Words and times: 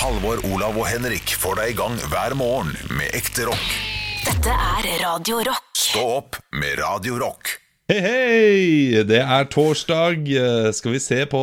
Halvor, 0.00 0.40
Olav 0.48 0.78
og 0.80 0.86
Henrik 0.88 1.32
får 1.36 1.58
deg 1.60 1.72
i 1.72 1.76
gang 1.78 1.96
hver 2.12 2.32
morgen 2.38 2.70
med 2.96 3.12
ekte 3.16 3.44
rock. 3.48 3.66
Dette 4.24 4.52
er 4.54 4.88
Radio 5.02 5.40
Rock. 5.44 5.66
Stå 5.76 6.04
opp 6.20 6.38
med 6.56 6.78
Radio 6.80 7.18
Rock. 7.20 7.56
Hei, 7.90 7.98
hei! 8.04 9.02
Det 9.08 9.20
er 9.20 9.48
torsdag. 9.52 10.24
Skal 10.76 10.94
vi 10.96 11.00
se 11.02 11.20
på 11.30 11.40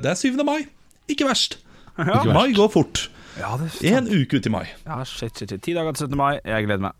Det 0.00 0.12
er 0.14 0.20
7. 0.20 0.38
mai. 0.46 0.62
Ikke 1.10 1.28
verst. 1.28 1.58
Mai 2.00 2.54
går 2.56 2.70
fort. 2.72 3.08
Ja, 3.40 3.52
det 3.60 3.68
er 3.90 3.98
En 4.00 4.08
uke 4.08 4.40
ut 4.40 4.46
i 4.48 4.52
mai. 4.52 4.64
Ja, 4.86 5.02
shit, 5.04 5.36
shit, 5.36 5.50
shit. 5.52 5.62
Ti 5.64 5.74
dager 5.76 5.92
til 5.96 6.08
17. 6.08 6.16
mai. 6.20 6.32
Jeg 6.44 6.68
gleder 6.68 6.86
meg. 6.88 6.96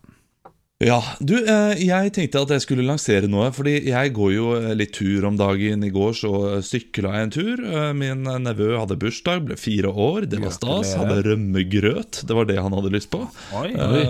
Ja, 0.80 0.96
du, 1.20 1.34
eh, 1.44 1.74
jeg 1.84 2.12
tenkte 2.16 2.40
at 2.40 2.52
jeg 2.54 2.62
skulle 2.64 2.86
lansere 2.88 3.28
noe, 3.28 3.50
fordi 3.52 3.74
jeg 3.90 4.12
går 4.16 4.30
jo 4.32 4.46
eh, 4.56 4.70
litt 4.72 4.94
tur 4.96 5.26
om 5.28 5.34
dagen. 5.36 5.82
I 5.84 5.90
går 5.92 6.14
så 6.16 6.30
sykla 6.64 7.10
jeg 7.18 7.26
en 7.26 7.34
tur. 7.34 7.60
Eh, 7.68 7.90
Min 7.98 8.24
nevø 8.24 8.70
hadde 8.78 8.96
bursdag, 9.02 9.42
ble 9.44 9.58
fire 9.60 9.92
år. 9.92 10.24
Det 10.32 10.40
var 10.40 10.54
stas. 10.56 10.94
Hadde 10.96 11.18
rømmegrøt. 11.28 12.22
Det 12.24 12.38
var 12.38 12.48
det 12.48 12.56
han 12.64 12.72
hadde 12.78 12.94
lyst 12.96 13.10
på. 13.12 13.20
Oi, 13.60 13.74
oi. 13.76 14.06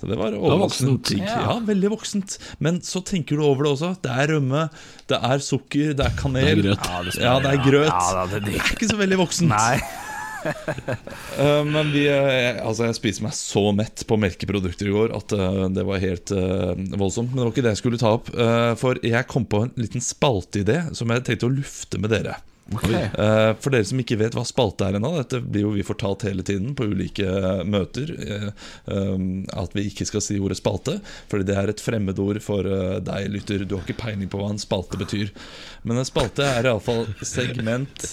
Så 0.00 0.10
det 0.10 0.18
var 0.18 0.34
overvoksent. 0.34 0.90
voksent. 0.96 1.30
Ja. 1.30 1.54
veldig 1.70 1.94
voksent. 1.94 2.38
Men 2.58 2.82
så 2.82 3.04
tenker 3.06 3.38
du 3.38 3.46
over 3.46 3.68
det 3.68 3.74
også. 3.76 3.94
Det 4.02 4.10
er 4.10 4.34
rømme, 4.34 4.66
det 5.12 5.22
er 5.30 5.46
sukker, 5.46 5.94
det 5.94 6.10
er 6.10 6.18
kanel. 6.18 6.64
Det 6.66 6.74
er 6.74 6.74
grøt. 6.74 6.90
Ja, 6.90 7.02
det 7.06 7.18
Ja, 7.22 7.38
det 7.38 7.54
er 7.54 7.66
grøt. 7.70 7.94
Ja, 7.94 8.26
det 8.26 8.40
er 8.42 8.46
Det 8.50 8.58
er 8.58 8.72
ikke 8.74 8.90
så 8.90 8.98
veldig 8.98 9.22
voksent. 9.22 9.54
Nei. 9.54 9.76
Eh, 11.40 11.64
men 11.64 11.88
vi, 11.94 12.02
eh, 12.10 12.58
altså 12.60 12.84
jeg 12.88 12.96
spiste 12.98 13.24
meg 13.24 13.32
så 13.36 13.62
mett 13.72 14.02
på 14.04 14.18
melkeprodukter 14.20 14.90
i 14.90 14.92
går 14.92 15.14
at 15.16 15.32
eh, 15.32 15.62
det 15.72 15.84
var 15.88 16.02
helt 16.02 16.32
voldsomt. 17.00 17.30
Men 17.30 17.40
det 17.40 17.46
var 17.46 17.52
ikke 17.54 17.64
det 17.64 17.72
jeg 17.72 17.80
skulle 17.80 18.00
ta 18.00 18.12
opp. 18.18 18.28
for 18.80 19.00
jeg 19.06 19.28
kom 19.30 19.46
på 19.48 19.62
en 19.64 19.72
liten 19.80 20.04
spalteidé 20.04 20.82
som 20.96 21.12
jeg 21.12 21.24
tenkte 21.24 21.48
å 21.48 21.54
lufte 21.54 22.00
med 22.02 22.12
dere. 22.12 22.36
Eh, 22.70 23.56
for 23.58 23.74
dere 23.74 23.86
som 23.86 23.98
ikke 24.00 24.18
vet 24.20 24.36
hva 24.36 24.44
spalte 24.46 24.86
er 24.86 24.98
ennå, 24.98 25.10
dette 25.18 25.40
blir 25.42 25.64
jo 25.64 25.72
vi 25.74 25.84
fortalt 25.86 26.22
hele 26.28 26.44
tiden 26.46 26.74
på 26.78 26.86
ulike 26.92 27.26
eh, 27.26 27.62
møter, 27.66 28.12
eh, 28.22 28.46
um, 28.86 29.42
at 29.58 29.74
vi 29.74 29.88
ikke 29.90 30.06
skal 30.06 30.22
si 30.22 30.38
ordet 30.38 30.60
spalte, 30.60 30.98
fordi 31.30 31.48
det 31.48 31.56
er 31.58 31.72
et 31.72 31.82
fremmedord 31.82 32.38
for 32.44 32.66
deg, 33.04 33.26
lytter. 33.34 33.64
Du 33.66 33.76
har 33.76 33.84
ikke 33.84 33.98
peiling 34.04 34.30
på 34.30 34.40
hva 34.40 34.52
en 34.52 34.62
spalte 34.62 34.98
betyr. 35.00 35.32
Men 35.82 36.00
en 36.00 36.06
spalte 36.06 36.46
er 36.46 36.68
iallfall 36.68 37.08
segment 37.26 38.06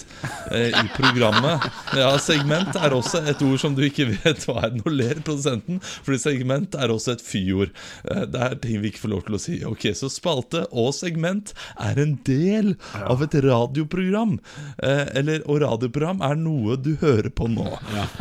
i 0.54 0.84
programmet. 0.96 1.66
Ja, 1.98 2.10
segment 2.22 2.76
er 2.78 2.96
også 2.96 3.22
et 3.28 3.42
ord 3.44 3.60
som 3.60 3.76
du 3.76 3.84
ikke 3.86 4.08
vet 4.10 4.46
hva 4.48 4.64
er. 4.66 4.74
Nå 4.78 4.92
ler 4.92 5.22
produsenten, 5.24 5.82
fordi 6.02 6.20
segment 6.22 6.76
er 6.78 6.92
også 6.94 7.14
et 7.14 7.24
fyord. 7.24 7.74
Det 8.04 8.42
er 8.46 8.56
ting 8.62 8.82
vi 8.82 8.92
ikke 8.92 9.04
får 9.04 9.14
lov 9.14 9.24
til 9.28 9.38
å 9.38 9.42
si. 9.42 9.58
Ok, 9.68 9.90
Så 9.98 10.10
spalte 10.12 10.64
og 10.72 10.90
segment 10.96 11.52
er 11.76 12.00
en 12.00 12.16
del 12.26 12.74
av 13.04 13.22
et 13.26 13.36
radioprogram. 13.44 14.38
Eh, 14.82 15.04
eller, 15.18 15.42
og 15.50 15.60
radioprogram 15.62 16.22
er 16.24 16.36
noe 16.38 16.76
du 16.80 16.94
hører 17.00 17.30
på 17.34 17.48
nå. 17.50 17.66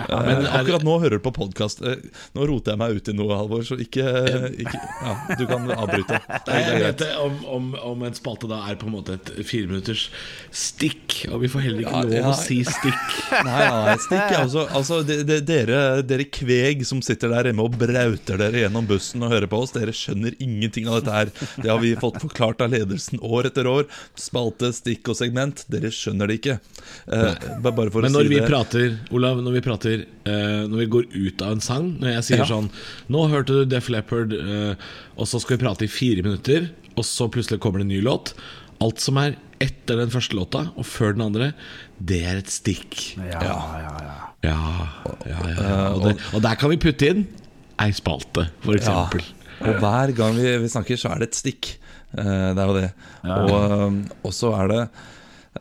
Men 0.08 0.38
Eh, 0.38 0.44
er- 0.44 0.60
akkurat 0.62 0.84
nå 0.86 0.98
hører 1.02 1.18
du 1.20 1.24
på 1.28 1.34
podkast. 1.36 1.82
Eh, 1.86 2.02
nå 2.36 2.48
roter 2.50 2.74
jeg 2.74 2.80
meg 2.82 2.96
ut 2.98 3.10
i 3.12 3.16
noe, 3.18 3.36
Halvor, 3.38 3.64
så 3.68 3.78
ikke, 3.82 4.06
ikke 4.64 4.80
ja, 5.02 5.14
Du 5.38 5.46
kan 5.50 5.68
avbryte. 5.72 6.18
Det 6.18 6.48
Nei, 6.48 6.62
er 6.62 6.72
jeg 6.74 6.84
vet 6.88 6.98
det, 7.04 7.10
om, 7.22 7.38
om, 7.58 7.68
om 7.94 8.04
en 8.08 8.18
spalte 8.18 8.50
da 8.50 8.62
er 8.72 8.76
på 8.82 8.88
en 8.90 8.96
måte 8.98 9.18
et 9.20 9.32
fireminutters 9.46 10.08
stikk, 10.52 11.20
og 11.32 11.42
vi 11.44 11.50
får 11.52 11.66
heller 11.68 11.84
ikke 11.86 11.92
Ja, 11.94 12.04
lov 12.08 12.16
ja. 12.18 12.32
å 12.32 12.36
si 12.38 12.58
stikk. 12.66 13.14
Nei, 13.48 13.58
nei, 13.62 13.84
nei, 13.86 13.96
stikk 14.02 14.26
er 14.34 14.42
også, 14.46 14.64
altså, 14.78 15.02
de, 15.08 15.20
de, 15.28 15.38
dere, 15.46 15.82
dere 16.08 16.26
kveg 16.34 16.82
som 16.88 17.02
sitter 17.06 17.30
der 17.34 17.52
hjemme 17.52 17.66
og 17.68 17.78
brauter 17.78 18.40
dere 18.42 18.64
gjennom 18.66 18.88
bussen 18.90 19.22
og 19.24 19.30
hører 19.36 19.48
på 19.52 19.60
oss, 19.64 19.72
dere 19.76 19.94
skjønner 19.96 20.34
ingenting 20.44 20.88
av 20.90 21.02
dette 21.02 21.14
her. 21.14 21.32
Det 21.62 21.70
har 21.70 21.80
vi 21.84 21.94
fått 22.00 22.18
forklart 22.24 22.62
av 22.66 22.72
ledelsen 22.74 23.20
år 23.22 23.46
etter 23.52 23.68
år. 23.70 23.86
Spalte, 24.18 24.72
stikk 24.74 25.12
og 25.14 25.16
segment. 25.20 25.62
Dere 25.70 25.92
skjønner 25.94 26.17
det 26.26 26.40
ikke. 26.40 26.56
Eh, 27.14 27.34
bare 27.62 27.92
for 27.94 28.02
Men 28.02 28.10
å 28.10 28.18
når 28.18 28.26
si 28.26 28.32
vi 28.34 28.40
det. 28.40 28.48
prater, 28.50 28.98
Olav, 29.14 29.38
når 29.46 29.54
vi 29.54 29.62
prater 29.62 30.02
eh, 30.26 30.64
Når 30.68 30.78
vi 30.82 30.86
går 30.96 31.06
ut 31.14 31.42
av 31.46 31.52
en 31.52 31.62
sang 31.62 31.86
Når 32.02 32.10
jeg 32.16 32.24
sier 32.24 32.42
Ja. 32.42 32.46
sånn 32.50 32.70
Nå 33.14 33.22
hørte 33.30 33.54
du 33.54 33.66
Def 33.66 33.88
Leppard 33.94 34.34
eh, 34.34 34.74
Og 35.16 35.28
så 35.30 35.40
skal 35.40 35.56
vi 35.58 35.64
prate 35.64 35.86
i 35.86 35.88
fire 35.88 36.24
minutter 36.26 36.70
Og 36.98 37.06
så 37.06 37.30
plutselig 37.32 37.60
kommer 37.64 37.80
det 37.80 37.86
en 37.88 37.94
ny 37.94 38.02
låt 38.02 38.34
Alt 38.84 39.00
som 39.00 39.18
er 39.22 39.38
etter 39.64 39.98
den 40.02 40.10
første 40.12 40.36
låta 40.36 40.66
Og 40.76 40.86
før 40.90 41.14
den 41.16 41.24
andre 41.30 41.52
Det 42.00 42.20
er 42.28 42.42
et 42.42 42.50
stikk 42.52 43.14
Ja, 43.22 43.40
ja, 43.46 43.94
ja. 44.04 44.18
Ja, 44.48 44.60
ja, 45.28 45.40
ja. 45.54 45.78
Og, 45.94 46.04
det, 46.10 46.16
og 46.34 46.44
der 46.44 46.56
kan 46.60 46.70
vi 46.74 46.78
putte 46.82 47.08
inn 47.14 47.28
Ei 47.80 47.92
spalte, 47.94 48.50
for 48.66 48.80
Ja. 48.82 49.06
Og 49.58 49.80
hver 49.82 50.12
gang 50.18 50.36
vi, 50.38 50.50
vi 50.62 50.68
snakker, 50.70 50.98
så 50.98 51.10
er 51.14 51.22
det 51.22 51.28
et 51.32 51.38
stikk. 51.38 51.68
Eh, 52.14 52.50
det 52.54 52.62
er 52.62 52.70
jo 52.70 52.76
det. 52.78 52.90
Og, 53.26 53.96
og 54.26 54.34
så 54.38 54.52
er 54.54 54.68
det 54.70 54.82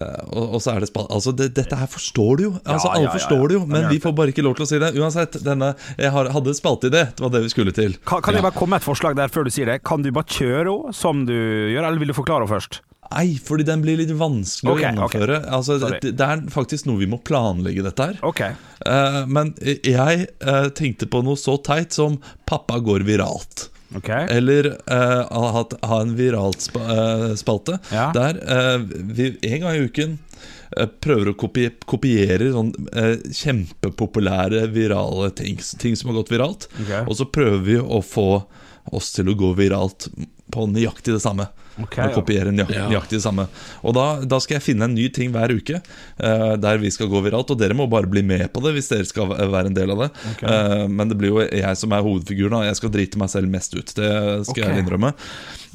og, 0.01 0.57
og 0.57 0.62
så 0.62 0.75
er 0.75 0.84
det 0.84 0.91
spa 0.91 1.05
altså 1.07 1.33
det, 1.37 1.51
Dette 1.57 1.79
her 1.79 1.91
forstår 1.91 2.41
du 2.41 2.45
jo. 2.47 2.53
Altså 2.65 2.91
Alle 2.93 3.12
forstår 3.12 3.45
det 3.49 3.59
jo, 3.59 3.62
men 3.71 3.89
vi 3.91 4.01
får 4.03 4.17
bare 4.17 4.34
ikke 4.34 4.45
lov 4.47 4.57
til 4.59 4.67
å 4.67 4.71
si 4.71 4.81
det. 4.83 4.93
Uansett, 4.99 5.39
denne, 5.47 5.73
jeg 5.99 6.12
har, 6.15 6.33
hadde 6.34 6.57
spalteidé. 6.59 7.07
Det 7.17 7.25
var 7.25 7.33
det 7.34 7.45
vi 7.47 7.53
skulle 7.53 7.75
til. 7.77 7.97
Kan, 8.09 8.25
kan 8.25 8.37
jeg 8.37 8.45
bare 8.47 8.57
komme 8.57 8.77
med 8.77 8.84
et 8.84 8.89
forslag 8.89 9.17
der 9.19 9.33
før 9.33 9.47
du 9.47 9.55
sier 9.55 9.71
det? 9.71 9.81
Kan 9.87 10.05
du 10.05 10.12
bare 10.15 10.29
kjøre 10.29 10.67
henne 10.67 10.97
som 10.97 11.25
du 11.29 11.37
gjør, 11.37 11.87
eller 11.87 12.03
vil 12.03 12.12
du 12.12 12.17
forklare 12.17 12.47
henne 12.47 12.57
først? 12.57 12.83
Nei, 13.07 13.37
fordi 13.43 13.67
den 13.67 13.83
blir 13.84 14.01
litt 14.01 14.11
vanskelig 14.19 14.73
okay, 14.73 14.81
å 14.81 14.87
gjennomføre. 14.87 15.39
Altså, 15.55 15.77
det, 15.83 16.13
det 16.19 16.27
er 16.27 16.43
faktisk 16.53 16.89
noe 16.89 17.01
vi 17.03 17.09
må 17.11 17.21
planlegge, 17.23 17.84
dette 17.87 18.11
her. 18.11 18.19
Okay. 18.27 18.57
Uh, 18.83 19.23
men 19.31 19.55
jeg 19.63 20.27
uh, 20.43 20.69
tenkte 20.77 21.09
på 21.11 21.23
noe 21.27 21.39
så 21.41 21.57
teit 21.63 21.95
som 21.97 22.19
'pappa 22.49 22.81
går 22.83 23.07
viralt'. 23.07 23.69
Ok 23.95 24.09
Eller 24.35 24.67
uh, 24.91 25.23
ha, 25.31 25.65
ha 25.83 26.01
en 26.01 26.17
viralt 26.19 26.61
spa, 26.61 26.81
uh, 26.81 27.35
spalte 27.39 27.79
Ja. 27.93 28.11
der 28.15 28.41
uh, 28.43 28.83
vi 28.83 29.37
en 29.43 29.61
gang 29.61 29.77
i 29.77 29.85
uken 29.87 30.19
prøver 31.01 31.31
å 31.31 31.37
kopi 31.39 31.69
kopiere 31.87 32.49
sånn 32.51 32.73
kjempepopulære 33.33 34.65
virale 34.75 35.31
ting, 35.39 35.61
ting 35.79 35.95
som 35.97 36.11
har 36.11 36.17
gått 36.19 36.33
viralt. 36.33 36.67
Okay. 36.83 37.05
Og 37.07 37.15
så 37.21 37.27
prøver 37.31 37.63
vi 37.65 37.77
å 37.79 38.01
få 38.03 38.43
oss 38.93 39.13
til 39.15 39.31
å 39.31 39.37
gå 39.39 39.53
viralt 39.57 40.09
på 40.53 40.67
nøyaktig 40.67 41.15
det 41.15 41.23
samme. 41.23 41.47
Ok, 41.83 41.97
og 42.07 42.15
kopiere 42.17 42.53
nøyaktig 42.55 43.19
det 43.19 43.25
samme. 43.25 43.47
Og 43.85 43.93
da, 43.97 44.07
da 44.25 44.39
skal 44.41 44.57
jeg 44.57 44.65
finne 44.65 44.87
en 44.89 44.95
ny 44.97 45.09
ting 45.13 45.33
hver 45.35 45.53
uke 45.53 45.81
uh, 45.83 46.55
der 46.61 46.81
vi 46.81 46.93
skal 46.95 47.11
gå 47.13 47.21
viralt. 47.27 47.53
Og 47.53 47.61
dere 47.61 47.77
må 47.77 47.89
bare 47.91 48.09
bli 48.11 48.23
med 48.27 48.49
på 48.55 48.63
det 48.65 48.73
hvis 48.77 48.89
dere 48.93 49.09
skal 49.09 49.35
være 49.37 49.71
en 49.71 49.77
del 49.77 49.93
av 49.93 50.07
det. 50.07 50.09
Eh, 50.47 50.87
men 50.89 51.11
det 51.11 51.19
blir 51.21 51.33
jo 51.35 51.45
jeg 51.45 51.79
som 51.79 51.93
er 51.93 52.05
hovedfiguren, 52.05 52.59
og 52.61 52.67
jeg 52.67 52.79
skal 52.79 52.93
drite 52.95 53.21
meg 53.21 53.31
selv 53.33 53.53
mest 53.53 53.77
ut. 53.77 53.93
Det 53.97 54.11
skal 54.49 54.55
okay. 54.55 54.65
jeg 54.65 54.85
innrømme. 54.85 55.13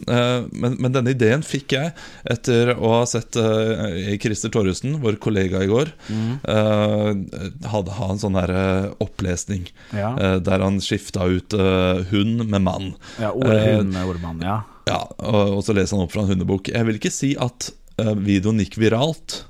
Uh, 0.08 0.48
men, 0.50 0.78
men 0.82 0.96
denne 0.96 1.14
ideen 1.14 1.46
fikk 1.46 1.76
jeg 1.78 1.94
etter 2.34 2.74
å 2.74 2.96
ha 2.96 3.06
sett 3.10 3.38
Christer 4.22 4.52
Torjussen, 4.54 4.98
vår 5.04 5.20
kollega 5.22 5.62
i 5.64 5.70
går, 5.70 5.94
Mm. 6.12 6.40
eh, 6.50 7.68
hadde 7.72 7.94
ha 7.96 8.08
en 8.12 8.20
sånn 8.20 8.36
her 8.38 8.52
opplesning 9.04 9.68
Ja. 9.96 10.12
der 10.44 10.64
han 10.64 10.80
skifta 10.84 11.28
ut 11.30 11.56
hund 12.12 12.46
med 12.48 12.66
mann. 12.66 12.92
Ja, 13.22 13.32
ordet 13.32 13.78
hund 13.78 13.94
med 13.94 14.08
ordet 14.08 14.44
ja. 14.46 14.58
Ja, 14.90 15.00
og, 15.30 15.62
så 15.66 15.76
leser 15.78 15.98
han 15.98 16.06
opp 16.08 16.14
fra 16.14 16.24
en 16.26 16.32
hundebok. 16.34 16.72
Jeg 16.74 16.88
vil 16.88 16.98
ikke 17.00 17.14
si 17.14 17.34
at 17.40 17.72
uh, 18.02 18.14
videoen 18.18 18.62
gikk 18.64 18.80
viralt. 18.82 19.42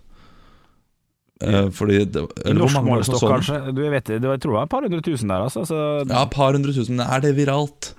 Uh, 1.41 1.69
fordi 1.73 2.03
det, 2.05 2.25
eller 2.45 2.59
norsk 2.61 2.83
målestokk, 2.85 3.23
kanskje? 3.37 3.61
Du, 3.73 3.79
jeg 3.85 3.93
vet 3.95 4.09
det, 4.11 4.19
det 4.21 4.29
var- 4.29 4.35
jeg 4.37 4.43
tror 4.43 4.51
det 4.53 4.59
var 4.59 4.67
et 4.67 4.73
par 4.75 4.85
hundre 4.85 5.01
tusen 5.05 5.31
der, 5.31 5.45
altså. 5.47 5.63
Så, 5.65 5.77
Ja, 6.07 6.23
et 6.23 6.35
par 6.35 6.53
hundre 6.53 6.73
tusen. 6.75 6.99
Er 7.01 7.23
det 7.23 7.35
viralt? 7.39 7.93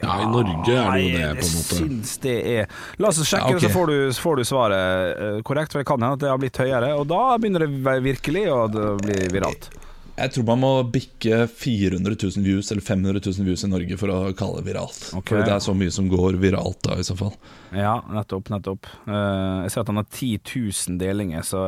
Ja, 0.00 0.16
i 0.18 0.26
Norge 0.26 0.74
er 0.74 0.88
det 0.92 1.02
jo 1.02 1.10
det 1.14 1.26
på 1.38 1.46
en 1.46 1.52
måte 1.54 1.76
Jeg 1.76 1.78
syns 1.78 2.14
det 2.24 2.32
er 2.50 2.70
La 2.98 3.10
oss 3.12 3.20
sjekke, 3.22 3.52
Ja, 3.52 3.54
okay. 3.54 3.68
så 3.68 3.70
får 3.70 3.86
du, 3.86 3.96
så 4.12 4.24
får 4.24 4.36
du 4.40 4.44
svaret 4.48 5.20
eh, 5.22 5.36
korrekt. 5.46 5.72
For 5.72 5.78
det 5.82 5.86
kan 5.86 6.02
hende 6.02 6.18
at 6.18 6.24
det 6.24 6.30
har 6.32 6.40
blitt 6.42 6.58
høyere, 6.58 6.88
og 6.98 7.06
da 7.10 7.20
begynner 7.38 7.66
det 7.66 7.96
virkelig 8.02 8.42
å 8.50 8.60
bli 8.98 9.18
viralt. 9.34 9.70
Jeg 10.16 10.32
tror 10.32 10.44
man 10.48 10.60
må 10.62 10.68
bikke 10.88 11.42
400 11.52 12.14
000 12.16 12.44
views 12.46 12.70
eller 12.72 12.80
500 12.80 13.20
000 13.20 13.44
views 13.44 13.64
i 13.66 13.68
Norge 13.68 13.98
for 14.00 14.08
å 14.14 14.18
kalle 14.38 14.62
det 14.62 14.70
viralt. 14.70 15.00
Okay. 15.18 15.34
For 15.36 15.44
det 15.44 15.52
er 15.52 15.60
så 15.60 15.74
mye 15.76 15.92
som 15.92 16.06
går 16.08 16.38
viralt 16.40 16.78
da, 16.86 16.96
i 16.96 17.04
så 17.04 17.16
fall. 17.18 17.34
Ja, 17.76 17.98
nettopp, 18.14 18.48
nettopp. 18.54 18.88
Eh, 19.04 19.66
jeg 19.66 19.74
ser 19.74 19.82
at 19.84 19.92
han 19.92 20.00
har 20.00 20.08
10 20.08 20.40
000 20.54 20.96
delinger, 21.02 21.44
så 21.44 21.60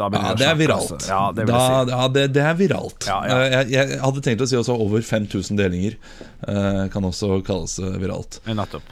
da 0.00 0.08
begynner 0.10 0.34
Ja, 0.34 0.40
det 0.42 0.48
er 0.50 0.58
viralt. 0.64 0.92
altså. 0.98 1.12
Ja, 1.14 1.22
det 1.36 1.46
vil 1.46 1.54
da, 1.54 1.62
si. 1.62 1.94
ja, 1.94 2.08
det, 2.18 2.26
det 2.34 2.44
er 2.50 2.58
viralt. 2.64 3.06
Ja, 3.06 3.20
ja. 3.30 3.38
Eh, 3.44 3.56
Jeg, 3.56 3.70
jeg 3.76 4.00
hadde 4.02 4.24
tenkt 4.26 4.42
å 4.42 4.50
si 4.50 4.58
også 4.58 4.78
over 4.82 5.06
5000 5.06 5.62
delinger. 5.62 5.96
eh, 6.48 6.84
kan 6.90 7.06
også 7.06 7.38
kalles 7.46 7.78
viralt. 8.02 8.40
Nettopp. 8.50 8.82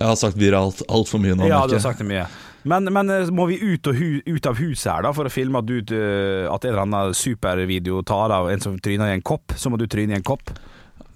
Jeg 0.00 0.06
har 0.06 0.16
sagt 0.16 0.38
viralt 0.40 0.80
altfor 0.88 1.20
mye 1.20 1.34
nå. 1.36 1.44
Ja, 1.50 1.66
du 1.68 1.74
har 1.76 1.82
sagt 1.82 1.98
det 2.00 2.06
mye. 2.08 2.24
Men, 2.68 2.90
men 2.92 3.10
eh, 3.12 3.30
må 3.32 3.46
vi 3.48 3.60
ut, 3.60 3.86
hu, 3.86 4.20
ut 4.26 4.48
av 4.48 4.58
huset 4.60 4.90
her 4.92 5.06
da 5.06 5.14
for 5.16 5.28
å 5.28 5.32
filme 5.32 5.62
at, 5.62 5.68
du, 5.68 5.78
eh, 5.96 6.44
at 6.50 6.66
en 6.66 6.74
eller 6.74 6.84
annen 6.84 7.16
supervideo 7.16 8.02
tar 8.06 8.34
av 8.36 8.50
en 8.52 8.60
som 8.62 8.76
tryner 8.78 9.12
i 9.12 9.16
en 9.16 9.24
kopp? 9.24 9.56
Så 9.56 9.72
må 9.72 9.80
du 9.80 9.86
tryne 9.90 10.14
i 10.16 10.20
en 10.20 10.26
kopp? 10.26 10.52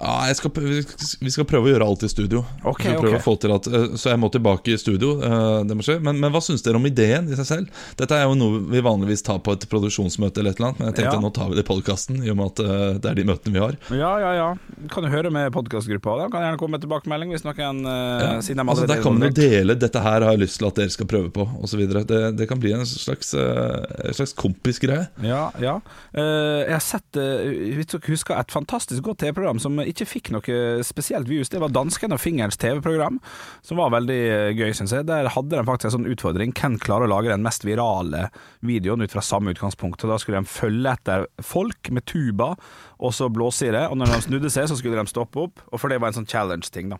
Ja, 0.05 0.35
skal, 0.37 0.51
vi 0.55 1.31
skal- 1.33 1.45
prøve 1.49 1.69
å 1.69 1.73
gjøre 1.73 1.87
alt 1.89 2.03
i 2.05 2.09
studio. 2.13 2.45
Okay, 2.65 2.93
til 2.95 3.53
at, 3.55 3.67
eh, 3.67 3.97
Så 3.97 4.11
jeg 4.11 4.19
må 4.21 4.31
tilbake 4.31 4.75
i 4.75 4.77
studio. 4.77 5.21
eh, 5.23 5.65
men, 5.65 6.21
men 6.21 6.33
hva 6.33 6.41
syns 6.45 6.63
dere 6.63 6.77
om 6.77 6.85
ideen 6.87 7.31
i 7.33 7.37
seg 7.37 7.47
selv? 7.47 7.69
Dette 7.97 8.13
er 8.13 8.25
jo 8.29 8.35
noe 8.35 8.61
vi 8.71 8.81
vanligvis 8.85 9.23
tar 9.25 9.39
på 9.39 9.53
et 9.53 9.65
produksjonsmøte, 9.71 10.39
eller 10.39 10.51
et 10.51 10.61
eller 10.61 10.69
annet 10.73 10.79
men 10.81 10.89
jeg 10.93 10.97
tenkte 11.01 11.15
Ja. 11.15 11.21
nå 11.21 11.33
tar 11.35 11.49
vi 11.49 11.55
det 11.57 11.65
i 11.65 11.69
podkasten, 11.73 12.23
i 12.25 12.31
og 12.31 12.37
med 12.37 12.47
at 12.53 12.61
eh, 12.61 12.99
det 12.99 13.11
er 13.11 13.15
de 13.15 13.25
møtene 13.25 13.53
vi 13.53 13.61
har. 13.65 13.77
Ja, 13.91 14.13
ja, 14.19 14.33
ja. 14.35 14.49
Kan 14.91 15.05
du 15.05 15.09
høre 15.09 15.31
med 15.33 15.53
podkastgruppa. 15.53 16.19
Da 16.21 16.29
kan 16.29 16.41
jeg 16.43 16.53
gjerne 16.53 16.59
komme 16.61 16.77
med 16.77 16.83
tilbakemelding 16.85 17.31
hvis 17.33 17.45
noen 17.45 17.85
Ja. 17.85 18.41
siden 18.41 18.69
Altså, 18.69 18.87
der 18.87 18.99
er 18.99 19.03
kan 19.03 19.19
man 19.19 19.29
jo 19.31 19.35
dele 19.41 19.75
'dette 19.79 20.03
her 20.03 20.21
har 20.21 20.31
jeg 20.37 20.41
lyst 20.41 20.59
til 20.59 20.67
at 20.67 20.75
dere 20.75 20.91
skal 20.91 21.07
prøve 21.07 21.31
på', 21.31 21.49
osv. 21.63 21.87
Det, 22.07 22.37
det 22.37 22.49
kan 22.49 22.59
bli 22.61 22.73
en 22.73 22.85
slags, 22.85 23.35
en 23.35 24.13
slags 24.13 24.33
kompisgreie. 24.35 25.09
Ja, 25.23 25.51
ja. 25.61 25.81
Jeg 26.15 26.73
har 26.73 26.81
sett 26.81 27.13
Hvis 27.15 27.87
dere 27.87 28.01
husker 28.09 28.39
et 28.39 28.51
fantastisk 28.51 29.03
godt 29.03 29.19
TV-program 29.19 29.59
som 29.61 29.79
ikke 29.79 29.94
fikk 30.03 30.33
noe 30.35 30.83
spesielt 30.83 31.29
views. 31.31 31.53
Det 31.53 31.61
var 31.63 31.71
Dansken 31.71 32.11
og 32.11 32.19
Fingerens 32.19 32.59
TV-program, 32.59 33.21
som 33.63 33.79
var 33.79 33.93
veldig 33.95 34.19
eh, 34.27 34.51
gøy, 34.59 34.73
syns 34.75 34.97
jeg. 34.97 35.07
Der 35.07 35.31
hadde 35.31 35.55
de 35.55 35.63
faktisk 35.69 35.93
en 35.93 35.95
sånn 36.01 36.11
utfordring. 36.11 36.57
Hvem 36.59 36.81
klarer 36.83 37.07
å 37.07 37.13
lage 37.15 37.31
den 37.31 37.47
mest 37.47 37.63
virale 37.63 38.27
videoen 38.67 39.07
ut 39.07 39.15
fra 39.15 39.23
samme 39.23 39.55
utgangspunkt? 39.55 40.03
Og 40.03 40.11
Da 40.11 40.19
skulle 40.19 40.43
de 40.43 40.51
følge 40.51 40.97
etter 40.99 41.29
folk 41.39 41.93
med 41.95 42.09
tuba, 42.11 42.57
og 42.99 43.15
så 43.15 43.31
blåse 43.31 43.71
i. 43.71 43.75
Og 43.87 43.95
når 44.01 44.11
de 44.11 44.21
snudde 44.27 44.51
seg, 44.51 44.67
så 44.67 44.81
skulle 44.81 44.99
de 44.99 45.15
stoppe 45.15 45.47
opp. 45.47 45.63
Og 45.71 45.79
for 45.79 45.93
det 45.93 46.03
var 46.03 46.11
en 46.11 46.19
sånn 46.19 46.31
challenge-ting, 46.31 46.91
da. 46.91 46.99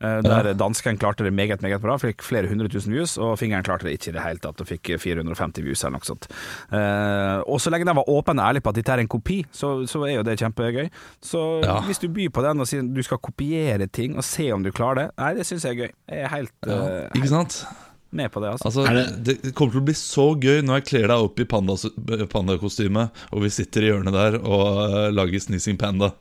Eh, 0.00 0.20
Der 0.24 0.54
dansken 0.58 0.98
klarte 0.98 1.24
det 1.24 1.32
meget 1.32 1.62
meget 1.62 1.80
bra, 1.82 1.96
fikk 2.00 2.22
flere 2.22 2.48
hundre 2.50 2.68
tusen 2.68 2.92
views, 2.92 3.16
og 3.18 3.38
fingeren 3.38 3.64
klarte 3.66 3.86
det 3.86 3.94
ikke 3.98 4.10
i 4.12 4.16
det 4.18 4.24
hele 4.24 4.42
tatt, 4.42 4.60
og 4.60 4.66
fikk 4.68 4.94
450 5.00 5.62
views 5.64 5.84
eller 5.84 5.98
noe 5.98 6.08
sånt. 6.08 6.28
Eh, 6.74 7.38
og 7.46 7.60
så 7.62 7.70
lenge 7.72 7.86
de 7.88 7.96
var 7.96 8.10
åpne 8.10 8.40
og 8.42 8.48
ærlige 8.50 8.64
på 8.66 8.74
at 8.74 8.80
dette 8.80 8.92
er 8.96 9.04
en 9.04 9.08
kopi, 9.14 9.38
så, 9.54 9.74
så 9.90 10.02
er 10.08 10.16
jo 10.18 10.26
det 10.26 10.38
kjempegøy. 10.40 10.90
Så 11.22 11.44
Ja. 11.64 11.80
hvis 11.86 11.98
du 12.02 12.08
byr 12.08 12.30
på 12.34 12.42
den 12.42 12.60
og 12.60 12.66
sier 12.68 12.82
du 12.82 13.02
skal 13.02 13.18
kopiere 13.18 13.86
ting 13.86 14.16
og 14.16 14.24
se 14.24 14.50
om 14.52 14.62
du 14.62 14.70
klarer 14.74 14.94
det, 14.94 15.08
nei, 15.18 15.34
det 15.34 15.46
syns 15.46 15.64
jeg 15.64 15.76
er 15.76 15.82
gøy. 15.84 15.90
Jeg 16.10 16.22
er 16.24 16.28
helt, 16.34 16.54
eh, 16.66 17.08
Ikke 17.14 17.28
sant? 17.28 17.64
med 18.14 18.30
på 18.30 18.40
det, 18.40 18.50
altså. 18.54 18.68
Altså, 18.70 18.84
Er 18.86 18.94
det... 18.94 19.42
det 19.42 19.54
kommer 19.54 19.72
til 19.74 19.80
å 19.82 19.84
bli 19.88 19.94
så 19.98 20.26
gøy 20.38 20.62
når 20.62 20.80
jeg 20.80 20.86
kler 20.92 21.08
deg 21.10 21.24
opp 21.26 21.40
i 21.42 21.46
pandakostyme, 21.50 22.28
panda 22.30 23.28
og 23.32 23.42
vi 23.42 23.50
sitter 23.50 23.82
i 23.82 23.90
hjørnet 23.90 24.14
der 24.14 24.36
og 24.38 24.66
uh, 24.78 25.10
lager 25.10 25.42
Sneezing 25.42 25.78
Panda. 25.80 26.12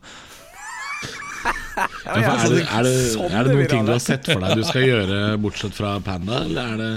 Ja, 1.73 2.15
ja, 2.21 2.33
er, 2.37 2.49
det, 2.53 2.63
er, 2.77 2.85
det, 2.85 2.93
Sånn 3.15 3.31
er 3.33 3.47
det 3.47 3.53
noen 3.55 3.69
ting 3.71 3.85
du 3.87 3.91
har 3.95 4.01
sett 4.03 4.27
for 4.29 4.43
deg 4.43 4.59
du 4.59 4.63
skal 4.67 4.83
gjøre, 4.85 5.19
bortsett 5.41 5.73
fra 5.77 5.95
Panda? 6.05 6.43
Eller 6.45 6.73
er 6.73 6.77
det 6.81 6.91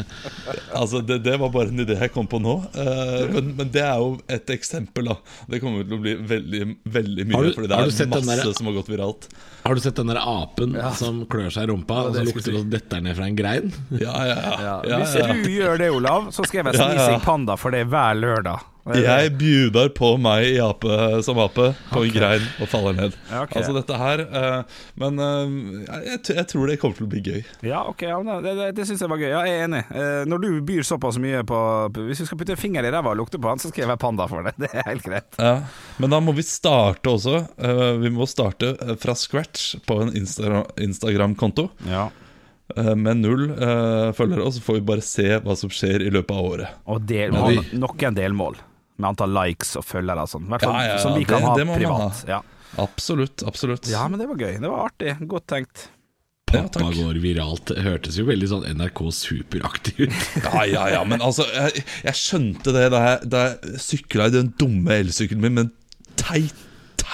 Altså, 0.76 1.00
det, 1.06 1.20
det 1.24 1.36
var 1.40 1.52
bare 1.54 1.72
en 1.72 1.80
idé 1.86 1.96
jeg 1.96 2.12
kom 2.12 2.28
på 2.28 2.40
nå. 2.42 2.56
Uh, 2.76 3.24
men, 3.32 3.52
men 3.56 3.70
det 3.72 3.82
er 3.86 3.96
jo 4.02 4.18
et 4.36 4.52
eksempel, 4.52 5.08
da. 5.12 5.16
Det 5.48 5.62
kommer 5.62 5.86
til 5.86 5.96
å 5.96 6.02
bli 6.04 6.14
veldig, 6.34 6.62
veldig 6.98 7.26
mye, 7.30 7.38
Har 7.38 7.48
du- 7.48 7.56
fordi 7.56 7.72
det 7.72 7.78
er 7.78 7.90
masse 8.12 8.36
der- 8.44 8.52
som 8.60 8.68
har 8.70 8.76
gått 8.82 8.92
viralt. 8.92 9.28
Har 9.64 9.74
du 9.74 9.80
sett 9.82 9.96
den 9.98 10.12
der 10.12 10.20
apen 10.22 10.76
som 11.00 11.24
klør 11.26 11.48
seg 11.50 11.66
i 11.66 11.72
rumpa, 11.72 12.02
og 12.06 12.12
så 12.12 12.20
det 12.20 12.28
lukter 12.28 12.52
det 12.52 12.60
og 12.60 12.70
detter 12.70 13.02
ned 13.02 13.16
fra 13.18 13.26
en 13.26 13.38
grein? 13.38 13.72
Ja, 13.96 14.14
ja, 14.28 14.36
ja. 14.36 14.54
Ja, 14.66 14.76
ja, 14.92 15.00
Hvis 15.02 15.16
ja. 15.18 15.32
du 15.32 15.50
gjør 15.50 15.80
det, 15.80 15.90
Olav, 15.96 16.28
så 16.36 16.44
skal 16.46 16.60
jeg 16.60 16.68
være 16.68 16.86
Ja, 16.94 17.10
ja. 17.16 17.20
Panda 17.24 17.56
for 17.58 17.74
det 17.74 17.86
hver 17.90 18.14
lørdag. 18.20 18.72
Jeg 18.94 19.32
bjuder 19.34 19.88
på 19.96 20.12
meg 20.22 20.46
i 20.52 20.58
ape, 20.62 20.96
som 21.26 21.38
ape 21.42 21.72
på 21.90 22.02
en 22.06 22.12
grein 22.14 22.44
og 22.62 22.68
faller 22.70 22.94
ned. 22.94 23.16
Ja, 23.32 23.40
ok. 23.42 23.56
Altså 23.58 23.72
dette 23.74 23.96
her 23.98 24.22
uh, 24.30 24.76
Men 25.00 25.18
uh, 25.18 25.56
jeg, 26.04 26.20
jeg 26.36 26.46
tror 26.52 26.70
det 26.70 26.76
kommer 26.78 26.98
til 26.98 27.08
å 27.08 27.10
bli 27.10 27.22
gøy. 27.24 27.40
Ja, 27.66 27.82
ok, 27.90 28.04
ja, 28.06 28.20
det, 28.44 28.52
det, 28.60 28.68
det 28.78 28.86
syns 28.86 29.02
jeg 29.02 29.10
var 29.10 29.22
gøy. 29.22 29.30
Ja, 29.32 29.40
jeg 29.48 29.56
er 29.58 29.66
enig. 29.66 29.82
Uh, 29.90 30.22
når 30.30 30.44
du 30.44 30.50
byr 30.68 30.86
såpass 30.86 31.18
mye 31.22 31.42
på 31.46 31.62
Hvis 31.96 32.22
du 32.22 32.28
skal 32.28 32.38
putte 32.38 32.54
en 32.54 32.60
finger 32.60 32.86
i 32.86 32.92
ræva 32.94 33.10
og 33.10 33.18
lukte 33.24 33.40
på 33.42 33.50
han, 33.50 33.62
så 33.62 33.72
skal 33.72 33.84
jeg 33.84 33.90
være 33.90 34.02
panda 34.04 34.28
for 34.30 34.46
det. 34.46 34.54
Det 34.66 34.70
er 34.70 34.86
helt 34.86 35.06
greit. 35.06 35.40
Ja. 35.40 35.56
Men 36.02 36.14
da 36.14 36.20
må 36.22 36.34
vi 36.36 36.44
starte 36.46 37.10
også. 37.10 37.42
vi 38.02 38.10
må 38.10 38.26
starte 38.30 38.72
fra 39.02 39.14
scratch 39.18 39.76
på 39.86 39.98
en 40.02 40.14
Insta 40.16 40.62
Instagram-konto. 40.82 41.68
Ja. 41.90 42.08
med 42.98 43.20
null 43.22 43.50
uh, 43.50 44.12
følgere, 44.16 44.42
og 44.42 44.54
så 44.56 44.62
får 44.62 44.80
vi 44.80 44.86
bare 44.88 45.04
se 45.04 45.26
hva 45.42 45.54
som 45.58 45.70
skjer 45.72 46.02
i 46.06 46.10
løpet 46.14 46.34
av 46.34 46.48
året. 46.54 46.80
Og 46.90 47.04
del, 47.06 47.34
Ja, 47.34 47.66
nok 47.78 48.02
en 48.08 48.18
delmål. 48.18 48.58
Med 48.98 49.08
antall 49.12 49.32
likes 49.36 49.74
og 49.76 49.84
følgere 49.84 50.22
og 50.24 50.30
sånn. 50.32 50.46
I 50.46 50.54
hvert 50.54 50.62
fall 50.64 50.74
Ja, 50.78 50.84
ja, 50.86 50.94
ja, 50.94 51.02
som 51.02 51.18
vi 51.18 51.24
kan 51.28 51.40
det- 51.42 51.48
ha 51.48 51.56
det 51.56 51.66
privat. 51.76 52.24
Ja. 52.28 52.42
Absolutt. 52.78 53.42
absolutt 53.46 53.88
ja, 53.88 54.06
men 54.08 54.18
det 54.20 54.26
var 54.28 54.36
gøy. 54.36 54.60
Det 54.60 54.68
var 54.70 54.88
artig. 54.90 55.12
Godt 55.28 55.46
tenkt. 55.48 55.88
Ja, 56.52 56.62
Pappa 56.62 56.90
går 56.94 57.18
viralt. 57.20 57.64
Det 57.66 57.82
hørtes 57.82 58.16
jo 58.20 58.24
veldig 58.28 58.48
sånn 58.48 58.66
NRK 58.76 59.00
Superaktig 59.12 59.96
ut. 60.06 60.12
Ja, 60.44 60.62
ja, 60.64 60.84
ja, 60.94 61.04
men 61.04 61.20
altså 61.20 61.44
Jeg, 61.52 61.82
jeg 62.04 62.14
skjønte 62.20 62.72
det 62.76 62.84
da 62.94 63.00
jeg, 63.06 63.30
da 63.32 63.40
jeg 63.48 63.80
sykla 63.82 64.28
i 64.30 64.34
den 64.36 64.52
dumme 64.60 64.94
elsykkelen 65.02 65.40
min 65.42 65.54
med 65.58 65.64
en 65.66 65.72
teit 66.16 66.54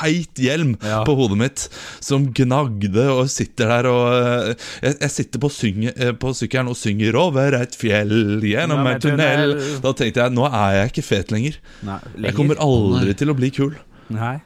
Teit 0.03 0.35
hjelm 0.43 0.75
Ja. 0.83 1.03
på 1.07 1.15
hodet 1.17 1.39
mitt 1.39 1.69
som 2.03 2.27
gnagde 2.35 3.05
og 3.13 3.29
sitter 3.31 3.71
der 3.71 3.87
og 3.91 4.07
eh, 4.51 4.55
Jeg, 4.83 4.97
jeg 5.01 5.11
sitter 5.15 5.39
på, 5.43 5.51
synge, 5.55 5.93
eh, 5.97 6.13
på 6.13 6.33
sykkelen 6.35 6.69
og 6.73 6.77
synger 6.77 7.15
'Over 7.15 7.55
et 7.63 7.77
fjell, 7.79 8.41
gjennom 8.43 8.83
en 8.87 9.01
tunnel'. 9.01 9.55
tunnel. 9.55 9.81
Da 9.83 9.93
tenkte 9.93 10.23
jeg 10.27 10.33
nå 10.35 10.47
er 10.51 10.73
jeg 10.83 10.91
ikke 10.93 11.05
fet 11.07 11.31
lenger. 11.33 11.57
Nei, 11.87 11.99
Jeg 12.27 12.35
kommer 12.35 12.57
aldri 12.59 13.15
til 13.15 13.31
å 13.31 13.37
bli 13.39 13.51
kul. 13.51 13.77
Nei. 14.11 14.41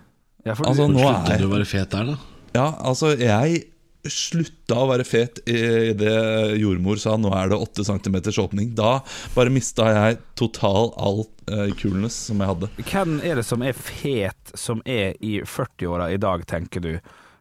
Jeg 0.45 0.57
får, 0.57 0.67
Altså, 0.69 0.87
nå 0.93 1.01
er... 1.09 1.33
er 1.35 1.39
du 1.39 1.47
å 1.49 1.55
være 1.57 1.67
fet 1.67 1.91
der, 1.91 2.05
da? 2.13 2.17
Ja, 2.55 2.67
altså, 2.85 3.17
jeg 3.19 3.65
slutta 4.13 4.79
å 4.83 4.89
være 4.91 5.07
fet 5.07 5.41
i 5.49 5.93
det 5.97 6.17
jordmor 6.61 7.01
sa 7.01 7.17
nå 7.21 7.33
er 7.37 7.53
det 7.53 7.61
8 7.61 7.87
cm 7.89 8.19
åpning. 8.43 8.73
Da 8.79 8.99
bare 9.37 9.53
mista 9.53 9.91
jeg 9.93 10.21
total 10.39 10.93
all 10.97 11.25
uh, 11.51 11.69
coolness 11.81 12.17
som 12.31 12.43
jeg 12.43 12.53
hadde. 12.53 12.73
Hvem 12.83 13.21
er 13.27 13.41
det 13.41 13.47
som 13.49 13.63
er 13.65 13.77
fet 13.77 14.57
som 14.57 14.83
er 14.85 15.17
i 15.25 15.39
40-åra 15.45 16.11
i 16.15 16.21
dag, 16.23 16.45
tenker 16.49 16.85
du? 16.85 16.93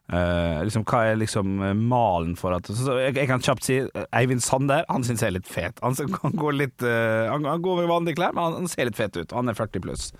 Uh, 0.06 0.62
liksom, 0.62 0.84
hva 0.86 1.00
er 1.10 1.16
liksom 1.18 1.64
eh, 1.66 1.72
malen 1.74 2.36
for 2.38 2.54
at 2.54 2.68
så, 2.70 2.76
så 2.78 2.98
jeg, 3.00 3.16
jeg 3.18 3.26
kan 3.26 3.42
kjapt 3.42 3.66
si 3.66 3.80
eh, 3.82 4.04
Eivind 4.14 4.44
Sander, 4.46 4.84
han 4.86 5.02
syns 5.02 5.24
jeg 5.24 5.32
er 5.32 5.38
litt 5.40 5.50
fet. 5.50 5.82
Han, 5.82 5.98
han 6.22 6.36
går 6.38 6.58
litt 6.60 6.86
uh, 6.86 7.26
han, 7.32 7.48
han 7.50 7.64
går 7.66 7.80
med 7.82 7.90
vanlige 7.90 8.20
klær, 8.20 8.36
men 8.38 8.46
han, 8.46 8.60
han 8.62 8.70
ser 8.70 8.86
litt 8.92 9.00
fet 9.00 9.18
ut. 9.18 9.34
Han 9.34 9.50
er 9.50 9.58
40 9.58 9.82
pluss. 9.82 10.12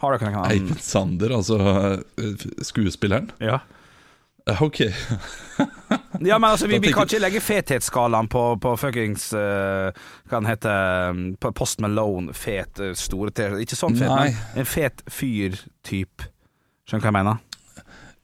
Eivind 0.00 0.80
Sander, 0.80 1.36
altså 1.36 1.58
eh, 1.60 2.46
skuespilleren? 2.64 3.30
Ja. 3.38 3.60
Eh, 4.48 4.62
Ok. 4.62 4.80
Ja, 6.20 6.38
men 6.38 6.50
altså, 6.50 6.66
vi, 6.66 6.78
vi 6.78 6.92
kan 6.92 7.06
ikke 7.08 7.18
legge 7.20 7.40
fethetsskalaen 7.40 8.28
på, 8.28 8.42
på 8.60 8.72
fuckings 8.80 9.30
uh, 9.36 9.90
Hva 10.28 10.38
han 10.40 10.48
heter 10.48 11.10
um, 11.10 11.20
På 11.40 11.52
Post 11.56 11.80
Malone, 11.80 12.34
fet, 12.36 12.80
eh, 12.80 12.92
store 12.96 13.32
T. 13.32 13.46
Ikke 13.64 13.76
sånn 13.78 13.96
fet, 13.98 14.08
Nei. 14.10 14.30
men 14.32 14.62
en 14.64 14.68
fet 14.68 15.02
fyr-typ. 15.10 16.26
Skjønner 16.88 17.02
du 17.02 17.06
hva 17.06 17.12
jeg 17.12 17.18
mener? 17.18 17.40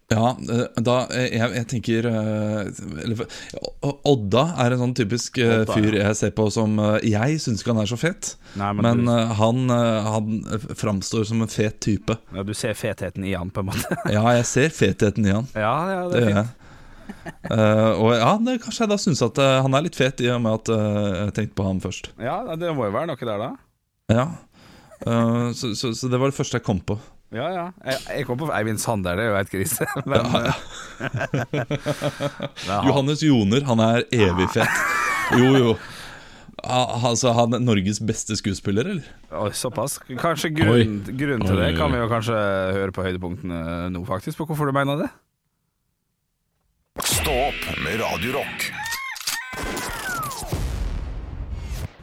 Ja, 0.08 0.36
eh, 0.38 0.82
da 0.86 0.96
eh, 1.10 1.32
Jeg, 1.34 1.50
jeg 1.56 1.66
tenker 1.72 2.06
eh, 2.06 2.68
eller, 3.02 3.22
Odda 4.06 4.44
er 4.62 4.76
en 4.76 4.82
sånn 4.84 4.94
typisk 4.94 5.40
Odda, 5.42 5.66
fyr 5.72 5.96
jeg 5.98 6.18
ser 6.18 6.34
på 6.36 6.46
som 6.54 6.78
Jeg 7.02 7.40
syns 7.42 7.64
ikke 7.64 7.74
han 7.74 7.82
er 7.82 7.90
så 7.90 7.98
fet, 7.98 8.36
Nei, 8.58 8.70
men 8.78 9.02
men 9.02 9.10
han, 9.38 9.72
han 10.06 10.28
framstår 10.78 11.24
som 11.28 11.42
en 11.42 11.50
fet 11.50 11.80
type. 11.82 12.14
Ja, 12.32 12.44
du 12.46 12.52
ser 12.56 12.76
fetheten 12.78 13.26
i 13.26 13.34
han, 13.34 13.50
på 13.50 13.64
en 13.64 13.68
måte. 13.68 13.98
Ja, 14.08 14.22
jeg 14.36 14.46
ser 14.48 14.70
fetheten 14.72 15.26
i 15.26 15.34
han. 15.34 15.48
ja, 15.66 15.74
ja, 15.90 16.04
det 16.12 16.22
er 16.22 16.30
fint. 16.30 16.62
Eh, 17.50 17.90
og 17.98 18.14
ja, 18.14 18.30
det, 18.46 18.56
kanskje 18.62 18.84
jeg 18.84 18.92
da 18.92 18.98
syns 19.02 19.22
at 19.26 19.38
uh, 19.42 19.58
han 19.66 19.76
er 19.76 19.84
litt 19.86 19.98
fet, 19.98 20.22
i 20.24 20.30
og 20.32 20.40
med 20.46 20.62
at 20.62 20.70
uh, 20.72 21.10
jeg 21.26 21.34
tenkte 21.36 21.58
på 21.58 21.66
han 21.66 21.82
først. 21.82 22.12
Ja, 22.22 22.38
det 22.58 22.72
må 22.78 22.88
jo 22.88 22.94
være 22.94 23.10
noe 23.10 23.30
der, 23.30 23.42
da. 23.42 23.52
Ja 24.14 24.26
så, 25.54 25.74
så, 25.76 25.94
så 25.94 26.08
det 26.08 26.18
var 26.18 26.30
det 26.30 26.36
første 26.36 26.56
jeg 26.56 26.64
kom 26.64 26.80
på. 26.80 26.96
Ja, 27.34 27.46
ja. 27.50 27.64
Jeg, 27.84 28.02
jeg 28.20 28.26
kom 28.28 28.38
på 28.38 28.46
Eivind 28.54 28.78
Sander, 28.78 29.16
det 29.18 29.24
er 29.26 29.32
jo 29.32 29.36
helt 29.40 29.50
krise. 29.50 29.86
Men, 30.10 30.26
Ja, 30.30 30.54
ja. 32.66 32.80
Johannes 32.86 33.22
Joner, 33.26 33.64
han 33.66 33.82
er 33.82 34.04
evig 34.14 34.46
fett. 34.54 34.82
Jo, 35.34 35.50
jo. 35.58 35.72
Ah, 36.62 37.02
Altså, 37.10 37.32
han 37.36 37.52
er 37.58 37.62
Norges 37.62 37.98
beste 38.02 38.36
skuespiller, 38.38 38.88
eller? 38.94 39.10
Oi, 39.42 39.50
såpass. 39.58 39.98
Kanskje 40.18 40.52
grunnen, 40.54 41.02
grunn 41.18 41.44
til 41.44 41.58
Oi, 41.58 41.62
det 41.66 41.76
kan 41.78 41.92
vi 41.92 42.00
jo 42.00 42.08
kanskje 42.10 42.38
høre 42.78 42.94
på 42.96 43.04
høydepunktene 43.06 43.60
nå, 43.92 44.02
faktisk, 44.08 44.38
på 44.40 44.48
hvorfor 44.50 44.70
du 44.70 44.76
mener 44.78 45.04
det. 45.04 45.10
Stå 47.04 47.34
opp 47.50 47.66
med 47.84 48.00
Radio 48.00 48.38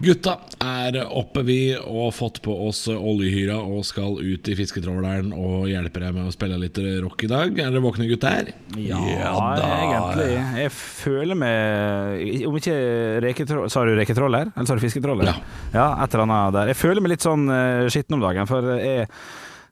Gutta 0.04 0.34
er 0.60 0.98
oppe, 1.06 1.44
vi, 1.48 1.58
og 1.78 2.12
fått 2.16 2.42
på 2.44 2.54
oss 2.68 2.86
oljehyra 2.92 3.56
og 3.62 3.86
skal 3.88 4.18
ut 4.20 4.50
i 4.52 4.56
fisketråleren 4.58 5.32
og 5.36 5.70
hjelper 5.72 6.08
deg 6.08 6.18
med 6.18 6.28
å 6.28 6.34
spille 6.34 6.58
litt 6.60 6.80
rock 7.06 7.24
i 7.24 7.30
dag. 7.32 7.54
Er 7.54 7.72
dere 7.72 7.84
våkne 7.84 8.08
gutter? 8.10 8.52
Ja, 8.76 9.00
da. 9.00 9.70
egentlig. 9.78 10.28
Jeg 10.64 10.74
føler 10.74 11.38
meg 11.38 12.44
Om 12.48 12.56
ikke 12.58 12.76
reketroll 13.24 13.70
Sa 13.72 13.84
du 13.86 13.92
reketroller? 13.98 14.50
Eller 14.56 14.68
sa 14.68 14.76
du 14.76 14.82
fisketroller? 14.84 15.30
Ja. 15.30 15.36
ja, 15.76 15.88
et 16.04 16.16
eller 16.16 16.26
annet 16.26 16.58
der. 16.58 16.74
Jeg 16.74 16.82
føler 16.82 17.04
meg 17.04 17.16
litt 17.16 17.26
sånn 17.26 17.48
uh, 17.48 17.88
skitten 17.94 18.18
om 18.18 18.24
dagen, 18.26 18.50
for 18.50 18.74
jeg 18.76 19.08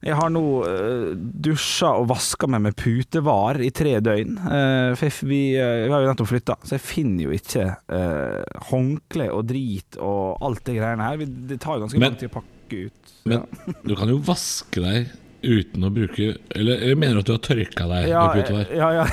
jeg 0.01 0.15
har 0.17 0.31
nå 0.34 0.41
uh, 0.65 1.12
dusja 1.15 1.91
og 2.00 2.08
vaska 2.10 2.48
meg 2.50 2.63
med 2.65 2.77
putevar 2.79 3.60
i 3.62 3.70
tre 3.75 4.00
døgn. 4.01 4.38
Eh, 4.41 4.93
for 4.98 5.27
vi, 5.29 5.41
eh, 5.62 5.84
vi 5.86 5.91
har 5.93 6.01
jo 6.01 6.10
nettopp 6.10 6.29
flytta, 6.31 6.55
så 6.65 6.74
jeg 6.77 6.84
finner 6.86 7.27
jo 7.27 7.36
ikke 7.38 7.67
uh, 7.93 8.41
håndkle 8.72 9.27
og 9.29 9.46
drit 9.51 10.00
og 10.01 10.41
alt 10.41 10.63
det 10.65 10.79
greiene 10.79 11.05
her. 11.05 11.22
Det 11.51 11.60
tar 11.62 11.77
jo 11.77 11.86
ganske 11.86 12.01
Men- 12.01 12.10
lang 12.10 12.17
tid 12.17 12.31
å 12.31 12.36
pakke 12.39 12.81
ut. 12.88 13.13
Men 13.29 13.46
du 13.88 13.93
kan 14.00 14.10
jo 14.10 14.17
vaske 14.25 14.81
deg 14.81 15.13
uten 15.41 15.86
å 15.86 15.89
bruke 15.93 16.36
Eller, 16.53 16.81
eller 16.86 16.98
mener 17.01 17.17
du 17.17 17.22
at 17.22 17.29
du 17.29 17.31
har 17.34 17.41
tørka 17.46 17.88
deg 17.89 18.10
Ja, 18.12 18.27
med 18.29 18.43
putevar? 18.43 18.74
ja, 18.77 18.89
ja. 19.00 19.05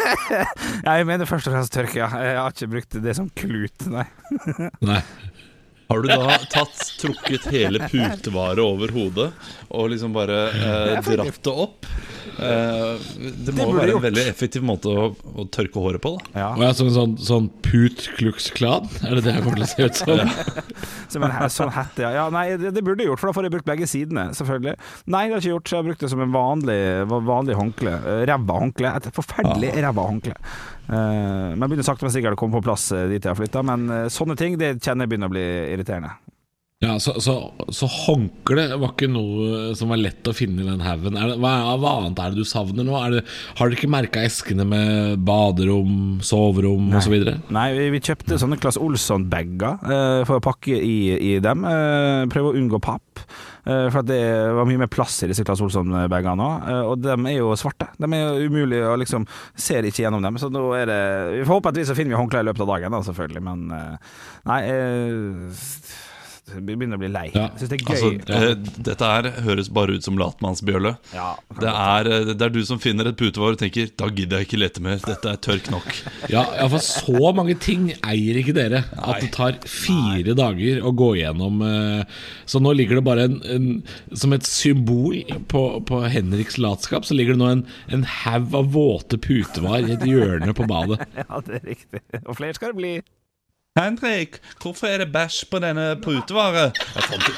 ja, 0.86 0.94
jeg 1.00 1.08
mener 1.08 1.28
først 1.28 1.48
og 1.48 1.56
fremst 1.56 1.72
tørke, 1.74 1.98
ja. 2.00 2.08
Jeg 2.24 2.38
har 2.40 2.54
ikke 2.54 2.70
brukt 2.76 2.96
det 3.04 3.16
som 3.16 3.28
klut, 3.36 3.88
nei. 3.92 4.04
Nei. 4.84 5.00
Har 5.90 6.04
du 6.04 6.08
da 6.08 6.38
tatt, 6.52 6.84
trukket 7.00 7.48
hele 7.50 7.88
putevaret 7.90 8.62
over 8.62 8.92
hodet 8.94 9.30
og 9.70 9.90
liksom 9.90 10.14
bare 10.14 10.44
eh, 10.54 11.00
dratt 11.02 11.42
det 11.42 11.54
opp? 11.66 11.88
Eh, 12.40 13.08
det 13.44 13.54
må 13.56 13.66
det 13.66 13.74
være 13.74 13.90
gjort. 13.90 13.98
en 13.98 14.04
veldig 14.06 14.24
effektiv 14.30 14.64
måte 14.66 14.92
å, 14.92 15.08
å 15.10 15.46
tørke 15.52 15.82
håret 15.82 16.02
på. 16.04 16.14
da 16.16 16.44
Ja. 16.44 16.48
Og 16.54 16.64
jeg 16.64 16.78
sånn, 16.78 16.92
sånn, 16.94 17.16
sånn 17.26 17.48
put 17.66 18.06
klux 18.16 18.48
klan? 18.56 18.88
Er 19.02 19.18
det 19.18 19.26
det 19.26 19.34
jeg 19.36 19.44
kommer 19.44 19.60
til 19.60 19.66
å 19.66 19.70
se 19.72 19.88
ut 19.88 20.00
som? 20.00 20.34
Som 21.12 21.26
en 21.26 21.36
sånn 21.50 21.72
hette, 21.74 22.04
ja. 22.06 22.10
ja 22.14 22.26
nei, 22.30 22.46
det, 22.60 22.70
det 22.76 22.84
burde 22.86 23.02
jeg 23.02 23.10
gjort, 23.10 23.22
for 23.22 23.30
da 23.32 23.36
får 23.36 23.48
jeg 23.48 23.54
brukt 23.56 23.66
begge 23.68 23.88
sidene, 23.90 24.28
selvfølgelig. 24.38 24.76
Nei, 25.10 25.24
det 25.26 25.34
har 25.34 25.40
jeg 25.40 25.42
ikke 25.42 25.54
gjort, 25.56 25.66
så 25.66 25.74
jeg 25.74 25.82
har 25.82 25.88
brukt 25.90 26.04
det 26.04 26.10
som 26.12 26.22
en 26.22 26.34
vanlig, 26.36 26.80
vanlig 27.10 27.56
håndkle. 27.58 27.96
Eh, 27.98 28.22
Ræva 28.30 28.60
håndkle. 28.62 28.92
Et 29.00 29.10
forferdelig 29.16 29.72
ræva 29.82 30.06
håndkle. 30.06 30.36
Eh, 30.90 31.56
men 31.56 31.68
begynner 31.68 31.86
sakte, 31.86 32.06
men 32.06 32.14
sikkert 32.14 32.34
å 32.34 32.40
komme 32.40 32.58
på 32.58 32.64
plass 32.66 32.88
eh, 32.96 33.06
dit 33.12 33.22
jeg 33.22 33.30
har 33.30 33.38
flytta. 33.38 33.62
Men 33.66 33.86
eh, 33.94 34.08
sånne 34.10 34.34
ting 34.38 34.58
det 34.58 34.78
kjenner 34.82 35.06
jeg 35.06 35.12
begynner 35.12 35.30
å 35.30 35.34
bli 35.36 35.46
irriterende. 35.76 36.16
Ja, 36.80 36.94
så, 36.96 37.12
så, 37.20 37.34
så 37.68 37.84
håndkle 37.92 38.62
var 38.80 38.94
ikke 38.94 39.10
noe 39.12 39.74
som 39.76 39.90
var 39.92 39.98
lett 40.00 40.24
å 40.24 40.32
finne 40.32 40.62
i 40.62 40.64
den 40.64 40.80
haugen. 40.80 41.18
Hva, 41.36 41.50
hva 41.76 41.90
annet 41.98 42.22
er 42.24 42.32
det 42.32 42.40
du 42.40 42.48
savner 42.48 42.86
nå? 42.88 42.94
Det, 43.12 43.20
har 43.58 43.68
dere 43.68 43.76
ikke 43.76 43.90
merka 43.92 44.22
eskene 44.24 44.64
med 44.64 45.20
baderom, 45.28 46.22
soverom 46.24 46.88
osv.? 46.96 47.18
Nei, 47.52 47.66
vi, 47.76 47.90
vi 47.92 48.00
kjøpte 48.00 48.40
sånne 48.40 48.56
Claes 48.62 48.80
Olsson-bager 48.80 49.84
eh, 49.92 50.22
for 50.24 50.40
å 50.40 50.44
pakke 50.48 50.80
i, 50.80 50.96
i 51.20 51.36
dem. 51.44 51.68
Eh, 51.68 52.24
prøve 52.32 52.54
å 52.54 52.56
unngå 52.56 52.80
papp. 52.80 53.26
Eh, 53.68 53.90
for 53.92 54.00
at 54.00 54.08
det 54.08 54.24
var 54.56 54.64
mye 54.72 54.80
mer 54.80 54.88
plass 54.88 55.20
i 55.26 55.28
disse 55.28 55.44
Claes 55.44 55.60
Olsson-bagene. 55.60 56.50
Eh, 56.64 56.82
og 56.94 57.04
de 57.04 57.12
er 57.12 57.36
jo 57.42 57.52
svarte. 57.60 57.90
De 58.00 58.08
er 58.08 58.24
jo 58.24 58.48
umulige 58.48 58.88
å 58.88 58.96
liksom 58.96 59.28
Ser 59.52 59.84
ikke 59.84 60.06
gjennom 60.06 60.24
dem. 60.24 60.40
Så 60.40 60.48
nå 60.48 60.70
er 60.80 60.88
det 60.88 61.02
Forhåpentligvis 61.44 61.92
så 61.92 61.98
finner 61.98 62.16
vi 62.16 62.22
håndklær 62.22 62.40
i 62.40 62.48
løpet 62.48 62.64
av 62.64 62.72
dagen, 62.72 62.96
da, 62.96 63.04
selvfølgelig. 63.04 63.44
Men 63.44 63.68
nei 64.48 64.62
eh, 64.64 65.60
Jeg 65.60 66.09
begynner 66.58 66.96
å 66.98 67.00
bli 67.02 67.08
lei. 67.12 67.26
Ja. 67.34 67.48
Syns 67.58 67.70
det 67.70 67.78
er 67.80 67.84
gøy. 67.84 68.20
Altså, 68.20 68.40
eh, 68.50 68.54
dette 68.90 69.10
her 69.12 69.28
høres 69.46 69.68
bare 69.72 69.94
ut 69.96 70.04
som 70.06 70.18
latmannsbjølle. 70.18 70.96
ja, 71.14 71.36
Det 71.60 71.68
er, 71.70 72.10
eh, 72.10 72.24
det 72.34 72.42
er 72.42 72.48
du 72.54 72.60
som 72.64 72.78
finner 72.82 73.08
et 73.08 73.16
putevar 73.16 73.52
og 73.54 73.58
tenker 73.58 73.90
'da 73.96 74.08
gidder 74.08 74.38
jeg 74.40 74.48
ikke 74.48 74.58
lete 74.60 74.80
mer', 74.80 74.98
dette 75.04 75.24
er 75.30 75.36
tørk 75.36 75.70
nok. 75.70 75.88
Ja, 76.30 76.44
ja, 76.56 76.68
for 76.68 76.78
så 76.78 77.32
mange 77.34 77.58
ting 77.58 77.92
eier 78.04 78.36
ikke 78.42 78.54
dere 78.54 78.84
at 78.98 79.20
det 79.20 79.32
tar 79.32 79.52
fire 79.64 80.34
dager 80.34 80.80
å 80.82 80.92
gå 80.94 81.10
gjennom. 81.20 81.62
eh, 81.62 82.04
Så 82.46 82.60
nå 82.60 82.74
ligger 82.74 82.96
det 82.96 83.04
bare 83.04 83.24
en, 83.28 83.40
en 83.44 83.82
Som 84.14 84.32
et 84.32 84.42
symbol 84.42 85.22
på, 85.48 85.84
på 85.86 86.02
Henriks 86.10 86.58
latskap, 86.58 87.04
så 87.04 87.14
ligger 87.14 87.34
det 87.34 87.38
nå 87.38 87.50
en, 87.50 87.66
en 87.90 88.02
haug 88.04 88.54
av 88.54 88.72
våte 88.72 89.18
putevar 89.18 89.80
i 89.88 89.92
et 89.92 90.00
hjørne 90.06 90.52
på 90.54 90.66
badet. 90.66 91.00
Ja, 91.16 91.40
det 91.46 91.60
er 91.62 91.66
riktig. 91.68 92.00
Og 92.26 92.36
flere 92.36 92.54
skal 92.54 92.72
det 92.72 92.76
bli. 92.76 92.92
Henrik, 93.78 94.40
hvorfor 94.62 94.86
er 94.90 94.98
det 94.98 95.12
bæsj 95.14 95.44
på 95.50 95.60
denne 95.62 95.84
putevaret? 96.02 96.74
Jeg 96.96 97.04
fant, 97.06 97.28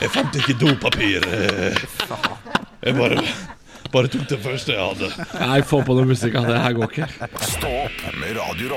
jeg 0.00 0.10
fant 0.14 0.38
ikke 0.40 0.54
dopapir. 0.56 1.26
Jeg 2.80 2.94
bare, 2.96 3.20
bare 3.92 4.08
tok 4.08 4.24
det 4.30 4.38
første 4.40 4.72
jeg 4.72 4.80
hadde. 4.80 5.28
Nei, 5.42 5.60
få 5.68 5.82
på 5.84 5.98
noe 5.98 6.08
musikk. 6.08 6.40
av 6.40 6.48
Det 6.48 6.62
her 6.64 6.78
går 6.78 6.88
ikke. 6.94 7.10
Stå 7.52 7.74
opp 7.84 8.00
med 8.16 8.32
Radio 8.40 8.72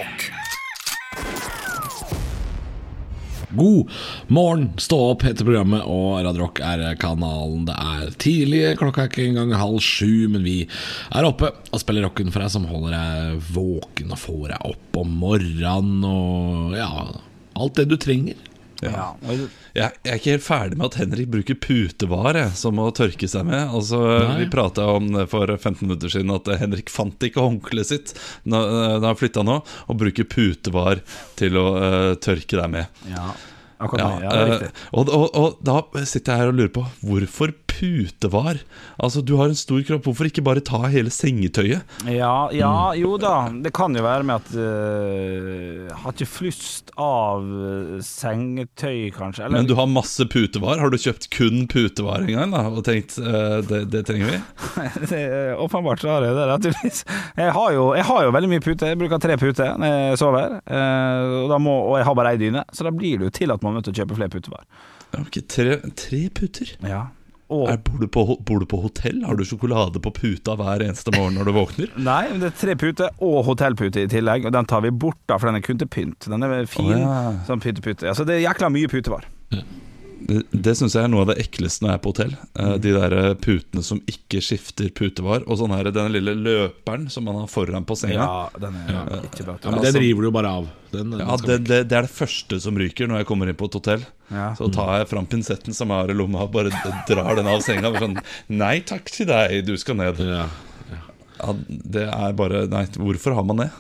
God 3.56 3.90
morgen, 4.28 4.70
stå 4.80 4.98
opp 5.12 5.26
heter 5.28 5.48
programmet, 5.48 5.84
og 5.84 6.22
Radio 6.24 6.46
Rock 6.46 6.62
er 6.64 6.84
kanalen. 7.02 7.66
Det 7.68 7.76
er 7.76 8.14
tidlig, 8.22 8.62
klokka 8.80 9.06
er 9.06 9.12
ikke 9.12 9.26
engang 9.28 9.56
halv 9.60 9.82
sju, 9.84 10.30
men 10.32 10.46
vi 10.46 10.58
er 10.64 11.28
oppe 11.28 11.52
og 11.72 11.82
spiller 11.82 12.08
rocken 12.08 12.32
for 12.32 12.44
deg, 12.44 12.54
som 12.54 12.70
holder 12.70 12.96
deg 12.96 13.50
våken 13.56 14.16
og 14.16 14.22
får 14.22 14.46
deg 14.54 14.70
opp 14.72 15.02
om 15.02 15.20
morgenen 15.24 16.08
og 16.08 16.78
ja, 16.80 16.92
alt 17.60 17.78
det 17.80 17.90
du 17.92 17.98
trenger. 18.00 18.40
Ja. 18.82 19.08
Jeg, 19.28 19.48
jeg 19.78 20.12
er 20.12 20.18
ikke 20.18 20.34
helt 20.36 20.46
ferdig 20.46 20.80
med 20.80 20.88
at 20.90 20.98
Henrik 21.02 21.30
bruker 21.34 21.58
putevar 21.62 22.40
jeg, 22.40 22.54
som 22.58 22.80
å 22.82 22.90
tørke 22.96 23.30
seg 23.30 23.46
med. 23.48 23.62
Altså. 23.70 24.00
Vi 24.40 24.50
prata 24.52 24.88
om 24.96 25.12
det 25.14 25.28
for 25.32 25.50
15 25.50 25.86
minutter 25.86 26.12
siden 26.14 26.34
at 26.34 26.50
Henrik 26.62 26.92
fant 26.94 27.28
ikke 27.28 27.46
håndkleet 27.46 27.92
sitt 27.92 28.14
da 28.44 28.62
da 29.02 29.12
han 29.12 29.18
flytta 29.20 29.44
nå, 29.46 29.60
og 29.62 30.00
bruker 30.00 30.28
putevar 30.30 31.02
til 31.40 31.58
å 31.60 31.68
uh, 31.78 32.14
tørke 32.22 32.58
deg 32.58 32.72
med. 32.74 33.02
Ja, 33.12 33.32
akkurat 33.82 34.24
Ja. 34.24 34.32
Ja, 34.32 34.58
eh, 34.58 34.84
og, 34.92 35.10
og, 35.10 35.28
og 35.38 35.62
da 35.66 35.82
sitter 36.04 36.34
jeg 36.34 36.44
her 36.44 36.52
og 36.52 36.60
lurer 36.60 36.74
på 36.76 36.86
hvorfor 37.06 37.54
putevar? 37.82 38.62
Altså, 39.02 39.24
du 39.26 39.34
har 39.42 39.50
en 39.50 39.58
stor 39.58 39.82
kropp, 39.88 40.06
hvorfor 40.06 40.30
ikke 40.30 40.44
bare 40.46 40.62
ta 40.62 40.84
hele 40.94 41.10
sengetøyet? 41.10 41.82
Ja, 42.06 42.48
ja, 42.54 42.70
Mm. 42.94 43.02
jo 43.02 43.18
da. 43.18 43.50
Det 43.66 43.74
kan 43.74 43.96
jo 43.98 44.04
være 44.06 44.24
med 44.24 44.36
at 44.36 44.52
Jeg 44.54 45.96
har 46.04 46.14
ikke 46.14 46.28
flust 46.30 46.92
av 47.02 47.42
øh, 47.44 47.98
sengetøy, 48.06 49.10
kanskje. 49.16 49.46
Eller, 49.46 49.58
Men 49.58 49.68
du 49.70 49.74
har 49.78 49.88
masse 49.90 50.26
putevar. 50.30 50.80
Har 50.80 50.90
du 50.94 50.98
kjøpt 51.02 51.28
kun 51.34 51.66
putevar 51.72 52.22
en 52.28 52.32
gang 52.38 52.54
da, 52.54 52.64
og 52.70 52.84
tenkt 52.88 53.18
eh, 53.22 53.58
det, 53.68 53.82
det 53.94 54.04
trenger 54.08 54.30
vi? 54.32 54.40
det, 55.12 55.22
åpenbart 55.58 56.04
så 56.04 56.14
har 56.14 56.28
jeg 56.28 56.38
det, 56.38 56.48
naturligvis. 56.54 57.04
Jeg 57.42 57.56
har, 57.58 57.72
jo, 57.76 57.88
jeg 57.98 58.06
har 58.08 58.24
jo 58.28 58.36
veldig 58.38 58.52
mye 58.54 58.64
pute. 58.66 58.92
Jeg 58.94 59.00
bruker 59.02 59.22
tre 59.24 59.38
puter 59.42 59.74
når 59.82 59.96
jeg 59.98 60.22
sover. 60.22 60.60
eh, 60.66 61.38
og, 61.48 61.58
må, 61.62 61.76
og 61.92 61.98
jeg 62.00 62.08
har 62.10 62.18
bare 62.22 62.36
ei 62.36 62.42
dyne, 62.42 62.64
så 62.74 62.86
da 62.88 62.94
blir 62.96 63.18
det 63.22 63.30
jo 63.32 63.36
til 63.42 63.52
at 63.56 63.64
man 63.66 63.74
er 63.74 63.80
nødt 63.82 63.90
til 63.90 63.96
å 63.96 64.00
kjøpe 64.04 64.20
flere 64.20 64.34
putevar. 64.38 64.66
Okay, 65.20 65.42
tre, 65.44 65.80
tre 66.00 66.22
puter? 66.32 66.76
Ja. 66.88 67.08
Og 67.52 67.68
Er, 67.68 67.80
bor, 67.84 68.00
du 68.00 68.08
på, 68.08 68.24
bor 68.48 68.64
du 68.64 68.68
på 68.70 68.80
hotell? 68.86 69.22
Har 69.28 69.36
du 69.36 69.44
sjokolade 69.48 70.00
på 70.04 70.14
puta 70.16 70.56
hver 70.60 70.86
eneste 70.86 71.12
morgen 71.16 71.36
når 71.40 71.50
du 71.50 71.54
våkner? 71.58 71.94
Nei, 72.10 72.24
men 72.32 72.40
det 72.44 72.54
er 72.54 72.58
tre 72.62 72.78
puter 72.80 73.12
og 73.20 73.42
hotellpute 73.50 74.06
i 74.06 74.10
tillegg, 74.12 74.48
og 74.48 74.56
den 74.56 74.70
tar 74.72 74.86
vi 74.86 74.94
bort 74.96 75.20
da, 75.28 75.36
for 75.36 75.52
den 75.52 75.60
er 75.60 75.66
kun 75.66 75.82
til 75.82 75.92
pynt. 75.92 76.30
Den 76.32 76.48
er 76.48 76.66
fin 76.72 76.94
oh, 76.96 77.04
ja. 77.04 77.22
som 77.50 77.64
pyntepute. 77.64 78.08
Altså, 78.08 78.28
det 78.28 78.40
er 78.40 78.46
jækla 78.48 78.72
mye 78.72 78.92
putevar. 78.92 79.28
Det, 80.28 80.42
det 80.52 80.74
syns 80.78 80.94
jeg 80.96 81.04
er 81.06 81.10
noe 81.12 81.24
av 81.26 81.30
det 81.32 81.38
ekleste 81.44 81.84
når 81.84 81.90
jeg 81.92 81.98
er 81.98 82.02
på 82.04 82.12
hotell. 82.14 82.34
Eh, 82.60 82.74
De 82.84 82.94
der 82.96 83.16
eh, 83.18 83.34
putene 83.42 83.84
som 83.84 84.02
ikke 84.12 84.42
skifter 84.44 84.90
putevar. 84.96 85.44
Og 85.48 85.58
sånn 85.60 85.74
her, 85.76 85.90
denne 85.92 86.12
lille 86.14 86.36
løperen 86.38 87.08
som 87.12 87.26
man 87.28 87.40
har 87.42 87.50
foran 87.52 87.86
på 87.90 87.98
senga. 88.00 88.22
Ja, 88.22 88.62
den 88.62 88.78
er 88.86 89.26
ikke 89.28 89.46
bra. 89.48 89.58
Ja, 89.64 89.70
men 89.72 89.80
Altså- 89.80 89.92
Den 89.94 90.02
river 90.06 90.22
du 90.22 90.28
jo 90.30 90.34
bare 90.38 90.54
av. 90.62 90.70
Den, 90.92 91.12
den 91.16 91.20
Ja, 91.26 91.38
det, 91.38 91.58
det, 91.68 91.80
det 91.90 91.98
er 91.98 92.08
det 92.08 92.14
første 92.16 92.60
som 92.62 92.78
ryker 92.78 93.08
når 93.08 93.24
jeg 93.24 93.30
kommer 93.32 93.50
inn 93.52 93.56
på 93.60 93.70
et 93.72 93.78
hotell. 93.80 94.06
Ja. 94.32 94.50
Så 94.56 94.72
tar 94.72 94.98
jeg 95.02 95.10
fram 95.12 95.26
pinsetten 95.28 95.74
som 95.76 95.90
jeg 95.92 95.98
har 96.06 96.10
i 96.12 96.18
lomma, 96.18 96.46
og 96.46 96.52
bare 96.54 96.72
drar 97.10 97.36
den 97.36 97.48
av 97.52 97.62
senga. 97.66 97.92
Sånn 98.00 98.20
Nei 98.50 98.80
takk 98.88 99.10
til 99.12 99.28
deg, 99.32 99.66
du 99.66 99.76
skal 99.78 99.96
ned. 100.00 100.20
ja. 100.20 100.46
Ja, 101.42 101.54
det 101.68 102.04
er 102.14 102.34
bare 102.38 102.68
Nei, 102.70 102.84
hvorfor 103.02 103.34
har 103.34 103.44
man 103.50 103.58
det? 103.64 103.72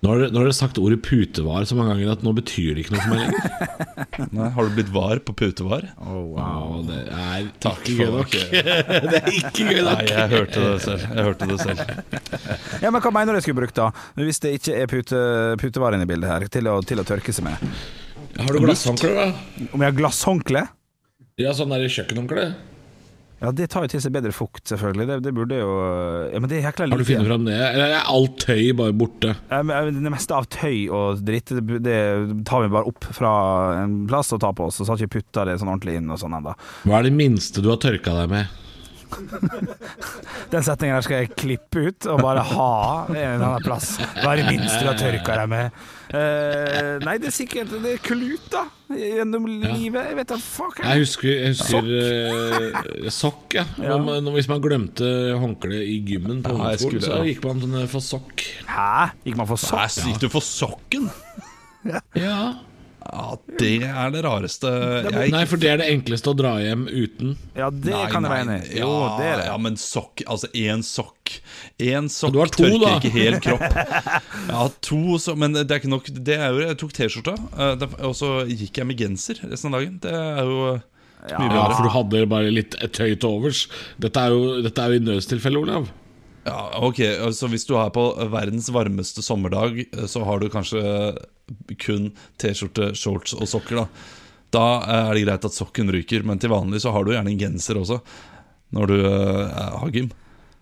Nå 0.00 0.08
har, 0.08 0.16
dere, 0.22 0.32
nå 0.32 0.40
har 0.40 0.46
dere 0.48 0.56
sagt 0.56 0.78
ordet 0.80 0.96
putevar 1.04 1.66
så 1.68 1.76
mange 1.76 1.92
ganger 1.92 2.14
at 2.14 2.22
nå 2.24 2.30
betyr 2.38 2.70
det 2.72 2.86
ikke 2.86 2.94
noe 2.94 3.02
for 3.04 3.12
meg 3.12 3.20
lenger. 3.20 4.30
Nei, 4.38 4.46
har 4.54 4.68
du 4.70 4.76
blitt 4.78 4.92
var 4.94 5.20
på 5.26 5.34
putevar? 5.36 5.84
Wow, 6.00 6.78
det 6.88 7.02
er 7.12 7.50
Takk 7.60 7.82
ikke 7.84 8.06
gøy 8.06 8.14
nok. 8.14 8.32
det. 8.32 8.62
det 9.12 9.20
er 9.20 9.28
ikke 9.36 9.66
gøy 9.68 9.82
nok. 9.84 10.00
Nei, 10.00 10.06
jeg 10.08 10.32
hørte 10.32 10.62
det 10.64 10.72
selv. 10.86 11.04
Jeg 11.04 11.26
hørte 11.28 11.50
det 11.50 11.58
selv. 11.60 11.84
Ja, 12.84 12.88
men 12.88 13.04
Hva 13.04 13.12
mener 13.12 13.36
du 13.36 13.40
jeg 13.42 13.44
skulle 13.50 13.60
brukt, 13.60 13.76
da? 13.76 13.90
Hvis 14.16 14.40
det 14.40 14.54
ikke 14.56 14.78
er 14.80 14.88
pute, 14.88 15.20
putevar 15.60 15.92
inne 15.98 16.08
i 16.08 16.12
bildet 16.14 16.32
her, 16.32 16.48
til 16.56 16.72
å, 16.72 16.78
til 16.86 17.02
å 17.02 17.04
tørke 17.04 17.36
seg 17.36 17.50
med? 17.50 17.70
Har 18.40 18.56
du 18.56 18.64
glasshåndkle, 18.64 19.12
da? 19.18 19.28
Om 19.68 19.84
jeg 19.84 19.88
har 19.90 19.98
glasshåndkle? 20.00 20.64
Ja, 21.44 21.52
sånn 21.56 21.76
der 21.76 21.84
kjøkkenhåndkle. 21.92 22.48
Ja, 23.40 23.50
det 23.56 23.70
tar 23.72 23.86
jo 23.86 23.90
til 23.94 24.02
seg 24.04 24.12
bedre 24.12 24.32
fukt, 24.36 24.66
selvfølgelig. 24.68 25.06
Det, 25.08 25.16
det 25.24 25.32
burde 25.36 25.60
jo 25.62 25.70
Ja, 26.28 26.40
men 26.42 26.50
det 26.50 26.60
jækla 26.60 26.90
Har 26.92 27.00
du 27.00 27.06
funnet 27.08 27.30
fram 27.30 27.46
det? 27.48 27.56
Eller 27.56 27.94
er 27.96 28.10
alt 28.12 28.36
tøy 28.42 28.72
bare 28.76 28.96
borte? 28.96 29.34
Ja, 29.48 29.62
men 29.64 30.02
Det 30.04 30.12
meste 30.12 30.36
av 30.36 30.48
tøy 30.52 30.90
og 30.92 31.22
dritt 31.24 31.54
det, 31.56 31.80
det 31.86 32.00
tar 32.48 32.66
vi 32.66 32.72
bare 32.72 32.90
opp 32.90 33.06
fra 33.16 33.32
en 33.80 34.02
plass 34.10 34.34
og 34.36 34.42
tar 34.44 34.52
på 34.58 34.68
oss, 34.68 34.80
og 34.80 34.86
så 34.86 34.92
har 34.92 35.00
ikke 35.00 35.20
putta 35.20 35.46
det 35.48 35.56
sånn 35.60 35.72
ordentlig 35.72 35.96
inn 36.00 36.12
og 36.12 36.20
sånn 36.20 36.36
ennå. 36.36 36.52
Hva 36.84 37.00
er 37.00 37.08
det 37.08 37.14
minste 37.16 37.64
du 37.64 37.70
har 37.72 37.80
tørka 37.80 38.16
deg 38.20 38.34
med? 38.34 38.58
Den 40.52 40.66
setningen 40.66 40.98
her 40.98 41.06
skal 41.06 41.22
jeg 41.24 41.32
klippe 41.38 41.86
ut 41.88 42.10
og 42.10 42.20
bare 42.22 42.44
ha 42.52 42.74
en 43.08 43.16
eller 43.16 43.46
annen 43.46 43.64
plass. 43.64 43.94
Hva 44.20 44.34
er 44.34 44.42
det 44.42 44.50
minste 44.52 44.82
du 44.84 44.90
har 44.90 45.00
tørka 45.00 45.38
deg 45.40 45.50
med? 45.50 45.80
Uh, 46.12 47.00
nei, 47.06 47.16
det 47.22 47.30
er 47.30 47.34
sikkert 47.34 47.72
Det 47.72 47.96
er 47.96 48.04
klut, 48.04 48.46
da. 48.52 48.66
Gjennom 48.90 49.44
livet. 49.46 50.08
Jeg 50.10 50.16
vet 50.18 50.28
da 50.32 50.36
fuck. 50.42 50.80
Jeg 50.82 50.98
husker, 51.04 51.28
jeg 51.30 51.52
husker 51.54 51.90
eh, 52.00 53.10
sokk, 53.14 53.54
ja. 53.54 53.64
Ja. 53.78 53.96
Når- 54.02 54.32
hvis 54.34 54.48
man 54.50 54.60
glemte 54.64 55.06
håndkleet 55.38 55.86
i 55.86 56.00
gymmen 56.08 56.42
på 56.42 56.50
Ja, 56.50 56.56
ungdomsskolen, 56.56 57.00
skulle- 57.00 57.06
så 57.06 57.18
ja. 57.20 57.28
gikk 57.30 57.44
man 57.44 57.60
sånn, 57.62 57.76
eh, 57.82 57.86
for 57.86 58.00
sokk. 58.00 58.42
Hæ? 58.66 59.12
Gikk 59.24 59.36
man 59.36 59.46
for 59.46 59.76
Nei, 59.76 59.86
sopp? 59.86 60.06
gikk 60.10 60.18
du 60.20 60.28
for 60.28 60.40
sokken? 60.42 61.10
Ja. 62.14 62.54
Ja, 63.10 63.36
det 63.58 63.70
er 63.88 64.12
det 64.14 64.20
rareste 64.22 64.70
jeg, 64.70 65.30
Nei, 65.34 65.40
for 65.50 65.58
det 65.58 65.70
er 65.72 65.80
det 65.80 65.86
enkleste 65.90 66.30
å 66.30 66.34
dra 66.38 66.52
hjem 66.62 66.84
uten. 66.86 67.32
Ja, 67.58 67.66
det 67.74 67.90
Nei, 67.90 68.04
kan 68.12 68.22
jeg 68.26 68.30
være 68.30 68.44
enig 68.46 68.58
i. 68.68 68.76
Jo, 68.78 68.90
ja, 69.02 69.08
det 69.18 69.24
er 69.32 69.40
det. 69.40 69.46
Ja, 69.48 69.56
men 69.66 69.78
sokk 69.82 70.22
Altså, 70.30 70.50
én 70.54 70.84
sokk 70.86 71.32
Én 71.82 72.06
sokk 72.12 72.36
to, 72.54 72.62
tørker 72.62 72.78
da. 72.84 72.92
ikke 73.00 73.12
hel 73.14 73.40
kropp. 73.42 73.66
Ja, 74.52 74.62
to, 74.86 75.00
så, 75.22 75.34
men 75.38 75.54
det 75.58 75.66
er 75.70 75.80
ikke 75.82 75.90
nok. 75.90 76.08
Det 76.14 76.36
er 76.38 76.54
jo, 76.54 76.62
jeg 76.68 76.78
tok 76.80 76.94
T-skjorta, 76.96 77.34
eh, 77.66 77.84
og 78.08 78.14
så 78.18 78.30
gikk 78.50 78.80
jeg 78.82 78.88
med 78.88 78.98
genser 79.02 79.42
resten 79.50 79.70
av 79.74 79.80
dagen. 79.80 79.98
Det 80.02 80.14
er 80.14 80.42
jo 80.46 80.60
Mye 81.20 81.34
Ja, 81.34 81.38
bedre. 81.50 81.74
for 81.76 81.84
du 81.84 81.90
hadde 81.92 82.22
bare 82.30 82.50
litt 82.54 82.74
et 82.80 82.96
høy 83.02 83.10
til 83.20 83.28
overs. 83.28 83.64
Dette 84.00 84.22
er 84.22 84.32
jo, 84.32 84.60
dette 84.64 84.80
er 84.86 84.94
jo 84.94 85.00
i 85.02 85.04
nødstilfelle, 85.04 85.60
Olav. 85.60 85.90
Ja, 86.46 86.60
ok, 86.80 87.02
Så 87.36 87.50
Hvis 87.52 87.66
du 87.68 87.74
er 87.76 87.90
på 87.92 88.06
verdens 88.32 88.70
varmeste 88.72 89.20
sommerdag, 89.22 89.82
eh, 89.84 90.06
så 90.08 90.22
har 90.24 90.40
du 90.40 90.48
kanskje 90.48 90.80
kun 91.78 92.10
T-skjorte, 92.40 92.92
shorts 92.98 93.34
og 93.36 93.48
sokker. 93.50 93.82
Da 93.82 93.86
Da 94.50 94.64
er 94.82 95.14
det 95.14 95.24
greit 95.26 95.44
at 95.46 95.54
sokken 95.54 95.90
ryker, 95.94 96.24
men 96.26 96.38
til 96.42 96.50
vanlig 96.50 96.80
så 96.82 96.90
har 96.90 97.04
du 97.06 97.12
gjerne 97.14 97.30
en 97.30 97.38
genser 97.38 97.78
også 97.78 98.00
når 98.74 98.86
du 98.86 98.96
uh, 99.02 99.78
har 99.82 99.90
gym. 99.94 100.10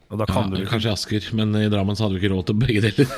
Og 0.08 0.16
da 0.20 0.24
Ja, 0.28 0.32
kan 0.32 0.50
du 0.52 0.62
kanskje 0.64 0.88
i 0.88 0.92
Asker, 0.92 1.26
men 1.36 1.52
i 1.56 1.68
Drammen 1.68 1.96
så 1.96 2.06
hadde 2.06 2.16
vi 2.16 2.22
ikke 2.24 2.34
råd 2.34 2.46
til 2.48 2.56
begge 2.56 2.80
deler. 2.80 3.08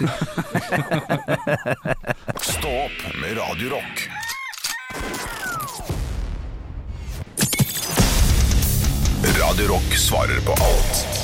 Stå 2.54 2.72
opp 2.86 3.04
med 3.22 3.38
Radio 3.38 3.76
Rock. 3.76 4.08
Radio 9.38 9.66
Rock 9.74 9.94
svarer 9.98 10.42
på 10.46 10.52
alt 10.52 11.19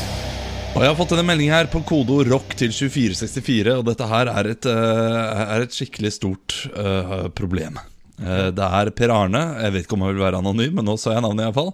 Og 0.77 0.83
Jeg 0.85 0.93
har 0.93 0.97
fått 0.99 1.13
en 1.17 1.25
melding 1.25 1.49
her 1.49 1.69
på 1.73 1.81
kodeord 1.89 2.29
ROCK 2.29 2.51
til 2.61 2.73
2464, 2.77 3.79
og 3.79 3.87
dette 3.89 4.07
her 4.11 4.29
er 4.29 4.49
et, 4.51 4.67
eh, 4.69 5.45
er 5.57 5.63
et 5.65 5.73
skikkelig 5.73 6.11
stort 6.19 6.57
uh, 6.77 7.31
problem. 7.33 7.79
Eh, 8.21 8.49
det 8.53 8.67
er 8.81 8.91
Per 8.97 9.13
Arne. 9.13 9.41
Jeg 9.63 9.73
vet 9.73 9.87
ikke 9.87 9.97
om 9.97 10.05
han 10.05 10.13
vil 10.13 10.25
være 10.27 10.41
anonym, 10.43 10.75
men 10.77 10.85
nå 10.85 10.99
sa 11.01 11.15
jeg 11.15 11.25
navnet 11.25 11.47
iallfall. 11.47 11.71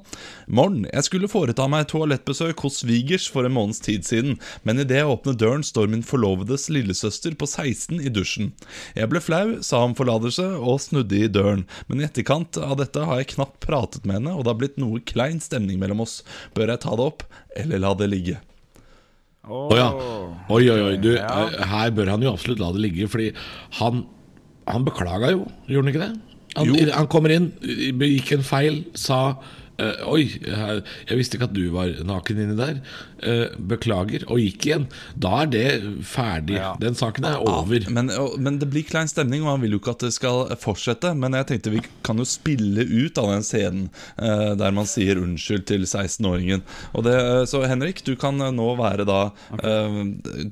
Morgen. 0.47 0.85
Jeg 0.87 1.07
skulle 1.09 1.31
foreta 1.31 1.67
meg 1.71 1.89
toalettbesøk 1.91 2.63
hos 2.63 2.79
svigers 2.85 3.27
for 3.31 3.47
en 3.47 3.57
måneds 3.57 3.83
tid 3.83 4.07
siden, 4.07 4.39
men 4.63 4.79
idet 4.85 5.01
jeg 5.01 5.11
åpner 5.11 5.35
døren, 5.39 5.67
står 5.67 5.91
min 5.91 6.07
forlovedes 6.07 6.69
lillesøster 6.71 7.35
på 7.39 7.51
16 7.51 7.99
i 8.07 8.15
dusjen. 8.15 8.53
Jeg 8.95 9.11
ble 9.11 9.23
flau, 9.23 9.59
sa 9.67 9.83
om 9.83 9.99
forlatelse 9.99 10.47
og 10.61 10.79
snudde 10.87 11.25
i 11.25 11.33
døren, 11.41 11.67
men 11.91 11.99
i 11.99 12.07
etterkant 12.07 12.55
av 12.63 12.79
dette 12.79 13.03
har 13.03 13.19
jeg 13.19 13.35
knapt 13.35 13.59
pratet 13.67 14.07
med 14.07 14.21
henne, 14.21 14.39
og 14.39 14.47
det 14.47 14.55
har 14.55 14.63
blitt 14.63 14.79
noe 14.83 15.03
klein 15.03 15.43
stemning 15.43 15.83
mellom 15.83 16.07
oss. 16.07 16.21
Bør 16.55 16.71
jeg 16.71 16.87
ta 16.87 16.95
det 16.95 17.11
opp, 17.11 17.27
eller 17.59 17.83
la 17.83 17.95
det 17.99 18.11
ligge? 18.15 18.39
Å 19.43 19.63
ja. 19.75 19.89
Oi, 20.55 20.67
oi, 20.71 20.81
oi. 20.87 20.97
Du, 21.03 21.11
her 21.19 21.95
bør 21.95 22.13
han 22.15 22.23
jo 22.23 22.31
absolutt 22.31 22.61
la 22.63 22.71
det 22.75 22.85
ligge, 22.85 23.09
fordi 23.11 23.33
han, 23.81 24.05
han 24.71 24.87
beklaga 24.87 25.33
jo, 25.35 25.49
gjorde 25.67 25.83
han 25.83 25.93
ikke 25.93 26.05
det? 26.05 26.13
Han, 26.53 26.93
han 26.93 27.09
kommer 27.11 27.33
inn, 27.35 27.49
gikk 27.63 28.35
en 28.37 28.47
feil, 28.47 28.83
sa 28.99 29.19
eh, 29.79 30.03
Oi, 30.09 30.27
jeg, 30.43 30.83
jeg 31.09 31.21
visste 31.21 31.39
ikke 31.39 31.49
at 31.51 31.57
du 31.57 31.65
var 31.75 31.95
naken 32.09 32.43
inni 32.45 32.59
der. 32.59 32.83
Uh, 33.23 33.55
beklager. 33.71 34.25
Og 34.33 34.41
gikk 34.43 34.67
igjen. 34.67 34.89
Da 35.15 35.45
er 35.45 35.53
det 35.53 35.67
ferdig. 36.09 36.57
Ja. 36.59 36.73
Den 36.83 36.99
saken 36.99 37.29
er 37.29 37.39
over. 37.39 37.87
Men, 37.93 38.11
men 38.43 38.59
det 38.59 38.69
blir 38.73 38.87
klein 38.89 39.11
stemning, 39.11 39.45
og 39.47 39.55
han 39.55 39.63
vil 39.63 39.77
jo 39.77 39.83
ikke 39.83 39.95
at 39.95 40.07
det 40.09 40.13
skal 40.17 40.51
fortsette. 40.61 41.15
Men 41.19 41.39
jeg 41.39 41.49
tenkte 41.53 41.75
vi 41.75 41.85
kan 42.03 42.19
jo 42.19 42.27
spille 42.29 42.83
ut 42.83 43.21
av 43.23 43.31
den 43.31 43.47
scenen 43.47 43.89
uh, 44.19 44.53
der 44.59 44.75
man 44.75 44.89
sier 44.91 45.21
unnskyld 45.23 45.67
til 45.71 45.87
16-åringen. 45.87 46.63
Og 46.97 47.07
eh, 47.07 47.45
Så 47.49 47.63
Henrik, 47.69 48.03
du 48.07 48.15
kan 48.21 48.39
nå 48.39 48.69
være 48.79 49.07
da 49.09 49.21
eh, 49.59 49.99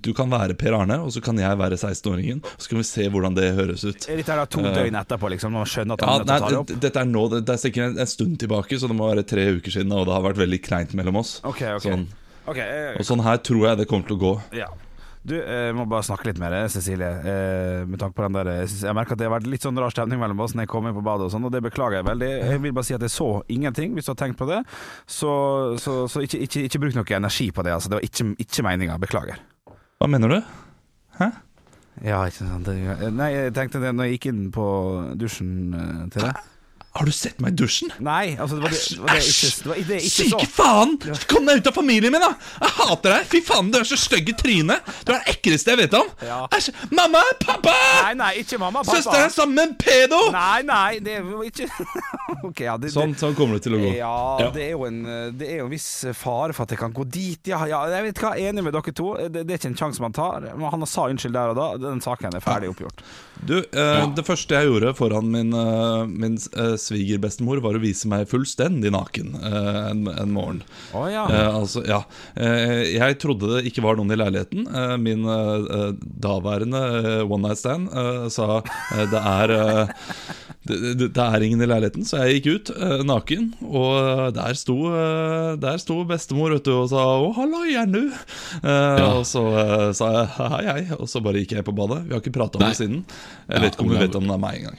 Du 0.03 0.13
kan 0.17 0.31
være 0.33 0.57
Per 0.59 0.77
Arne, 0.77 1.01
og 1.05 1.13
så 1.15 1.23
kan 1.25 1.39
jeg 1.41 1.59
være 1.61 1.79
16-åringen. 1.79 2.43
Så 2.57 2.71
kan 2.71 2.81
vi 2.81 2.87
se 2.89 3.09
hvordan 3.11 3.37
det 3.37 3.51
høres 3.59 3.85
ut. 3.87 4.09
Er 4.09 4.21
dette 4.21 4.33
her 4.33 4.43
da 4.43 4.47
to 4.51 4.65
døgn 4.65 4.99
etterpå, 5.01 5.31
liksom? 5.35 5.57
Man 5.57 5.69
skjønner 5.69 5.99
at 5.99 6.07
han 6.07 6.25
ja, 6.25 6.29
nei, 6.31 6.39
det 6.47 6.61
opp? 6.61 6.75
dette 6.87 7.03
er 7.03 7.11
nå 7.11 7.27
Det, 7.33 7.43
det 7.49 7.57
er 7.57 7.63
sikkert 7.65 7.89
en, 7.91 7.99
en 8.05 8.11
stund 8.11 8.39
tilbake, 8.43 8.79
så 8.81 8.91
det 8.91 8.99
må 8.99 9.10
være 9.11 9.27
tre 9.29 9.49
uker 9.59 9.77
siden. 9.79 9.93
Og 9.97 10.07
det 10.09 10.17
har 10.17 10.27
vært 10.29 10.41
veldig 10.41 10.61
kleint 10.65 10.95
mellom 10.99 11.21
oss. 11.23 11.39
Okay, 11.45 11.75
okay. 11.77 11.91
Sånn, 11.91 12.09
Ok, 12.51 12.57
jeg... 12.59 12.95
og 12.99 13.07
sånn 13.07 13.21
her 13.23 13.43
tror 13.45 13.67
jeg 13.69 13.83
det 13.83 13.91
kommer 13.91 14.09
til 14.09 14.17
å 14.17 14.23
gå. 14.23 14.37
Ja. 14.63 14.71
Du, 15.21 15.35
jeg 15.37 15.75
må 15.77 15.85
bare 15.85 16.05
snakke 16.07 16.31
litt 16.31 16.39
med 16.41 16.49
deg, 16.55 16.71
Cecilie. 16.73 17.09
Eh, 17.29 17.83
med 17.85 18.01
tanke 18.01 18.17
på 18.17 18.25
den 18.25 18.39
der 18.39 18.49
Jeg, 18.63 18.71
jeg 18.87 18.97
merker 18.97 19.13
at 19.13 19.21
det 19.21 19.27
har 19.29 19.35
vært 19.35 19.51
litt 19.53 19.67
sånn 19.67 19.77
rar 19.77 19.93
stemning 19.93 20.17
mellom 20.23 20.41
oss 20.41 20.55
når 20.57 20.65
jeg 20.65 20.71
kom 20.73 20.89
inn 20.89 20.97
på 20.97 21.03
badet 21.05 21.27
og 21.27 21.35
sånn, 21.35 21.45
og 21.45 21.53
det 21.53 21.61
beklager 21.67 21.99
jeg 21.99 22.07
veldig. 22.09 22.31
Jeg 22.41 22.63
vil 22.65 22.73
bare 22.79 22.89
si 22.89 22.97
at 22.97 23.05
jeg 23.05 23.13
så 23.13 23.29
ingenting, 23.53 23.93
hvis 23.95 24.09
du 24.09 24.15
har 24.15 24.19
tenkt 24.23 24.41
på 24.41 24.49
det. 24.49 24.63
Så, 25.05 25.35
så, 25.85 25.99
så 26.09 26.25
ikke, 26.25 26.41
ikke, 26.47 26.65
ikke 26.71 26.81
bruk 26.87 26.97
noe 26.97 27.17
energi 27.21 27.51
på 27.53 27.67
det, 27.67 27.75
altså. 27.77 27.93
Det 27.93 28.01
var 28.01 28.09
ikke, 28.09 28.27
ikke 28.47 28.65
meninga. 28.65 28.97
Beklager. 29.05 29.45
Hva 30.01 30.09
mener 30.09 30.33
du? 30.33 30.39
Hæ? 31.21 31.29
Ja, 32.01 32.23
ikke 32.25 32.47
sant. 32.47 32.71
Nei, 33.13 33.29
jeg 33.35 33.53
tenkte 33.61 33.83
det 33.83 33.93
når 33.93 34.09
jeg 34.09 34.17
gikk 34.17 34.31
inn 34.33 34.43
på 34.57 34.67
dusjen 35.21 35.53
eh, 35.77 36.05
til 36.17 36.25
deg. 36.31 36.41
Har 36.91 37.07
du 37.07 37.13
sett 37.15 37.39
meg 37.39 37.55
i 37.55 37.59
dusjen? 37.61 37.93
Nei, 38.03 38.33
altså 38.35 38.57
det 38.59 38.65
var 38.65 38.73
det, 38.75 38.79
det, 38.91 38.97
var 38.99 39.15
det, 39.15 39.27
ikke, 39.31 39.49
det, 39.51 39.69
var 39.69 39.77
det 39.91 39.99
ikke 40.03 40.11
Syke 40.11 40.47
faen! 40.51 40.97
Kom 41.31 41.47
deg 41.47 41.61
ut 41.61 41.69
av 41.71 41.77
familien 41.77 42.11
min, 42.11 42.25
da! 42.25 42.33
Jeg 42.65 42.75
hater 42.81 43.15
deg! 43.15 43.29
Fy 43.31 43.41
faen, 43.47 43.69
du 43.71 43.79
er 43.79 43.87
så 43.87 43.99
stygg 44.01 44.33
i 44.33 44.35
trynet! 44.35 44.91
Du 45.07 45.13
er 45.15 45.21
det 45.21 45.37
ekleste 45.37 45.71
jeg 45.71 45.81
vet 45.85 45.95
om! 45.95 46.11
Ja. 46.27 46.41
Æsj! 46.59 46.73
Mamma! 46.91 47.23
Pappa! 47.45 47.77
Nei, 48.09 48.17
nei, 48.19 48.33
ikke 48.43 48.59
mamma 48.59 48.83
pappa. 48.83 48.99
Søsteren 48.99 49.29
er 49.29 49.35
sammen 49.37 49.55
med 49.61 49.69
en 49.69 49.77
pedo! 49.79 50.19
Nei, 50.35 50.59
nei, 50.67 50.99
det 51.07 51.21
var 51.29 51.47
ikke 51.47 51.71
Ok, 52.51 52.65
ja, 52.67 52.75
det, 52.81 52.91
Sånn, 52.97 53.15
sånn 53.23 53.39
kommer 53.39 53.61
det 53.61 53.69
til 53.69 53.79
å 53.79 53.83
gå. 53.85 53.95
Ja, 53.95 54.51
Det, 54.51 54.67
er 54.67 54.75
jo 54.75 54.85
en, 54.91 55.01
det 55.39 55.47
er 55.47 55.63
jo 55.63 55.71
en 55.71 55.75
viss 55.77 55.89
fare 56.19 56.57
for 56.57 56.67
at 56.67 56.75
jeg 56.75 56.83
kan 56.83 56.95
gå 56.97 57.07
dit. 57.07 57.53
Ja, 57.53 57.63
ja 57.71 57.85
jeg 57.95 58.11
vet 58.11 58.23
hva, 58.25 58.35
jeg 58.35 58.51
er 58.51 58.57
enig 58.57 58.67
med 58.67 58.75
dere 58.75 58.95
to. 58.99 59.13
Det, 59.31 59.47
det 59.47 59.55
er 59.55 59.63
ikke 59.63 59.71
en 59.77 59.79
sjanse 59.79 60.03
man 60.03 60.17
tar. 60.17 60.51
Men 60.51 60.75
han 60.75 60.87
sa 60.91 61.07
unnskyld 61.13 61.39
der 61.39 61.55
og 61.55 61.61
da. 61.61 61.73
Den 61.87 62.03
saken 62.03 62.35
er 62.35 62.43
ferdig 62.43 62.75
oppgjort. 62.75 63.05
Du, 63.47 63.57
eh, 63.59 64.09
Det 64.17 64.25
første 64.27 64.59
jeg 64.59 64.69
gjorde 64.69 64.93
foran 64.99 65.31
min, 65.33 65.53
eh, 65.57 66.07
min 66.07 66.37
eh, 66.37 66.75
svigerbestemor, 66.81 67.61
var 67.65 67.77
å 67.79 67.83
vise 67.83 68.09
meg 68.11 68.27
fullstendig 68.31 68.91
naken 68.95 69.35
eh, 69.41 69.81
en, 69.91 70.05
en 70.13 70.33
morgen. 70.35 70.63
Oh, 70.97 71.07
ja. 71.11 71.27
Eh, 71.31 71.49
altså, 71.61 71.85
ja. 71.89 72.03
Eh, 72.35 72.95
jeg 72.97 73.19
trodde 73.23 73.53
det 73.57 73.65
ikke 73.71 73.85
var 73.85 73.99
noen 74.01 74.13
i 74.15 74.19
leiligheten. 74.21 74.67
Eh, 74.69 74.97
min 75.03 75.25
eh, 75.29 75.91
daværende 76.27 76.83
eh, 77.01 77.25
one 77.29 77.49
night 77.49 77.61
stand 77.61 77.89
sa 78.33 78.61
det 79.11 79.21
er 79.21 79.53
det, 80.61 80.77
det, 81.01 81.07
det 81.17 81.23
er 81.25 81.43
ingen 81.47 81.63
i 81.65 81.69
leiligheten, 81.71 82.05
så 82.05 82.21
jeg 82.21 82.41
gikk 82.41 82.49
ut 82.53 82.71
eh, 82.77 83.01
naken. 83.09 83.47
Og 83.65 84.35
der 84.37 84.57
sto, 84.61 84.77
eh, 84.93 85.55
der 85.63 85.81
sto 85.81 86.01
bestemor 86.09 86.53
vet 86.57 86.67
du, 86.69 86.75
og 86.83 86.91
sa 86.93 87.01
'Å, 87.01 87.31
hallo 87.39 87.63
igjen, 87.69 87.95
du'. 87.97 88.13
Eh, 88.61 89.03
Og 89.11 89.25
så 89.29 89.43
eh, 89.57 89.87
sa 89.97 90.11
jeg 90.19 90.29
hei, 90.37 90.63
hei, 90.69 90.83
og 90.99 91.09
så 91.11 91.23
bare 91.25 91.41
gikk 91.43 91.57
jeg 91.59 91.67
på 91.67 91.75
badet. 91.77 92.03
Vi 92.07 92.15
har 92.15 92.21
ikke 92.23 92.37
prata 92.37 92.61
om 92.61 92.65
Nei. 92.67 92.71
det 92.75 92.81
siden. 92.83 93.01
Jeg 93.49 93.57
Ja, 93.57 93.63
vet 93.65 93.75
ikke 93.75 93.87
om 93.87 93.93
hun 93.95 94.03
vet 94.05 94.17
om 94.21 94.29
det 94.29 94.37
er 94.37 94.43
meg 94.45 94.61
engang. 94.61 94.79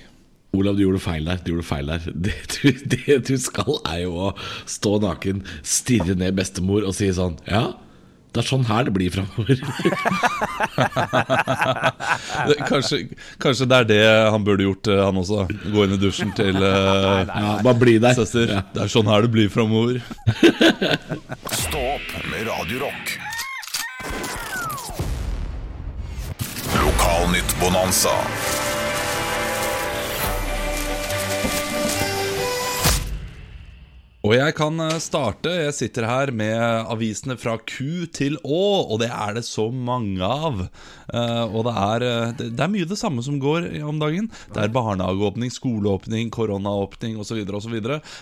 Olav, 0.52 0.76
du 0.76 0.82
gjorde 0.84 1.00
feil 1.00 1.28
der. 1.30 1.40
Du 1.46 1.54
gjorde 1.54 1.68
feil 1.68 1.88
der 1.88 2.10
det 2.28 2.34
du, 2.58 2.72
det 2.96 3.22
du 3.30 3.38
skal, 3.40 3.78
er 3.88 4.04
jo 4.04 4.18
å 4.30 4.34
stå 4.70 4.98
naken, 5.04 5.46
stirre 5.64 6.16
ned 6.20 6.36
bestemor 6.40 6.84
og 6.88 6.96
si 6.98 7.08
sånn 7.16 7.38
Ja, 7.48 7.70
det 8.32 8.40
er 8.44 8.48
sånn 8.48 8.66
her 8.68 8.86
det 8.88 8.94
blir 8.96 9.12
framover. 9.12 9.60
Kanskje, 12.72 13.02
kanskje 13.44 13.66
det 13.68 13.78
er 13.82 13.88
det 13.90 14.06
han 14.32 14.46
burde 14.48 14.64
gjort, 14.64 14.88
eh, 14.88 15.02
han 15.04 15.18
også. 15.20 15.42
Gå 15.74 15.84
inn 15.84 15.98
i 15.98 16.00
dusjen 16.00 16.32
til 16.38 16.56
uh, 16.64 17.28
Ja, 17.28 17.58
bare 17.60 17.76
bli 17.82 17.98
der. 18.00 18.16
søster. 18.16 18.48
Ja. 18.56 18.62
Det 18.72 18.86
er 18.86 18.94
sånn 18.96 19.12
her 19.12 19.28
det 19.28 19.34
blir 19.36 19.52
framover. 19.52 20.00
Stå 21.52 21.84
opp 21.98 22.16
med 22.32 22.48
Radio 22.48 22.86
Rock. 22.88 23.18
Og 34.22 34.36
jeg 34.36 34.54
kan 34.54 34.78
eh, 34.86 35.00
starte. 35.02 35.50
Jeg 35.66 35.74
sitter 35.74 36.06
her 36.06 36.32
med 36.36 36.54
avisene 36.94 37.34
fra 37.42 37.56
Q 37.58 38.06
til 38.14 38.38
Å, 38.46 38.62
og 38.94 39.00
det 39.02 39.10
er 39.10 39.34
det 39.38 39.42
så 39.48 39.66
mange 39.74 40.22
av. 40.22 40.68
Eh, 41.10 41.46
og 41.50 41.66
det 41.66 41.74
er, 41.74 42.06
eh, 42.06 42.34
det, 42.38 42.52
er 42.54 42.70
mye 42.70 42.90
det 42.90 43.00
samme 43.02 43.26
som 43.26 43.40
går 43.42 43.66
om 43.82 43.98
dagen. 44.02 44.30
Det 44.54 44.62
er 44.62 44.76
barnehageåpning, 44.76 45.50
skoleåpning, 45.54 46.30
koronaåpning 46.34 47.18
osv. 47.22 47.42
osv. 47.50 47.80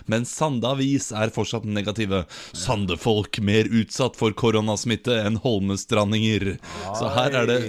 Men 0.07 0.27
Sande 0.29 0.71
Avis 0.71 1.09
er 1.11 1.35
fortsatt 1.35 1.67
negative. 1.67 2.23
Sandefolk 2.55 3.41
mer 3.43 3.67
utsatt 3.67 4.15
for 4.19 4.31
koronasmitte 4.31 5.19
enn 5.25 5.41
holmestrandinger. 5.43 6.53
Så 6.95 7.11
her 7.17 7.41
er 7.41 7.51
det 7.51 7.59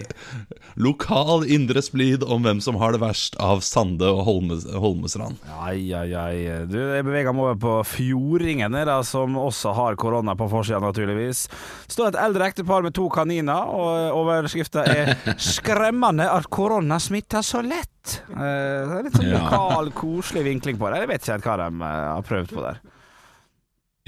lokal 0.75 1.47
indre 1.51 1.83
splid 1.83 2.25
om 2.25 2.45
hvem 2.45 2.61
som 2.63 2.79
har 2.81 2.95
det 2.95 3.01
verst 3.03 3.37
av 3.43 3.63
Sande 3.65 4.09
og 4.11 4.23
Holmes, 4.27 4.67
Holmestrand. 4.71 5.41
Ai, 5.61 5.91
ai, 5.97 6.11
ai. 6.15 6.37
Du, 6.71 6.79
jeg 6.79 7.07
beveger 7.07 7.35
meg 7.35 7.45
over 7.45 7.59
på 7.61 7.75
Fjordingene, 7.95 8.85
da, 8.89 9.01
som 9.07 9.39
også 9.41 9.75
har 9.77 9.99
korona 10.01 10.37
på 10.39 10.49
forsida, 10.53 10.81
naturligvis. 10.83 11.47
står 11.91 12.13
et 12.13 12.21
eldre 12.25 12.51
ektepar 12.51 12.85
med 12.87 12.95
to 12.97 13.09
kaniner, 13.13 13.71
og 13.71 14.21
overskrifta 14.21 14.85
er 14.87 15.15
'Skremmende 15.51 16.29
at 16.31 16.51
korona 16.51 17.01
smitter 17.01 17.43
så 17.43 17.63
lett'. 17.65 18.21
Eh, 18.31 18.37
det 18.37 18.97
er 18.97 19.05
litt 19.07 19.19
sånn 19.19 19.35
lokal, 19.35 19.93
koselig 19.97 20.47
vinkling 20.47 20.81
på 20.81 20.89
det. 20.91 21.03
Jeg 21.05 21.11
vet 21.13 21.23
ikke 21.23 21.37
helt 21.37 21.51
hva 21.51 21.59
de 21.61 21.69
eh, 21.91 22.09
har 22.15 22.27
prøvd 22.27 22.55
på 22.57 22.65
der. 22.65 22.81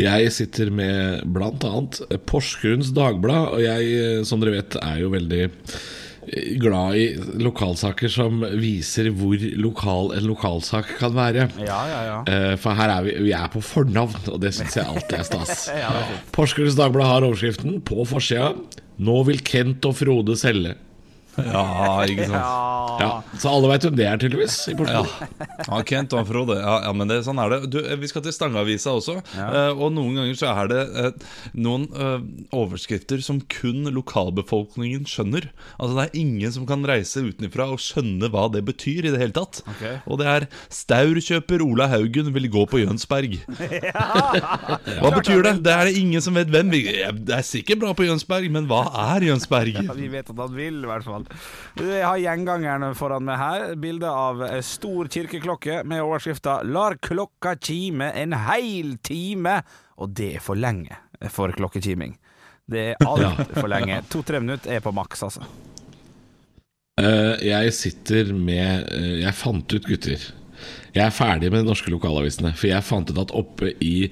Jeg 0.01 0.33
sitter 0.33 0.71
med 0.73 1.37
annet 1.37 1.99
Porsgrunns 2.27 2.95
Dagblad, 2.97 3.53
og 3.53 3.61
jeg, 3.61 3.91
eh, 3.93 4.23
som 4.25 4.41
dere 4.41 4.57
vet, 4.57 4.77
er 4.81 5.03
jo 5.03 5.13
veldig 5.13 5.43
glad 6.63 6.97
i 6.97 7.07
lokalsaker 7.43 8.09
som 8.13 8.43
viser 8.61 9.09
hvor 9.17 9.41
lokal 9.59 10.13
en 10.17 10.29
lokalsak 10.31 10.93
kan 11.01 11.15
være. 11.17 11.49
Ja, 11.59 11.81
ja, 11.91 12.01
ja. 12.09 12.19
Eh, 12.31 12.55
For 12.63 12.79
her 12.79 12.93
er 12.95 13.03
vi, 13.09 13.17
vi 13.27 13.33
er 13.37 13.49
på 13.53 13.63
fornavn, 13.65 14.15
og 14.31 14.39
det 14.43 14.53
syns 14.55 14.77
jeg 14.79 14.87
alltid 14.87 15.19
er 15.19 15.27
stas. 15.29 15.67
Ja. 15.83 15.91
Porsgrunns 16.35 16.77
Dagblad 16.79 17.09
har 17.09 17.27
overskriften 17.27 17.81
på 17.83 18.05
forsida 18.07 18.53
'Nå 19.03 19.23
vil 19.27 19.41
Kent 19.43 19.85
og 19.89 19.97
Frode 19.99 20.37
selge'. 20.39 20.77
Ja, 21.41 22.03
ikke 22.05 22.27
sant. 22.29 23.01
Ja, 23.01 23.11
Så 23.41 23.49
alle 23.49 23.71
veit 23.71 23.85
hvem 23.87 23.95
det 23.97 24.05
er, 24.05 24.19
tydeligvis. 24.21 24.57
I 24.69 24.75
Portugal. 24.77 25.07
Ja, 25.65 25.79
Kent 25.89 26.13
og 26.19 26.27
Frode. 26.29 26.59
Ja, 26.61 26.75
ja, 26.85 26.93
men 26.97 27.09
det, 27.09 27.23
sånn 27.25 27.41
er 27.41 27.55
det. 27.55 27.61
Du, 27.73 27.79
eh, 27.81 27.97
vi 28.01 28.11
skal 28.11 28.25
til 28.27 28.35
Stangeavisa 28.37 28.93
også. 28.99 29.15
eh, 29.39 29.71
og 29.73 29.95
noen 29.97 30.19
ganger 30.21 30.37
så 30.39 30.51
er 30.53 30.69
det 30.73 30.83
eh, 31.01 31.31
noen 31.57 31.87
overskrifter 32.53 33.23
som 33.25 33.41
kun 33.53 33.89
lokalbefolkningen 33.95 35.07
skjønner. 35.09 35.49
Altså 35.79 35.97
Det 35.97 36.05
er 36.05 36.21
ingen 36.21 36.53
som 36.53 36.67
kan 36.69 36.85
reise 36.89 37.25
utenfra 37.25 37.71
og 37.73 37.81
skjønne 37.83 38.29
hva 38.33 38.47
det 38.53 38.65
betyr 38.69 39.09
i 39.09 39.15
det 39.15 39.21
hele 39.23 39.37
tatt. 39.37 39.63
Okay. 39.77 39.99
Og 40.07 40.21
det 40.21 40.29
er 40.29 40.49
'Staurkjøper 40.69 41.65
Ola 41.65 41.89
Haugen 41.89 42.33
vil 42.37 42.51
gå 42.53 42.67
på 42.69 42.83
Jønsberg'. 42.85 43.41
Hva 45.03 45.11
betyr 45.17 45.43
det? 45.47 45.55
Det 45.65 45.73
er 45.73 45.89
det 45.89 45.97
ingen 45.99 46.23
som 46.25 46.37
vet 46.37 46.51
hvem. 46.53 46.71
Det 46.73 47.35
er 47.35 47.45
sikkert 47.47 47.81
bra 47.83 47.93
på 47.97 48.07
Jønsberg, 48.07 48.49
men 48.53 48.69
hva 48.71 48.85
er 49.15 49.27
Jønsberg? 49.29 49.81
Ja, 49.81 49.97
vi 49.97 50.09
vet 50.13 50.29
at 50.31 50.39
han 50.39 50.55
vil, 50.57 50.83
i 50.83 50.89
hvert 50.91 51.05
fall. 51.07 51.22
Jeg 51.81 52.03
har 52.07 52.21
gjengangeren 52.23 52.97
foran 52.99 53.27
meg 53.27 53.41
her. 53.41 53.65
Bilde 53.81 54.11
av 54.11 54.43
stor 54.67 55.11
kirkeklokke 55.13 55.83
med 55.85 56.03
overskrifta 56.05 56.61
'Lar 56.65 56.99
klokka 57.03 57.57
kime 57.61 58.13
en 58.13 58.37
heil 58.49 58.99
time'. 59.05 59.61
Og 60.03 60.15
det 60.17 60.37
er 60.37 60.45
for 60.45 60.59
lenge 60.59 60.97
for 61.31 61.53
klokkekiming. 61.55 62.17
Det 62.67 62.93
er 62.93 63.07
altfor 63.13 63.71
lenge. 63.71 64.03
To-tre 64.13 64.41
minutter 64.43 64.77
er 64.77 64.85
på 64.85 64.95
maks, 64.95 65.23
altså. 65.27 65.47
Uh, 67.01 67.41
jeg 67.41 67.73
sitter 67.73 68.35
med 68.37 68.85
uh, 68.93 69.15
Jeg 69.23 69.35
fant 69.35 69.73
ut, 69.73 69.87
gutter. 69.89 70.27
Jeg 70.93 71.07
er 71.07 71.15
ferdig 71.15 71.49
med 71.51 71.63
de 71.63 71.71
norske 71.71 71.91
lokalavisene. 71.91 72.53
For 72.59 72.69
jeg 72.69 72.87
fant 72.87 73.11
ut 73.11 73.23
at 73.23 73.33
oppe 73.35 73.73
i 73.83 74.11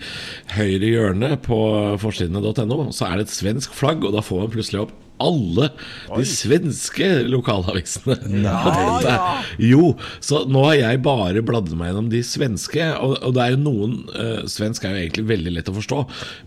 høyre 0.56 0.88
hjørne 0.88 1.34
på 1.44 1.60
forsidene.no 2.00 2.88
så 2.96 3.10
er 3.10 3.20
det 3.20 3.28
et 3.28 3.36
svensk 3.36 3.76
flagg, 3.76 4.04
og 4.06 4.16
da 4.16 4.24
får 4.24 4.44
man 4.44 4.54
plutselig 4.54 4.86
opp 4.86 4.96
alle 5.20 5.70
de 6.08 6.24
svenske 6.28 7.08
lokalavisene. 7.28 8.16
Nei. 8.46 9.16
Jo, 9.70 9.94
så 10.24 10.42
nå 10.48 10.62
har 10.68 10.76
jeg 10.78 11.02
bare 11.04 11.42
bladd 11.44 11.70
meg 11.76 11.90
gjennom 11.90 12.10
de 12.12 12.20
svenske. 12.26 12.84
Og, 13.02 13.16
og 13.26 13.34
det 13.36 13.44
er 13.44 13.54
jo 13.54 13.60
noen 13.62 13.96
uh, 14.14 14.42
Svensk 14.50 14.84
er 14.86 14.94
jo 14.94 15.02
egentlig 15.04 15.26
veldig 15.28 15.54
lett 15.56 15.70
å 15.70 15.76
forstå, 15.76 16.00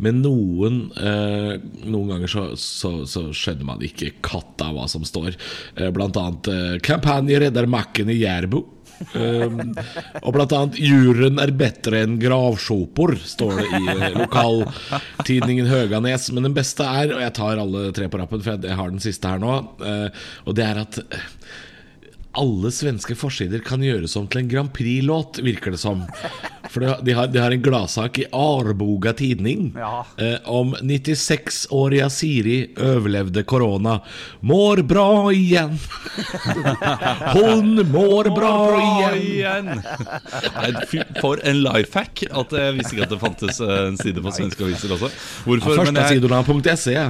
men 0.03 0.21
noen 0.23 0.79
uh, 0.97 1.55
Noen 1.83 2.13
ganger 2.13 2.31
så, 2.31 2.45
så, 2.59 3.03
så 3.09 3.27
skjønner 3.35 3.67
man 3.67 3.83
ikke 3.85 4.13
katt 4.25 4.61
av 4.63 4.77
hva 4.77 4.87
som 4.91 5.05
står. 5.07 5.37
Uh, 5.77 5.89
blant 5.95 6.17
annet 6.19 6.49
uh, 6.51 6.77
'Kampanje 6.83 7.41
redder 7.45 7.69
makken 7.69 8.11
i 8.13 8.21
Jærbo'. 8.21 8.63
Um, 9.13 9.73
og 10.21 10.29
blant 10.35 10.53
annet 10.55 10.79
'Juren 10.79 11.41
er 11.41 11.53
bedre 11.57 12.03
enn 12.05 12.19
gravsjopor', 12.21 13.17
står 13.19 13.59
det 13.59 13.67
i 13.67 13.81
eh, 13.93 14.15
lokaltidningen 14.15 15.69
Høganes. 15.69 16.29
Men 16.33 16.47
den 16.49 16.55
beste 16.57 16.87
er, 16.87 17.13
og 17.15 17.23
jeg 17.23 17.35
tar 17.37 17.61
alle 17.61 17.89
tre 17.95 18.09
på 18.09 18.21
rappen, 18.21 18.43
for 18.45 18.57
jeg 18.57 18.79
har 18.79 18.93
den 18.93 19.03
siste 19.03 19.29
her 19.29 19.41
nå, 19.43 19.59
uh, 19.83 20.25
og 20.47 20.57
det 20.57 20.67
er 20.67 20.81
at 20.85 21.01
eh, 21.03 21.27
alle 22.39 22.71
svenske 22.73 23.17
forsider 23.17 23.61
kan 23.65 23.83
gjøres 23.85 24.15
om 24.17 24.25
til 24.27 24.43
en 24.43 24.49
Grand 24.49 24.73
Prix-låt, 24.73 25.43
virker 25.45 25.75
det 25.75 25.81
som. 25.83 26.05
For 26.71 26.79
de 27.03 27.11
har, 27.17 27.27
de 27.27 27.39
har 27.41 27.51
en 27.51 27.61
gladsak 27.61 28.19
i 28.19 28.25
Arboga 28.31 29.11
tidning 29.19 29.73
Ja. 29.75 30.05
eh, 30.17 30.37
om 30.47 30.71
96-årige 30.79 32.09
Siri 32.13 32.57
overlevde 32.79 33.43
korona. 33.43 33.97
Mår 34.41 34.81
bra 34.87 35.31
igjen. 35.35 35.75
Hun 37.35 37.75
mår 37.91 38.29
bra 38.35 38.53
igjen. 38.79 39.19
igjen. 39.73 39.81
For 41.21 41.39
en 41.43 41.61
life 41.65 41.97
hack 41.99 42.23
at 42.31 42.55
jeg 42.55 42.77
visste 42.77 42.95
ikke 42.97 43.07
at 43.07 43.13
det 43.15 43.19
fantes 43.21 43.59
eh, 43.63 43.73
en 43.89 43.97
side 43.99 44.23
på 44.23 44.33
svenske 44.35 44.63
aviser 44.65 44.93
også. 44.95 45.09
Hvorfor? 45.47 45.75
Ja, 45.75 45.83
jeg, 45.83 46.21
Førstesidona.se. 46.23 46.93
ja, 46.93 47.09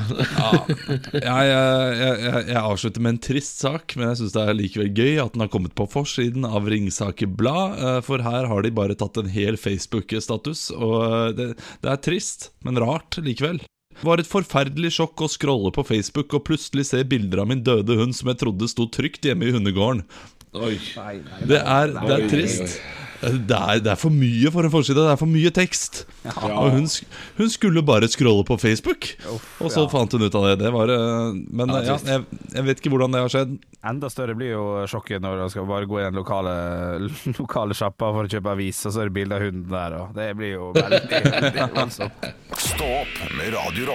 jeg, 1.14 1.22
jeg, 1.22 2.18
jeg, 2.24 2.44
jeg 2.50 2.60
avslutter 2.64 3.04
med 3.06 3.16
en 3.16 3.22
trist 3.30 3.62
sak, 3.64 3.96
men 4.00 4.10
jeg 4.12 4.22
syns 4.24 4.36
det 4.38 4.44
er 4.48 4.58
likevel 4.58 4.92
gøy 4.98 5.14
at 5.24 5.34
den 5.38 5.44
har 5.46 5.52
kommet 5.54 5.76
på 5.78 5.88
forsiden 5.92 6.48
av 6.48 6.68
Ringsaker 6.72 7.30
Blad. 7.30 7.78
eh, 7.80 8.00
For 8.06 8.24
her 8.26 8.50
har 8.50 8.66
de 8.66 8.72
bare 8.74 8.98
tatt 8.98 9.18
en 9.22 9.30
hel 9.30 9.42
Facebook-status, 9.60 10.70
og 10.78 10.98
eh, 11.04 11.30
det, 11.38 11.48
det 11.84 11.92
er 11.92 12.02
trist, 12.04 12.52
men 12.66 12.80
rart 12.82 13.20
likevel. 13.24 13.62
Det 13.94 14.08
var 14.08 14.20
et 14.20 14.30
forferdelig 14.30 14.96
sjokk 14.96 15.22
å 15.22 15.30
scrolle 15.30 15.72
på 15.76 15.86
Facebook 15.86 16.34
og 16.34 16.48
plutselig 16.48 16.88
se 16.90 17.04
bilder 17.06 17.44
av 17.44 17.52
min 17.52 17.62
døde 17.64 18.00
hund 18.00 18.16
som 18.18 18.32
jeg 18.32 18.42
trodde 18.42 18.70
sto 18.72 18.88
trygt 18.90 19.28
hjemme 19.28 19.46
i 19.48 19.54
hundegården. 19.54 20.02
Oi. 20.54 20.76
Det 21.50 21.60
er, 21.60 21.94
det 21.94 22.16
er 22.18 22.28
trist. 22.30 22.80
Det 23.24 23.58
er, 23.58 23.80
det 23.84 23.92
er 23.94 24.00
for 24.00 24.14
mye 24.14 24.52
for 24.54 24.68
en 24.68 24.74
forside. 24.74 25.00
Det 25.00 25.14
er 25.14 25.20
for 25.20 25.32
mye 25.32 25.52
tekst. 25.56 26.04
Og 26.44 26.74
hun, 26.76 26.88
hun 27.40 27.52
skulle 27.52 27.84
bare 27.86 28.10
scrolle 28.12 28.46
på 28.48 28.58
Facebook, 28.62 29.10
og 29.64 29.72
så 29.74 29.86
fant 29.92 30.14
hun 30.16 30.26
ut 30.28 30.36
av 30.40 30.48
det. 30.52 30.56
Det 30.64 30.74
var 30.76 30.92
eh, 30.94 31.40
Men 31.56 31.74
Ja, 31.74 31.82
ja, 31.94 31.98
jeg, 32.08 32.26
jeg 32.54 32.68
vet 32.68 32.82
ikke 32.84 32.94
hvordan 32.94 33.16
det 33.16 33.24
har 33.26 33.34
skjedd. 33.34 33.58
Enda 33.84 34.12
større 34.12 34.36
blir 34.40 34.54
jo 34.54 34.66
sjokket 34.88 35.24
når 35.24 35.44
du 35.44 35.48
skal 35.56 35.68
bare 35.68 35.90
gå 35.90 36.00
i 36.00 36.06
den 36.06 36.20
lokale, 36.20 36.54
lokale 37.42 37.78
sjappa 37.78 38.14
for 38.16 38.28
å 38.28 38.32
kjøpe 38.32 38.54
avis, 38.56 38.84
og 38.88 38.96
så 38.96 39.04
er 39.04 39.12
det 39.12 39.18
bilde 39.20 39.40
av 39.40 39.48
hunden 39.48 39.68
der, 39.74 39.98
og 40.00 40.16
det 40.18 40.30
blir 40.40 40.56
jo 40.58 40.72
veldig, 40.78 41.04
veldig 41.12 41.68
voldsomt. 41.80 42.32
Stå 42.60 42.94
opp 43.04 43.20
med 43.40 43.54
Radio 43.58 43.94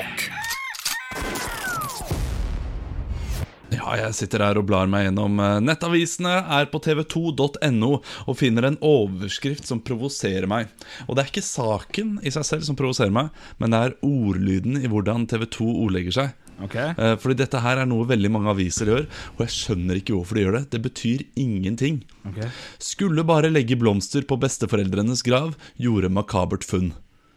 Ja, 3.89 4.03
jeg 4.05 4.17
sitter 4.19 4.43
her 4.45 4.59
og 4.61 4.67
blar 4.69 4.89
meg 4.91 5.07
gjennom 5.07 5.39
eh, 5.41 5.55
nettavisene, 5.65 6.35
er 6.59 6.67
på 6.69 6.81
tv2.no 6.85 7.93
og 7.95 8.37
finner 8.37 8.67
en 8.69 8.77
overskrift 8.85 9.65
som 9.69 9.81
provoserer 9.81 10.45
meg. 10.51 10.69
Og 11.07 11.17
det 11.17 11.25
er 11.25 11.31
ikke 11.31 11.45
saken 11.47 12.19
i 12.21 12.33
seg 12.35 12.45
selv 12.45 12.67
som 12.69 12.77
provoserer 12.77 13.15
meg, 13.15 13.33
men 13.57 13.73
det 13.73 13.81
er 13.81 13.97
ordlyden 14.05 14.77
i 14.83 14.93
hvordan 14.93 15.25
TV2 15.31 15.71
ordlegger 15.87 16.19
seg. 16.19 16.37
Ok? 16.69 16.77
Eh, 16.77 17.15
Fordi 17.23 17.39
dette 17.41 17.65
her 17.65 17.81
er 17.81 17.89
noe 17.89 18.05
veldig 18.11 18.35
mange 18.35 18.53
aviser 18.53 18.93
gjør, 18.93 19.09
og 19.39 19.43
jeg 19.47 19.57
skjønner 19.57 20.03
ikke 20.03 20.19
hvorfor 20.19 20.37
de 20.37 20.45
gjør 20.45 20.59
det. 20.59 20.65
Det 20.77 20.85
betyr 20.85 21.27
ingenting. 21.41 22.03
Okay. 22.29 22.53
Skulle 22.83 23.25
bare 23.25 23.53
legge 23.55 23.79
blomster 23.81 24.27
på 24.29 24.37
besteforeldrenes 24.43 25.25
grav, 25.25 25.55
gjorde 25.81 26.13
makabert 26.13 26.69
funn. 26.69 26.93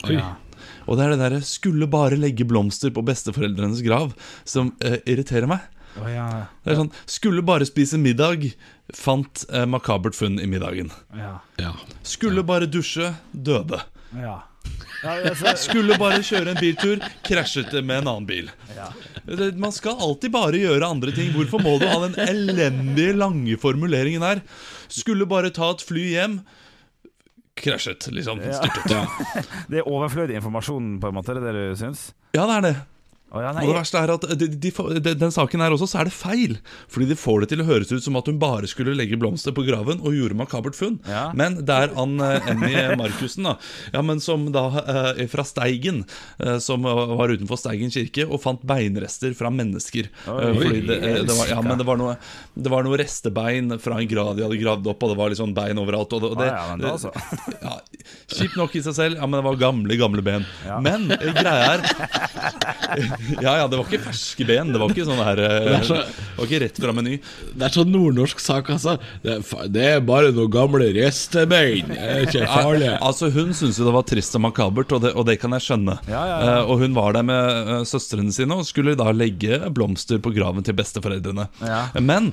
Oi. 0.09 0.19
Og 0.89 0.97
det 0.97 1.05
er 1.05 1.13
det 1.13 1.21
derre 1.21 1.41
'skulle 1.45 1.87
bare 1.89 2.17
legge 2.17 2.45
blomster 2.45 2.89
på 2.89 3.05
besteforeldrenes 3.05 3.83
grav' 3.85 4.17
som 4.43 4.73
uh, 4.83 4.97
irriterer 5.05 5.47
meg. 5.47 5.61
Å, 5.99 6.05
ja, 6.07 6.27
Det 6.63 6.71
er 6.71 6.77
sånn 6.79 6.91
'skulle 7.05 7.41
bare 7.43 7.65
spise 7.67 7.97
middag', 7.99 8.53
fant 8.95 9.45
eh, 9.51 9.65
makabert 9.65 10.15
funn 10.15 10.39
i 10.39 10.45
middagen. 10.47 10.91
ja, 11.15 11.39
Ja. 11.57 11.73
'Skulle 12.03 12.43
bare 12.43 12.67
dusje', 12.67 13.15
døde. 13.33 13.81
ja. 14.15 14.43
ja 15.03 15.09
altså, 15.31 15.55
Skulle 15.57 15.97
bare 15.97 16.21
kjøre 16.21 16.51
en 16.53 16.61
biltur, 16.61 16.99
krasjet 17.23 17.71
det 17.71 17.83
med 17.83 18.03
en 18.03 18.07
annen 18.07 18.25
bil. 18.27 18.49
Man 19.57 19.71
skal 19.71 19.97
alltid 19.99 20.31
bare 20.31 20.57
gjøre 20.61 20.85
andre 20.85 21.11
ting. 21.11 21.31
Hvorfor 21.33 21.59
må 21.61 21.79
du 21.79 21.87
ha 21.87 22.07
den 22.07 22.15
elendige, 22.21 23.13
lange 23.17 23.57
formuleringen 23.57 24.21
her? 24.21 24.41
Skulle 24.87 25.25
bare 25.25 25.49
ta 25.49 25.71
et 25.71 25.81
fly 25.81 26.05
hjem. 26.13 26.41
Krasjet, 27.55 28.07
liksom. 28.11 28.39
Styrtet. 28.39 28.91
ja. 28.91 29.05
det 29.69 29.81
er 29.81 29.89
overflødig 29.89 30.35
informasjon, 30.39 30.99
på 31.01 31.09
en 31.09 31.13
måte, 31.17 31.33
det 31.35 31.49
er 31.49 31.53
det 31.57 31.65
du 31.73 31.75
syns? 31.81 32.11
Ja, 32.33 32.45
det 32.47 32.55
er 32.57 32.61
det. 32.61 32.75
Å, 33.31 33.39
ja, 33.39 33.51
nei, 33.55 33.63
Og 33.63 33.71
det 33.71 33.77
verste 33.77 33.99
er 34.01 34.11
at 34.11 34.25
de, 34.35 34.47
de, 34.51 34.71
de, 34.99 35.13
den 35.15 35.31
saken 35.31 35.61
her 35.63 35.71
også, 35.71 35.87
så 35.87 36.01
er 36.01 36.09
det 36.09 36.15
feil. 36.15 36.57
Fordi 36.91 37.07
de 37.07 37.15
får 37.15 37.43
det 37.45 37.51
til 37.53 37.63
å 37.63 37.67
høres 37.69 37.91
ut 37.93 38.03
som 38.03 38.17
at 38.19 38.27
hun 38.27 38.41
bare 38.41 38.67
skulle 38.67 38.95
legge 38.97 39.15
blomster 39.19 39.55
på 39.55 39.63
graven 39.63 40.01
og 40.03 40.17
gjorde 40.17 40.35
makabert 40.35 40.75
funn. 40.75 40.97
Ja. 41.07 41.29
Men 41.37 41.61
det 41.63 41.77
er 41.85 41.95
Ann 42.01 42.17
eh, 42.19 42.49
Emmy 42.51 42.73
Markussen, 42.99 43.47
da. 43.47 43.55
Ja, 43.95 44.03
men 44.03 44.19
som 44.23 44.49
da 44.51 44.65
eh, 44.83 45.23
fra 45.31 45.45
Steigen, 45.47 46.03
eh, 46.43 46.57
som 46.63 46.83
var 46.83 47.31
utenfor 47.31 47.59
Steigen 47.61 47.93
kirke 47.93 48.27
og 48.27 48.41
fant 48.43 48.65
beinrester 48.67 49.31
fra 49.37 49.51
mennesker. 49.53 50.11
Eh, 50.25 50.33
Oi, 50.35 50.51
fordi 50.59 50.83
det, 50.89 50.99
eh, 50.99 51.21
det, 51.23 51.37
var, 51.37 51.53
ja, 51.53 51.61
men 51.63 51.79
det 51.79 51.87
var 51.87 52.01
noe 52.01 52.17
Det 52.51 52.71
var 52.73 52.83
noe 52.83 52.99
restebein 52.99 53.77
fra 53.79 54.01
en 54.01 54.11
grav 54.11 54.35
de 54.35 54.43
hadde 54.43 54.59
gravd 54.59 54.91
opp, 54.91 55.07
og 55.07 55.13
det 55.13 55.19
var 55.21 55.37
sånn 55.39 55.55
bein 55.55 55.79
overalt. 55.79 56.17
Og 56.19 56.25
det, 56.25 56.33
og 56.35 56.43
det, 56.43 56.51
ah, 56.51 56.67
ja, 56.67 56.75
men 56.75 56.83
da 56.83 56.93
altså. 56.97 57.15
ja, 57.63 57.79
Kjipt 58.31 58.59
nok 58.59 58.75
i 58.75 58.83
seg 58.83 58.97
selv, 58.97 59.19
ja, 59.21 59.27
men 59.27 59.39
det 59.39 59.45
var 59.47 59.63
gamle, 59.63 59.97
gamle 59.99 60.25
ben. 60.25 60.45
Ja. 60.67 60.83
Men 60.83 61.07
eh, 61.15 61.31
greia 61.39 61.77
er 61.77 61.87
Ja, 63.45 63.53
ja, 63.61 63.67
det 63.69 63.77
var 63.79 63.85
ikke 63.87 64.01
ferske 64.05 64.45
ben. 64.47 64.71
Det 64.73 64.79
var 64.81 64.91
ikke 64.93 65.05
sånn 65.07 65.21
her 65.21 65.39
eh, 65.41 65.57
Det 65.67 65.75
er 65.79 65.87
så- 65.87 65.99
Det 66.01 66.37
var 66.37 66.47
ikke 66.49 66.61
rett 66.65 66.81
fra 66.83 66.93
Meny. 66.97 67.17
Det 67.53 67.67
er 67.67 67.75
sånn 67.75 67.91
nordnorsk 67.93 68.39
sak, 68.43 68.69
altså. 68.75 68.97
Det 69.23 69.35
er, 69.37 69.67
det 69.71 69.85
er 69.95 70.03
bare 70.05 70.31
noen 70.35 70.51
gamle 70.53 70.87
restebein. 70.95 71.91
Det 71.91 71.99
er 72.01 72.25
ikke 72.27 72.45
farlig. 72.49 72.87
Ja, 72.89 72.97
altså 73.07 73.29
Hun 73.33 73.53
syntes 73.57 73.79
jo 73.79 73.87
det 73.87 73.93
var 73.95 74.05
trist 74.09 74.35
og 74.39 74.43
makabert, 74.47 74.91
og 74.95 75.03
det, 75.05 75.13
og 75.15 75.27
det 75.29 75.37
kan 75.41 75.53
jeg 75.57 75.65
skjønne. 75.67 75.97
Ja, 76.09 76.21
ja, 76.27 76.37
ja. 76.41 76.55
Eh, 76.61 76.71
og 76.71 76.81
hun 76.83 76.95
var 76.97 77.13
der 77.17 77.25
med 77.27 77.71
eh, 77.77 77.83
søstrene 77.87 78.33
sine 78.35 78.57
og 78.61 78.65
skulle 78.67 78.95
da 78.99 79.11
legge 79.15 79.59
blomster 79.73 80.19
på 80.23 80.33
graven 80.35 80.65
til 80.65 80.75
besteforeldrene. 80.77 81.47
Ja. 81.65 81.81
Men 82.01 82.31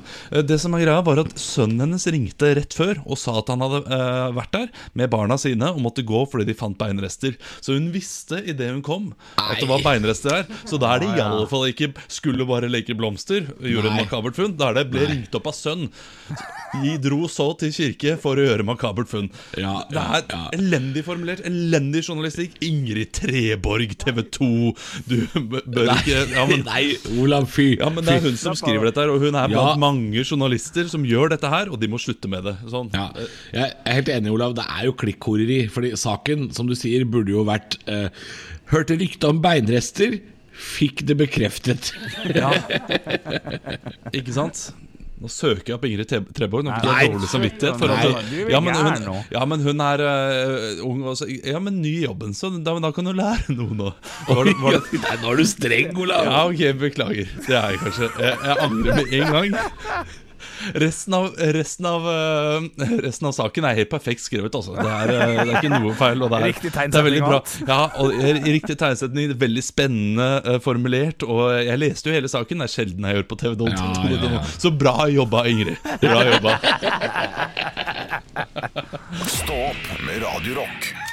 det 0.48 0.58
som 0.62 0.74
er 0.76 0.84
greia 0.86 1.02
var 1.04 1.20
at 1.22 1.34
sønnen 1.40 1.84
hennes 1.86 2.06
ringte 2.10 2.50
rett 2.58 2.74
før 2.76 2.98
og 3.04 3.18
sa 3.20 3.36
at 3.40 3.50
han 3.52 3.62
hadde 3.64 3.80
uh, 3.86 4.30
vært 4.36 4.52
der 4.54 4.66
med 4.98 5.10
barna 5.12 5.36
sine 5.40 5.70
og 5.72 5.80
måtte 5.84 6.04
gå 6.06 6.22
fordi 6.30 6.48
de 6.48 6.56
fant 6.58 6.76
beinrester. 6.78 7.36
Så 7.64 7.76
hun 7.76 7.90
visste 7.94 8.40
idet 8.44 8.70
hun 8.72 8.82
kom 8.84 9.10
at 9.38 9.60
det 9.60 9.68
var 9.70 9.82
beinrester 9.84 10.38
der. 10.40 10.58
Så 10.68 10.77
Så 10.78 10.84
da 10.84 10.94
er 10.94 11.00
det 11.02 11.08
i 11.18 11.22
alle 11.24 11.46
fall 11.50 11.64
ikke 11.72 11.88
'skulle 12.06 12.46
bare 12.46 12.68
leke 12.70 12.94
blomster', 12.94 13.48
gjorde 13.58 13.90
Nei. 13.90 13.98
et 13.98 14.06
makabert 14.06 14.36
funn. 14.38 14.56
Da 14.56 14.68
er 14.70 14.74
det 14.78 14.90
'ble 14.92 15.06
ringt 15.10 15.34
opp 15.34 15.46
av 15.50 15.54
sønn'. 15.58 15.88
De 16.82 16.92
dro 17.00 17.26
så 17.26 17.56
til 17.58 17.72
kirke 17.72 18.18
for 18.20 18.36
å 18.36 18.44
gjøre 18.44 18.62
makabert 18.62 19.08
funn. 19.08 19.30
Ja, 19.56 19.82
det 19.90 19.98
er 19.98 20.22
ja. 20.28 20.40
elendig 20.52 21.02
formulert, 21.04 21.40
elendig 21.48 22.04
journalistikk. 22.06 22.54
Ingrid 22.62 23.10
Treborg, 23.16 23.96
TV 23.98 24.22
2 24.22 24.74
Du 25.08 25.16
bør 25.34 25.90
ikke 25.96 26.30
ja, 26.34 26.44
men, 26.46 26.62
Nei, 26.68 26.96
Olav, 27.18 27.48
fy. 27.48 27.76
ja, 27.80 27.88
men 27.88 28.04
det 28.04 28.14
er 28.18 28.20
hun 28.28 28.36
som 28.36 28.54
skriver 28.54 28.84
dette 28.90 29.00
her, 29.00 29.10
og 29.10 29.20
hun 29.24 29.34
er 29.34 29.48
Ja. 29.48 29.74
blant 29.74 29.80
mange 29.80 30.22
journalister 30.24 30.86
som 30.88 31.02
gjør 31.04 31.30
dette 31.30 31.48
her, 31.48 31.72
og 31.72 31.80
de 31.80 31.88
må 31.88 31.98
slutte 31.98 32.28
med 32.28 32.44
det. 32.44 32.56
Sånn. 32.68 32.92
Ja, 32.94 33.08
jeg 33.52 33.72
er 33.84 33.92
helt 33.98 34.08
enig, 34.12 34.30
Olav. 34.30 34.54
Det 34.54 34.64
er 34.68 34.84
jo 34.84 34.92
klikkhoreri. 34.92 35.68
Fordi 35.72 35.92
saken, 35.96 36.52
som 36.54 36.68
du 36.68 36.74
sier, 36.76 37.04
burde 37.08 37.32
jo 37.32 37.44
vært 37.48 37.78
eh, 37.88 38.08
Hørte 38.68 38.98
rykte 39.00 39.24
om 39.30 39.40
beinrester, 39.40 40.18
fikk 40.58 41.06
det 41.06 41.16
bekreftet. 41.20 41.92
Ikke 44.16 44.34
sant? 44.34 44.68
Nå 45.18 45.26
søker 45.32 45.72
jeg 45.72 45.80
på 45.82 45.88
Ingrid 45.88 46.12
Treborg. 46.36 46.66
Nå 46.66 46.76
fikk 46.76 46.86
jeg 46.86 47.10
dårlig 47.14 47.30
samvittighet. 47.32 47.80
For 47.80 47.90
at, 47.90 48.28
ja, 48.52 48.60
men 48.62 48.76
hun, 48.78 49.08
ja, 49.34 49.42
men 49.50 49.64
hun 49.66 49.82
er 49.82 50.02
uh, 50.06 50.84
ung 50.86 51.02
og 51.10 51.18
så, 51.18 51.26
Ja, 51.26 51.58
men 51.62 51.80
ny 51.82 51.96
i 51.96 52.04
jobben, 52.04 52.36
så 52.38 52.52
da, 52.54 52.76
da 52.82 52.92
kan 52.94 53.10
du 53.10 53.14
lære 53.18 53.56
noe 53.56 53.74
nå. 53.80 53.90
Var 54.28 54.46
det, 54.46 54.54
var 54.62 54.78
det, 54.78 55.00
Nei, 55.08 55.16
Nå 55.24 55.34
er 55.34 55.42
du 55.42 55.50
streng, 55.50 55.90
Olav. 55.98 56.30
ja, 56.30 56.44
ok, 56.46 56.64
beklager. 56.84 57.34
Det 57.48 57.58
er 57.58 57.74
jeg 57.74 57.82
kanskje. 57.82 58.10
Jeg, 58.14 58.40
jeg 58.46 58.64
angrer 58.68 59.02
med 59.02 59.14
en 59.18 59.36
gang. 59.38 60.16
Resten 60.74 61.14
av, 61.14 61.28
resten, 61.54 61.86
av, 61.88 62.06
øh, 62.08 62.68
resten 63.04 63.28
av 63.30 63.34
saken 63.36 63.66
er 63.68 63.78
helt 63.78 63.90
perfekt 63.92 64.24
skrevet. 64.24 64.54
Altså. 64.54 64.76
Det, 64.76 64.86
er, 64.86 65.12
øh, 65.14 65.34
det 65.38 65.54
er 65.54 65.62
ikke 65.62 65.72
noe 65.74 65.94
feil. 65.98 66.22
Og 66.22 66.32
det 66.32 66.38
er, 66.40 66.46
Riktig 66.48 66.72
det 66.72 66.76
er 66.76 66.90
tegnsetning. 66.90 67.68
Ja, 67.68 67.80
og 68.02 68.14
i 68.14 68.54
riktig 68.56 68.78
tegnsetning. 68.80 69.34
Veldig 69.40 69.64
spennende 69.64 70.28
øh, 70.44 70.60
formulert. 70.64 71.26
Og 71.26 71.64
jeg 71.64 71.78
leste 71.78 72.10
jo 72.10 72.16
hele 72.16 72.30
saken. 72.32 72.64
Det 72.64 72.70
er 72.70 72.74
sjelden 72.74 73.08
jeg 73.08 73.20
gjør 73.20 73.28
på 73.32 73.40
TV. 73.42 73.56
Ja, 73.68 73.90
ja, 74.12 74.32
ja. 74.38 74.44
Så 74.58 74.70
bra 74.70 75.08
jobba, 75.12 75.44
Ingrid. 75.50 75.76
Bra 76.02 76.22
jobba. 76.32 76.58
Stå 79.26 79.60
opp 79.70 79.92
med 80.06 80.22
Radio 80.22 81.07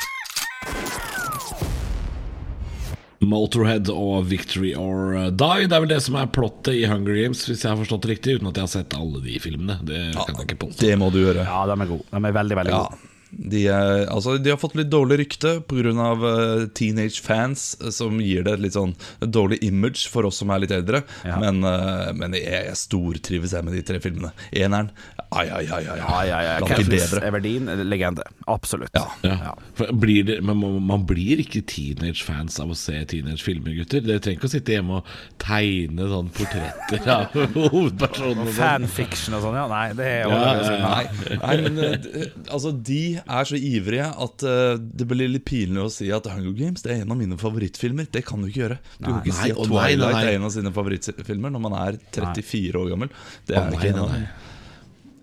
Motorhead 3.29 3.89
og 3.93 4.27
Victory 4.29 4.73
or 4.77 5.31
Die. 5.31 5.65
Det 5.67 5.75
er 5.77 5.83
vel 5.85 5.91
det 5.91 6.01
som 6.05 6.15
er 6.21 6.29
plottet 6.35 6.75
i 6.79 6.85
Hunger 6.89 7.17
Games, 7.23 7.41
hvis 7.49 7.63
jeg 7.65 7.71
har 7.73 7.79
forstått 7.81 8.05
det 8.05 8.13
riktig. 8.15 8.37
Uten 8.39 8.51
at 8.51 8.59
jeg 8.61 8.67
har 8.67 8.73
sett 8.75 8.95
alle 8.97 9.21
de 9.25 9.39
filmene. 9.43 9.79
Det 9.87 9.99
kan 10.15 10.35
jeg 10.39 10.47
ikke 10.49 10.61
påstå. 10.67 10.79
Det 10.85 10.95
må 11.01 11.11
du 11.13 11.19
gjøre. 11.23 11.43
Ja, 11.47 11.65
de 11.71 11.77
er 11.81 11.91
gode. 11.95 12.07
De 12.11 12.21
er 12.31 12.39
veldig, 12.39 12.57
veldig 12.61 12.73
Ja. 12.75 12.83
gode. 12.85 13.11
De, 13.31 13.65
er, 13.67 14.05
altså, 14.13 14.37
de 14.39 14.51
har 14.53 14.59
fått 14.61 14.75
litt 14.77 14.91
dårlig 14.91 15.17
rykte 15.23 15.57
pga. 15.67 15.91
Uh, 16.15 16.65
teenage 16.77 17.21
fans, 17.23 17.75
eh, 17.83 17.91
som 17.93 18.19
gir 18.23 18.45
det 18.45 18.55
et 18.55 18.63
litt 18.63 18.75
sånn 18.77 18.93
dårlig 19.19 19.59
image 19.65 20.05
for 20.11 20.27
oss 20.27 20.39
som 20.41 20.51
er 20.53 20.63
litt 20.63 20.73
eldre. 20.75 21.01
Ja. 21.27 21.37
Men, 21.41 21.63
eh, 21.67 22.11
men 22.15 22.35
jeg, 22.37 22.45
jeg 22.69 22.77
stortrives 22.79 23.53
jeg 23.55 23.65
med 23.65 23.75
de 23.75 23.83
tre 23.85 23.99
filmene. 24.03 24.31
Eneren, 24.55 24.91
ai, 25.35 25.47
ai, 25.49 25.65
ai, 25.67 25.81
ai, 25.91 25.99
ai, 25.99 26.29
ai, 26.31 26.43
ai. 26.55 26.83
bedre. 26.87 27.23
Everdeen, 27.27 27.69
legende. 27.89 28.25
Absolutt. 28.51 28.93
Ja. 28.95 29.05
Ja. 29.25 29.55
For 29.75 29.91
Blir 30.05 30.23
det, 30.27 30.39
men 30.45 30.59
man, 30.61 30.77
man 30.85 31.05
blir 31.07 31.41
ikke 31.43 31.63
teenage-fans 31.67 32.59
av 32.63 32.71
å 32.71 32.77
se 32.79 32.97
teenage-filmer, 33.11 33.75
gutter. 33.81 34.03
Dere 34.05 34.23
trenger 34.23 34.39
ikke 34.39 34.49
å 34.49 34.53
sitte 34.55 34.75
hjemme 34.77 35.01
og 35.01 35.11
tegne 35.41 36.07
sånn 36.11 36.31
portretter 36.35 37.11
av 37.11 37.35
hovedpersonene. 37.73 38.47
sånn. 38.51 38.57
Fanfiction 38.59 39.37
og 39.39 39.45
sånn, 39.47 39.59
ja. 39.59 39.67
Nei, 39.71 39.85
det 39.97 40.09
er 40.11 40.23
jo. 40.23 40.39
Nei, 40.85 41.37
nei, 41.41 41.55
men 41.65 41.83
eh, 41.89 42.25
altså 42.53 42.71
De 42.75 43.01
er 43.27 43.49
så 43.49 43.59
ivrige 43.59 44.07
at 44.25 44.45
uh, 44.47 44.75
det 44.79 45.07
blir 45.09 45.31
litt 45.31 45.45
pinlig 45.47 45.83
å 45.83 45.91
si 45.93 46.09
at 46.13 46.27
Hunger 46.31 46.55
Games 46.57 46.85
Det 46.85 46.93
er 46.93 47.03
en 47.03 47.13
av 47.15 47.19
mine 47.19 47.37
favorittfilmer. 47.41 48.09
Det 48.13 48.25
kan 48.27 48.41
du 48.43 48.49
ikke 48.49 48.63
gjøre. 48.65 48.79
Du 48.97 49.05
kan 49.07 49.21
ikke 49.21 49.33
Nei, 49.33 49.37
si 49.39 49.53
at 49.53 49.61
nei, 49.61 49.67
nei, 49.69 49.85
Twilight 49.95 50.17
nei. 50.17 50.25
er 50.25 50.39
en 50.39 50.49
av 50.49 50.55
sine 50.57 50.73
favorittfilmer 50.75 51.55
når 51.55 51.63
man 51.67 51.77
er 51.83 52.01
34 52.17 52.81
år 52.81 52.91
gammel. 52.95 53.15
Det 53.47 53.57
er 53.57 53.69
nei, 53.69 53.79
ikke 53.79 53.93
en 53.93 54.03
av 54.03 54.11
nei, 54.11 54.19
dem. 54.19 54.27
nei. 54.27 54.51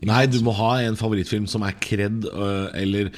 Nei, 0.03 0.25
du 0.27 0.41
må 0.43 0.51
ha 0.59 0.73
en 0.83 0.97
favorittfilm 0.99 1.45
som 1.51 1.63
er 1.63 1.77
kred 1.79 2.25
øh, 2.27 2.73
eller 2.75 3.13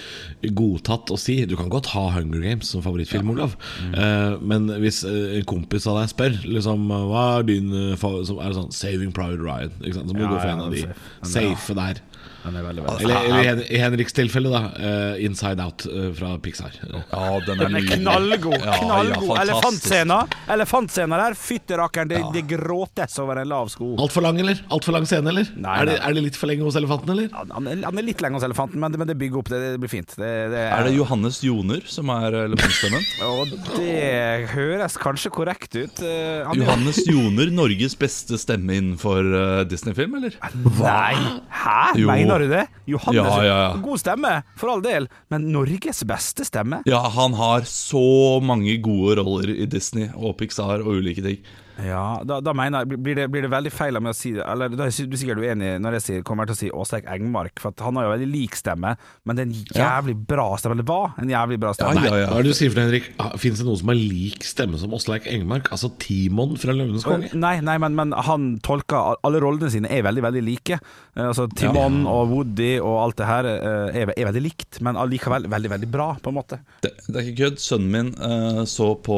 godtatt 0.53 1.09
å 1.15 1.17
si. 1.17 1.39
Du 1.49 1.55
kan 1.57 1.71
godt 1.73 1.89
ha 1.95 2.03
Hunger 2.19 2.43
Games 2.45 2.69
som 2.75 2.83
favorittfilm, 2.85 3.31
Olav. 3.33 3.55
Mm. 3.81 3.95
Eh, 3.97 4.35
men 4.53 4.69
hvis 4.83 5.01
eh, 5.09 5.39
en 5.39 5.47
kompis 5.49 5.89
av 5.89 6.03
deg 6.03 6.13
spør 6.13 6.37
liksom, 6.45 6.85
hva 7.09 7.23
er 7.39 7.47
din 7.49 7.73
eh, 7.73 7.95
er 7.97 8.19
det 8.21 8.59
sånn 8.59 8.75
Saving 8.77 9.15
Private 9.17 9.41
Ryan. 9.41 9.73
Så 9.81 10.05
må 10.11 10.19
du 10.21 10.27
Ja, 10.27 10.33
gå 10.35 10.43
for 10.43 10.51
ja, 10.51 10.59
en 10.59 10.67
av 10.67 10.77
de 10.77 10.85
safe 11.25 11.79
der. 11.81 12.03
Den 12.45 12.59
er 12.61 12.65
veldig, 12.67 12.83
veldig 12.85 13.05
Eller, 13.07 13.29
eller 13.41 13.63
i, 13.65 13.79
Henriks 13.81 14.17
tilfelle, 14.17 14.51
da. 14.53 14.61
Uh, 14.77 15.25
Inside 15.25 15.65
Out 15.65 15.87
uh, 15.89 16.11
fra 16.17 16.35
Pixar. 16.45 16.77
Ja, 16.85 17.23
den 17.47 17.61
er, 17.61 17.65
Den 17.65 17.79
er 17.79 17.87
knallgod. 17.89 18.59
knallgod! 18.61 19.31
Ja, 19.31 19.39
ja. 19.39 19.39
Elefantscena 19.45 20.19
Elefantscena 20.53 21.21
der, 21.23 21.37
Fytterakkeren, 21.39 22.11
det, 22.11 22.21
det 22.35 22.45
gråtes 22.51 23.17
over 23.23 23.41
en 23.41 23.49
lav 23.51 23.71
sko. 23.73 23.95
Altfor 24.05 24.27
lang, 24.27 24.41
eller? 24.43 24.61
Altfor 24.75 24.97
lang 24.97 25.09
scene, 25.09 25.33
eller? 25.33 25.49
Nei, 25.57 25.79
er, 25.81 25.91
det, 25.91 25.97
er 26.05 26.19
det 26.19 26.25
litt 26.29 26.39
for 26.39 26.51
lenge 26.51 26.67
hos 26.69 26.77
elefanten, 26.81 27.15
eller? 27.17 27.31
Han, 27.37 27.55
han, 27.57 27.71
er, 27.73 27.81
han 27.89 28.03
er 28.03 28.09
litt 28.11 28.25
lenge 28.25 28.39
hos 28.39 28.47
elefanten, 28.47 28.83
men 28.83 28.93
det, 28.93 29.01
men 29.01 29.11
det 29.11 29.17
bygger 29.21 29.41
opp. 29.41 29.53
Det, 29.55 29.63
det 29.75 29.81
blir 29.83 29.93
fint. 29.93 30.17
Det, 30.21 30.33
det 30.53 30.67
Er 30.69 30.89
det 30.89 30.95
Johannes 30.99 31.41
Joner 31.45 31.85
som 31.91 32.13
er 32.15 32.39
elefantstemmen? 32.45 33.09
Og 33.31 33.55
det 33.79 34.51
høres 34.53 34.99
kanskje 35.01 35.33
korrekt 35.35 35.73
ut. 35.79 36.05
Uh, 36.05 36.45
han 36.49 36.61
Johannes 36.61 37.01
Joner, 37.09 37.51
Norges 37.55 37.97
beste 37.99 38.39
stemme 38.41 38.77
innenfor 38.79 39.25
eh, 39.25 39.63
Disney-film, 39.71 40.17
eller? 40.19 40.37
Nei! 40.81 41.15
Hæ? 41.55 41.81
Jo. 41.99 42.09
Mener 42.11 42.34
du 42.39 42.49
det? 42.49 42.67
Johannes, 42.91 43.21
Ja, 43.21 43.45
ja, 43.45 43.59
ja. 43.63 43.77
God 43.83 44.01
stemme, 44.01 44.43
for 44.57 44.73
all 44.75 44.83
del, 44.85 45.09
men 45.29 45.51
Norges 45.53 46.05
beste 46.09 46.45
stemme? 46.45 46.83
Ja, 46.89 47.03
han 47.15 47.35
har 47.39 47.67
så 47.69 48.41
mange 48.45 48.77
gode 48.83 49.19
roller 49.21 49.53
i 49.55 49.67
Disney 49.67 50.11
og 50.15 50.37
Pixar 50.39 50.83
og 50.85 51.01
ulike 51.01 51.23
ting. 51.25 51.39
Ja, 51.83 52.23
da, 52.23 52.39
da 52.45 52.53
mener 52.55 52.85
jeg 52.85 53.01
blir 53.03 53.17
det, 53.19 53.27
blir 53.33 53.45
det 53.47 53.51
veldig 53.53 53.73
feil 53.75 53.99
av 53.99 54.05
meg 54.05 54.15
å 54.15 54.17
si 54.17 54.31
det 54.37 54.45
Eller 54.47 54.71
da 54.71 54.87
er 54.87 55.09
du 55.11 55.17
sikkert 55.19 55.41
uenig 55.43 55.73
når 55.83 55.97
jeg 55.99 56.05
sier, 56.05 56.25
kommer 56.27 56.47
til 56.49 56.55
å 56.55 56.59
si 56.59 56.71
Åsleik 56.75 57.09
Engmark, 57.11 57.59
for 57.63 57.75
at 57.75 57.83
han 57.85 57.99
har 57.99 58.07
jo 58.07 58.13
veldig 58.15 58.29
lik 58.31 58.59
stemme, 58.59 58.95
men 59.27 59.37
det 59.37 59.45
er 59.45 59.49
en 59.49 59.75
jævlig 59.79 60.17
bra 60.31 60.47
stemme. 60.61 60.79
Eller 60.79 60.89
hva? 60.89 61.13
en 61.21 61.33
jævlig 61.33 61.59
bra 61.63 61.73
stemme. 61.77 62.05
Ja, 62.07 62.15
ja. 62.23 62.31
Hva 62.31 62.41
er 62.41 62.47
det 62.47 62.55
du 62.55 62.59
sier 62.59 62.73
for 62.73 62.81
det, 62.81 62.87
Henrik? 62.89 63.11
Fins 63.43 63.61
det 63.61 63.67
noen 63.69 63.81
som 63.81 63.93
har 63.93 63.99
lik 63.99 64.47
stemme 64.47 64.81
som 64.81 64.97
Åsleik 64.97 65.29
Engmark? 65.31 65.71
Altså 65.75 65.91
Timon 66.03 66.57
fra 66.61 66.75
Løvenes 66.77 67.07
konge? 67.07 67.31
Nei, 67.39 67.57
nei 67.65 67.77
men, 67.83 67.99
men 67.99 68.15
han 68.27 68.55
tolker 68.65 69.19
Alle 69.27 69.43
rollene 69.43 69.71
sine 69.73 69.91
er 69.93 70.07
veldig 70.07 70.25
veldig 70.29 70.45
like. 70.47 70.79
Eh, 70.79 71.31
Altså 71.35 71.49
Timon 71.59 72.05
og 72.11 72.31
Woody 72.31 72.73
og 72.79 72.99
alt 73.03 73.19
det 73.19 73.27
her 73.29 73.49
eh, 73.51 74.01
er, 74.05 74.13
er 74.15 74.29
veldig 74.31 74.45
likt, 74.45 74.81
men 74.85 74.99
allikevel 75.01 75.49
veldig 75.51 75.73
veldig 75.75 75.91
bra, 75.91 76.13
på 76.23 76.31
en 76.31 76.39
måte. 76.39 76.61
Det, 76.85 76.95
det 77.09 77.17
er 77.19 77.27
ikke 77.27 77.41
kødd. 77.43 77.63
Sønnen 77.65 77.91
min 77.91 78.11
uh, 78.21 78.63
så 78.69 78.93
på 79.03 79.17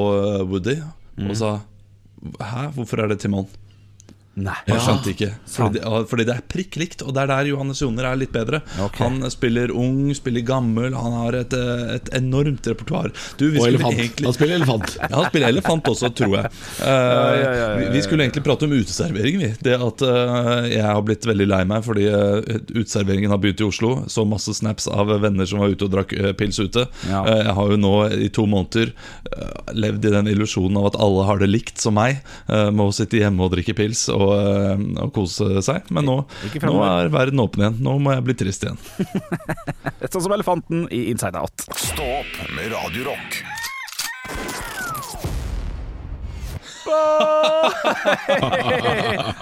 Woody 0.49 0.67
Woody 0.67 1.31
og 1.31 1.37
sa 1.39 1.55
Hæ, 2.41 2.67
hvorfor 2.75 2.97
er 3.03 3.07
det 3.13 3.21
Timon? 3.21 3.49
Nei. 4.37 4.53
Jeg 4.69 4.83
skjønte 4.85 5.09
ikke. 5.15 5.27
Fordi 5.49 5.79
det, 5.81 5.91
fordi 6.11 6.25
det 6.29 6.35
er 6.37 6.43
prikk 6.53 6.75
likt, 6.77 7.01
og 7.07 7.15
det 7.17 7.23
er 7.23 7.31
der 7.31 7.47
Johannes 7.49 7.79
Joner 7.81 8.05
er 8.11 8.19
litt 8.21 8.33
bedre. 8.35 8.59
Okay. 8.85 9.01
Han 9.01 9.31
spiller 9.33 9.71
ung, 9.73 10.11
spiller 10.13 10.45
gammel, 10.45 10.93
han 10.93 11.15
har 11.23 11.39
et, 11.39 11.55
eh, 11.57 11.95
et 11.95 12.11
enormt 12.19 12.69
repertoar. 12.69 13.09
Du, 13.41 13.47
Og 13.57 13.65
elefant. 13.71 13.97
egentlig- 13.97 14.27
Han 14.29 14.37
spiller 14.37 14.57
elefant. 14.59 14.93
Ja, 15.07 15.09
han 15.23 15.31
spiller 15.31 15.49
elefant 15.55 15.89
også, 15.89 16.11
tror 16.19 16.35
jeg. 16.37 16.51
Uh, 16.83 16.85
ja, 16.85 17.33
ja, 17.41 17.53
ja, 17.63 17.69
vi- 17.81 17.89
Vi 17.97 18.03
skulle 18.05 18.27
egentlig 18.27 18.45
prate 18.45 18.65
om 18.69 18.73
uteservering. 18.77 19.39
Vi. 19.41 19.49
Det 19.63 19.73
at 19.81 20.03
uh, 20.05 20.69
Jeg 20.69 20.83
har 20.85 21.01
blitt 21.03 21.25
veldig 21.25 21.47
lei 21.49 21.63
meg 21.65 21.83
fordi 21.89 22.05
uh, 22.13 22.43
uteserveringen 22.77 23.31
har 23.33 23.39
begynt 23.41 23.65
i 23.65 23.69
Oslo. 23.71 23.95
Så 24.13 24.27
masse 24.29 24.53
snaps 24.53 24.87
av 24.93 25.09
venner 25.25 25.47
som 25.49 25.61
var 25.65 25.73
ute 25.73 25.89
og 25.89 25.95
drakk 25.97 26.13
pils 26.37 26.61
ute. 26.61 26.85
Ja. 27.09 27.25
Jeg 27.25 27.55
har 27.57 27.73
jo 27.73 27.77
nå 27.81 27.95
i 28.13 28.29
to 28.29 28.45
måneder 28.45 28.93
levd 29.73 30.05
i 30.05 30.13
den 30.13 30.29
illusjonen 30.31 30.77
av 30.81 30.91
at 30.93 31.01
alle 31.01 31.25
har 31.29 31.41
det 31.41 31.49
likt 31.49 31.81
som 31.81 31.95
meg. 31.97 32.21
med 32.49 32.85
å 32.85 32.93
sitte 32.93 33.17
hjemme 33.21 33.41
og 33.47 33.53
drikke 33.57 33.75
pils 33.77 34.09
og, 34.13 34.26
eh, 34.35 34.85
å 35.05 35.09
kose 35.15 35.63
seg. 35.65 35.91
Men 35.95 36.09
nå, 36.09 36.17
nå 36.63 36.77
er 36.89 37.13
verden 37.15 37.43
åpen 37.45 37.67
igjen. 37.67 37.79
Nå 37.87 37.99
må 38.03 38.17
jeg 38.17 38.27
bli 38.27 38.39
trist 38.45 38.67
igjen. 38.67 38.81
Sånn 40.13 40.25
som 40.25 40.35
elefanten 40.37 40.87
i 40.95 41.07
Inside 41.13 41.39
Out. 41.41 41.69
Stå 41.77 42.11
opp 42.21 42.35
med 42.57 42.73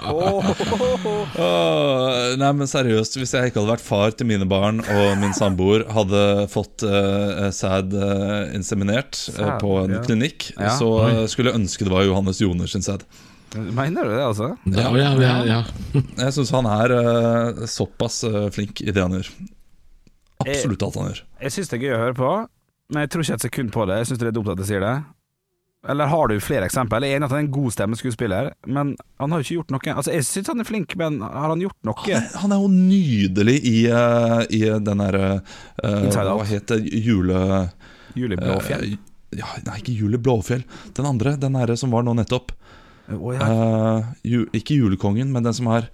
oh, 0.09 0.45
oh, 0.73 1.05
oh. 1.37 2.35
nei, 2.39 2.51
men 2.57 2.69
seriøst, 2.69 3.17
hvis 3.19 3.35
jeg 3.35 3.51
ikke 3.51 3.61
hadde 3.61 3.73
vært 3.75 3.85
far 3.85 4.15
til 4.17 4.29
mine 4.29 4.47
barn, 4.49 4.81
og 4.81 5.05
min 5.21 5.35
samboer 5.37 5.85
hadde 5.95 6.23
fått 6.51 6.85
uh, 6.87 7.47
sæd 7.55 7.93
eh, 7.95 8.55
inseminert 8.57 9.13
eh, 9.13 9.37
Sæd, 9.37 9.53
på 9.63 9.77
en 9.83 9.97
ja. 9.97 10.03
klinikk, 10.05 10.51
Ja. 10.55 10.73
så 10.79 10.89
eh, 11.09 11.23
skulle 11.31 11.51
jeg 11.51 11.61
ønske 11.61 11.87
det 11.87 11.93
var 11.93 12.07
Johannes 12.07 12.41
Joner 12.41 12.69
sin 12.71 12.85
sæd. 12.85 13.05
Mener 13.55 14.07
du 14.07 14.11
det, 14.11 14.23
altså? 14.25 14.51
Ja, 14.67 14.89
ja, 14.97 15.11
ja, 15.21 15.35
ja. 15.47 15.59
Jeg 16.25 16.35
syns 16.35 16.51
han 16.55 16.67
er 16.69 16.93
uh, 16.95 17.65
såpass 17.69 18.23
uh, 18.27 18.47
flink 18.53 18.81
i 18.83 18.91
det 18.91 19.01
han 19.03 19.15
gjør. 19.15 19.29
Absolutt 20.43 20.83
alt 20.83 20.99
han 20.99 21.11
gjør. 21.11 21.21
Jeg 21.45 21.55
syns 21.55 21.71
det 21.71 21.77
er 21.77 21.85
gøy 21.85 21.95
å 21.95 22.01
høre 22.01 22.17
på, 22.17 22.31
men 22.91 23.05
jeg 23.05 23.13
tror 23.13 23.25
ikke 23.25 23.37
et 23.39 23.45
sekund 23.47 23.71
på 23.75 23.85
det. 23.89 24.01
Jeg 24.01 24.09
syns 24.11 24.21
det 24.21 24.27
er 24.31 24.35
dumt 24.35 24.51
at 24.51 24.61
jeg 24.61 24.73
sier 24.73 24.83
det. 24.83 24.95
Eller 25.87 26.09
har 26.09 26.27
du 26.27 26.39
flere 26.41 26.65
eksempel? 26.65 27.05
Jeg 27.05 27.13
er 27.13 27.19
enig 27.19 27.27
at 27.27 27.33
han 27.35 27.43
er 27.43 27.45
en 27.45 27.53
god 27.53 27.73
stemmeskuespiller, 27.75 28.51
men 28.65 28.93
han 29.21 29.33
har 29.33 29.41
jo 29.41 29.45
ikke 29.45 29.57
gjort 29.59 29.73
noe 29.75 29.93
Altså, 29.93 30.13
Jeg 30.15 30.25
syns 30.25 30.49
han 30.49 30.63
er 30.63 30.67
flink, 30.67 30.95
men 30.97 31.19
har 31.21 31.51
han 31.51 31.61
gjort 31.61 31.77
noe? 31.85 32.21
Han 32.41 32.55
er 32.55 32.63
jo 32.63 32.69
nydelig 32.73 33.57
i, 33.61 33.75
uh, 33.93 34.41
i 34.49 34.63
den 34.65 35.03
derre 35.03 35.27
uh, 35.85 36.07
Hva 36.09 36.39
heter? 36.49 36.81
Jule... 36.81 37.41
Julie 38.15 38.39
Blåfjell? 38.39 38.95
eh, 38.95 39.39
ja, 39.41 39.49
Nei, 39.67 39.79
ikke 39.81 39.93
Julie 39.93 40.21
Blåfjell. 40.21 40.63
Den 40.95 41.09
andre, 41.09 41.35
den 41.37 41.57
herre 41.59 41.75
som 41.77 41.93
var 41.93 42.05
nå 42.07 42.15
nettopp. 42.17 42.53
Å, 43.11 43.33
ja. 43.35 43.45
uh, 43.45 44.03
ju, 44.25 44.45
ikke 44.57 44.77
Julekongen, 44.79 45.31
men 45.33 45.45
den 45.45 45.53
som 45.53 45.67
har 45.69 45.89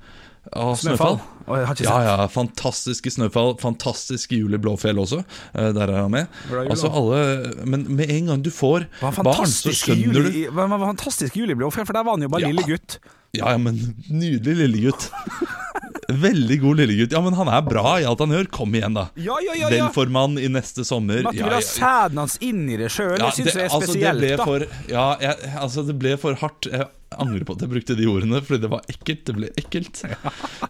ah, 0.53 0.71
Snøfall. 0.79 1.17
Ikke 1.19 1.57
Ja, 1.67 1.73
sett. 1.75 1.81
ja, 2.07 2.27
fantastiske 2.31 3.11
Snøfall. 3.11 3.57
Fantastiske 3.59 4.37
i 4.37 4.57
Blåfjell 4.61 5.01
også. 5.01 5.23
Eh, 5.53 5.71
der 5.75 5.89
er 5.91 6.01
han 6.05 6.11
med. 6.13 6.27
Jul, 6.49 6.69
Altså 6.71 6.87
alle 6.87 7.65
Men 7.67 7.83
med 7.97 8.09
en 8.13 8.31
gang 8.31 8.41
du 8.45 8.51
får 8.51 8.85
barn, 9.01 9.45
så 9.49 9.73
skjønner 9.75 10.21
juli, 10.21 10.45
du 10.45 10.51
hva- 10.55 10.69
hva 10.71 10.79
fantastisk 10.93 11.35
i 11.35 11.53
Blåfjell, 11.53 11.85
for 11.85 11.93
der 11.97 12.03
var 12.07 12.15
han 12.15 12.21
jo 12.23 12.29
bare 12.31 12.41
Ja. 12.47 12.53
lille 12.53 12.63
gutt. 12.69 12.99
Ja, 13.33 13.51
ja, 13.51 13.57
men 13.57 13.77
nydelig 14.11 14.55
lille 14.55 14.91
gutt. 14.91 15.09
Veldig 16.11 16.57
god 16.59 16.79
lillegutt. 16.81 17.11
Ja, 17.15 17.21
men 17.23 17.33
han 17.37 17.47
er 17.47 17.61
bra 17.63 17.93
i 18.01 18.05
alt 18.07 18.19
han 18.19 18.33
gjør. 18.33 18.47
Kom 18.51 18.73
igjen, 18.75 18.95
da. 18.97 19.05
Ja, 19.15 19.37
ja, 19.39 19.53
ja, 19.55 19.69
ja. 19.69 19.85
Velformann 19.87 20.37
i 20.41 20.49
neste 20.51 20.83
sommer. 20.87 21.21
Men 21.23 21.27
at 21.31 21.37
du 21.37 21.43
vil 21.45 21.55
ha 21.55 21.61
sæden 21.63 22.19
hans 22.19 22.37
inn 22.43 22.65
i 22.69 22.75
det 22.81 22.89
sjøl, 22.91 23.15
ja, 23.17 23.29
det 23.29 23.37
syns 23.37 23.53
jeg 23.55 23.63
er 23.63 23.69
altså, 23.69 23.79
det 23.79 23.95
spesielt. 23.95 24.19
ble 24.19 24.49
for, 24.49 24.65
ja, 24.91 25.05
jeg, 25.23 25.53
altså, 25.61 25.85
det 25.87 25.95
ble 26.01 26.17
for 26.19 26.35
hardt. 26.41 26.67
Jeg 26.71 26.87
angrer 27.19 27.45
på 27.47 27.55
at 27.55 27.63
jeg 27.65 27.71
brukte 27.71 27.95
de 27.97 28.07
ordene, 28.09 28.41
fordi 28.45 28.61
det 28.63 28.71
var 28.71 28.85
ekkelt. 28.91 29.23
Det 29.27 29.35
ble 29.37 29.49
ekkelt. 29.59 30.03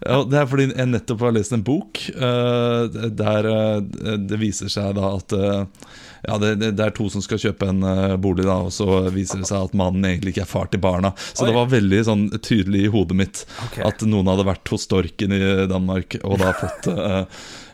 Ja, 0.01 0.21
det 0.25 0.39
er 0.39 0.47
fordi 0.49 0.69
jeg 0.71 0.89
nettopp 0.89 1.25
har 1.25 1.35
lest 1.35 1.53
en 1.53 1.65
bok 1.65 1.99
uh, 2.15 2.87
der 2.89 3.47
uh, 3.47 4.15
det 4.17 4.39
viser 4.41 4.71
seg 4.71 4.95
da 4.97 5.11
at 5.17 5.35
uh, 5.37 5.87
ja, 6.25 6.37
det, 6.41 6.51
det, 6.61 6.81
er 6.81 6.93
to 6.95 7.07
som 7.09 7.23
skal 7.23 7.41
kjøpe 7.41 7.69
en 7.69 7.85
bolig, 8.21 8.45
da 8.45 8.59
og 8.67 8.73
så 8.73 8.87
viser 9.13 9.41
det 9.41 9.49
seg 9.49 9.69
at 9.69 9.77
mannen 9.77 10.05
egentlig 10.05 10.35
ikke 10.35 10.43
er 10.45 10.51
far 10.51 10.69
til 10.69 10.81
barna. 10.83 11.13
Så 11.31 11.45
Oi. 11.45 11.49
det 11.49 11.55
var 11.57 11.71
veldig 11.71 12.01
sånn 12.05 12.27
tydelig 12.37 12.85
i 12.85 12.91
hodet 12.93 13.17
mitt 13.17 13.41
okay. 13.65 13.81
at 13.89 14.05
noen 14.05 14.29
hadde 14.29 14.45
vært 14.51 14.73
hos 14.73 14.85
Storken 14.85 15.33
i 15.33 15.41
Danmark 15.71 16.19
og 16.21 16.39
da 16.41 16.53
fått 16.57 16.89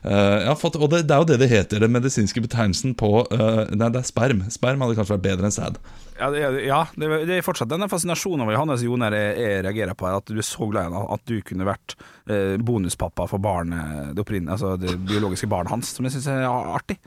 Uh, 0.08 0.40
ja, 0.46 0.54
fått, 0.56 0.78
og 0.80 0.92
det, 0.94 1.02
det 1.10 1.16
er 1.16 1.24
jo 1.24 1.28
det 1.28 1.40
det 1.42 1.50
heter, 1.52 1.82
den 1.84 1.92
medisinske 1.92 2.40
betegnelsen 2.44 2.94
på 2.96 3.10
uh, 3.28 3.64
Nei, 3.74 3.90
det 3.92 4.00
er 4.00 4.08
sperm. 4.08 4.46
Sperm 4.54 4.84
hadde 4.84 4.96
kanskje 4.96 5.18
vært 5.18 5.26
bedre 5.26 5.50
enn 5.50 5.56
sæd. 5.56 5.80
Ja, 6.20 6.30
det, 6.34 6.40
ja 6.66 6.80
det, 6.96 7.06
er- 7.08 7.26
det 7.30 7.36
er 7.38 7.46
fortsatt 7.46 7.70
denne 7.70 7.88
fascinasjonen 7.92 8.42
over 8.46 8.56
Johannes 8.56 8.82
Joner 8.86 9.14
jeg, 9.14 9.36
jeg 9.44 9.64
reagerer 9.68 9.94
på, 10.00 10.08
at 10.10 10.26
du 10.32 10.38
er 10.42 10.48
så 10.48 10.66
glad 10.72 10.90
i 10.90 10.94
ham 10.96 11.12
at 11.14 11.22
du 11.30 11.36
kunne 11.46 11.68
vært 11.68 11.94
eh, 12.30 12.56
bonuspappa 12.58 13.28
for 13.30 13.38
barnet, 13.44 14.16
det, 14.16 14.24
opprinnelig- 14.26 14.56
altså 14.58 14.76
det 14.82 14.96
biologiske 15.06 15.48
barnet 15.52 15.70
hans, 15.76 15.94
som 15.96 16.06
jeg 16.10 16.16
syns 16.18 16.28
er 16.34 16.48
artig. 16.50 16.98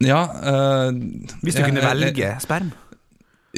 Ja, 0.00 0.22
øh, 0.24 0.94
Hvis 1.42 1.54
du 1.58 1.60
jeg- 1.60 1.68
kunne 1.74 1.84
velge 1.84 2.30
sperm. 2.40 2.70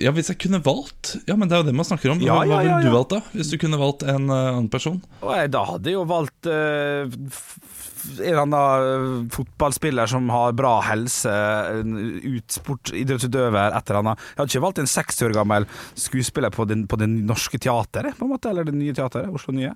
Ja, 0.00 0.08
Hvis 0.16 0.30
jeg 0.32 0.38
kunne 0.40 0.62
valgt 0.64 1.18
Ja, 1.28 1.34
men 1.36 1.50
det 1.50 1.56
er 1.56 1.60
jo 1.60 1.66
det 1.68 1.74
man 1.76 1.84
snakker 1.84 2.14
om. 2.14 2.20
Ja, 2.24 2.38
Hva, 2.38 2.46
ja, 2.48 2.60
ja, 2.64 2.76
ville 2.78 2.88
du 2.88 2.94
valgt, 2.96 3.10
da? 3.12 3.18
Hvis 3.36 3.50
du 3.52 3.58
kunne 3.60 3.76
valgt 3.80 4.02
en 4.08 4.30
uh, 4.30 4.36
annen 4.54 4.70
person? 4.72 5.02
Da 5.20 5.64
hadde 5.68 5.90
jeg 5.92 5.98
jo 5.98 6.06
valgt 6.08 6.48
f- 6.48 7.58
en 8.02 8.24
eller 8.26 8.40
annen 8.42 8.86
eh, 9.22 9.26
fotballspiller 9.30 10.08
som 10.10 10.26
har 10.34 10.56
bra 10.58 10.72
helse, 10.88 11.30
utsport, 12.32 12.90
idrettsutøver, 12.98 13.76
et 13.76 13.90
eller 13.92 14.00
annet. 14.00 14.24
Jeg 14.32 14.40
hadde 14.40 14.50
ikke 14.56 14.62
valgt 14.64 14.80
en 14.82 14.90
60 14.90 15.22
år 15.28 15.34
gammel 15.36 15.66
skuespiller 15.94 16.50
på, 16.50 16.66
den, 16.66 16.86
på 16.90 16.98
det 16.98 17.06
norske 17.12 17.60
teateret, 17.62 18.16
på 18.18 18.26
en 18.26 18.32
måte, 18.34 18.50
eller 18.50 18.66
det 18.66 18.74
nye 18.74 18.94
teateret, 18.96 19.30
Oslo 19.30 19.54
Nye. 19.54 19.70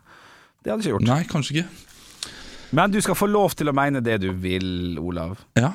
Det 0.59 0.72
hadde 0.72 0.83
jeg 0.83 0.90
ikke 0.90 0.96
gjort. 0.96 1.07
Nei, 1.12 1.20
kanskje 1.31 1.55
ikke. 1.61 2.33
Men 2.81 2.90
du 2.90 2.98
skal 3.05 3.14
få 3.20 3.29
lov 3.31 3.55
til 3.55 3.70
å 3.70 3.76
mene 3.79 4.02
det 4.02 4.18
du 4.24 4.33
vil, 4.42 4.98
Olav. 4.98 5.37
Ja, 5.59 5.70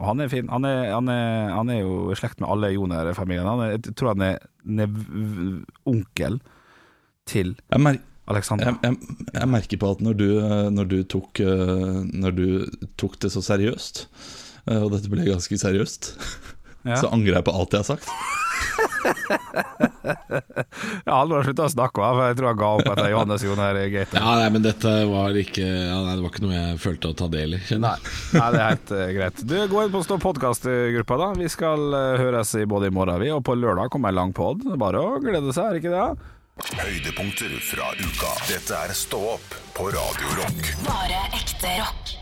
Og 0.00 0.06
han 0.08 0.20
er 0.24 0.30
fin. 0.32 0.48
Han 0.48 0.64
er, 0.64 0.86
han 0.94 1.08
er, 1.12 1.50
han 1.52 1.70
er 1.72 1.82
jo 1.82 1.96
i 2.10 2.16
slekt 2.16 2.40
med 2.40 2.48
alle 2.48 2.70
Joner-familien. 2.72 3.46
Er- 3.66 3.74
Jeg 3.76 3.94
tror 4.00 4.14
han 4.14 4.22
er 4.30 4.38
nev 4.64 4.94
onkel 5.88 6.40
til 7.28 7.54
Alexandra. 8.30 8.72
jeg, 8.72 8.78
jeg, 8.82 9.16
jeg 9.34 9.48
merker 9.50 9.80
på 9.82 9.90
at 9.90 10.00
når 10.06 10.14
du, 10.16 10.26
når 10.72 10.88
du, 10.90 10.96
tok, 11.04 11.40
eh, 11.44 12.00
når 12.14 12.36
du 12.36 12.46
tok 13.00 13.18
det 13.20 13.30
så 13.34 13.42
seriøst, 13.44 14.06
eh, 14.70 14.80
og 14.80 14.92
dette 14.94 15.10
ble 15.12 15.26
ganske 15.28 15.58
seriøst, 15.58 16.10
Ja. 16.82 16.96
så 16.96 17.10
angrer 17.12 17.40
jeg 17.40 17.46
på 17.46 17.52
alt 17.56 17.76
jeg 17.76 17.84
har 17.84 17.90
sagt. 17.94 18.08
Ja, 21.04 21.12
har 21.12 21.20
aldri 21.22 21.42
slutta 21.44 21.66
å 21.66 21.72
snakke, 21.72 22.00
for 22.00 22.22
jeg 22.28 22.36
tror 22.38 22.48
han 22.50 22.58
ga 22.60 22.70
opp 22.78 22.88
etter 22.92 23.10
Johannes 23.12 23.44
Joner 23.44 23.78
Gate. 23.92 24.16
Ja, 24.16 24.34
nei, 24.40 24.48
men 24.54 24.64
dette 24.64 24.92
var 25.10 25.36
ikke 25.36 25.64
ja, 25.66 25.98
nei, 26.04 26.16
Det 26.16 26.24
var 26.24 26.32
ikke 26.32 26.44
noe 26.44 26.56
jeg 26.56 26.80
følte 26.82 27.12
å 27.12 27.16
ta 27.20 27.28
del 27.32 27.56
i. 27.58 27.60
Nei. 27.80 27.94
Nei, 28.36 28.48
det 28.54 28.60
er 28.60 28.66
helt 28.66 28.94
uh, 28.94 29.04
greit. 29.16 29.44
Du, 29.44 29.56
Gå 29.70 29.84
inn 29.84 29.94
på 29.94 30.02
Stå 30.06 30.18
podkast-gruppa, 30.22 31.20
da. 31.20 31.30
Vi 31.38 31.50
skal 31.52 31.86
uh, 31.94 32.20
høres 32.20 32.54
i 32.58 32.66
både 32.68 32.90
i 32.90 32.94
morgen 32.94 33.20
vi, 33.22 33.32
og 33.34 33.44
på 33.46 33.56
lørdag 33.58 33.92
kommer 33.92 34.14
en 34.14 34.20
lang 34.20 34.36
pod. 34.36 34.64
Bare 34.80 35.02
å 35.02 35.18
glede 35.22 35.54
seg, 35.56 35.66
er 35.66 35.76
det 35.76 35.84
ikke 35.84 35.96
det? 35.96 36.30
Høydepunkter 36.80 37.60
fra 37.64 37.92
uka. 37.96 38.32
Dette 38.50 38.80
er 38.84 38.96
Stå 38.96 39.22
opp 39.36 39.60
på 39.76 39.92
Radio 39.94 40.40
Rock. 40.40 40.74
Bare 40.88 41.24
ekte 41.40 41.78
rock. 41.80 42.19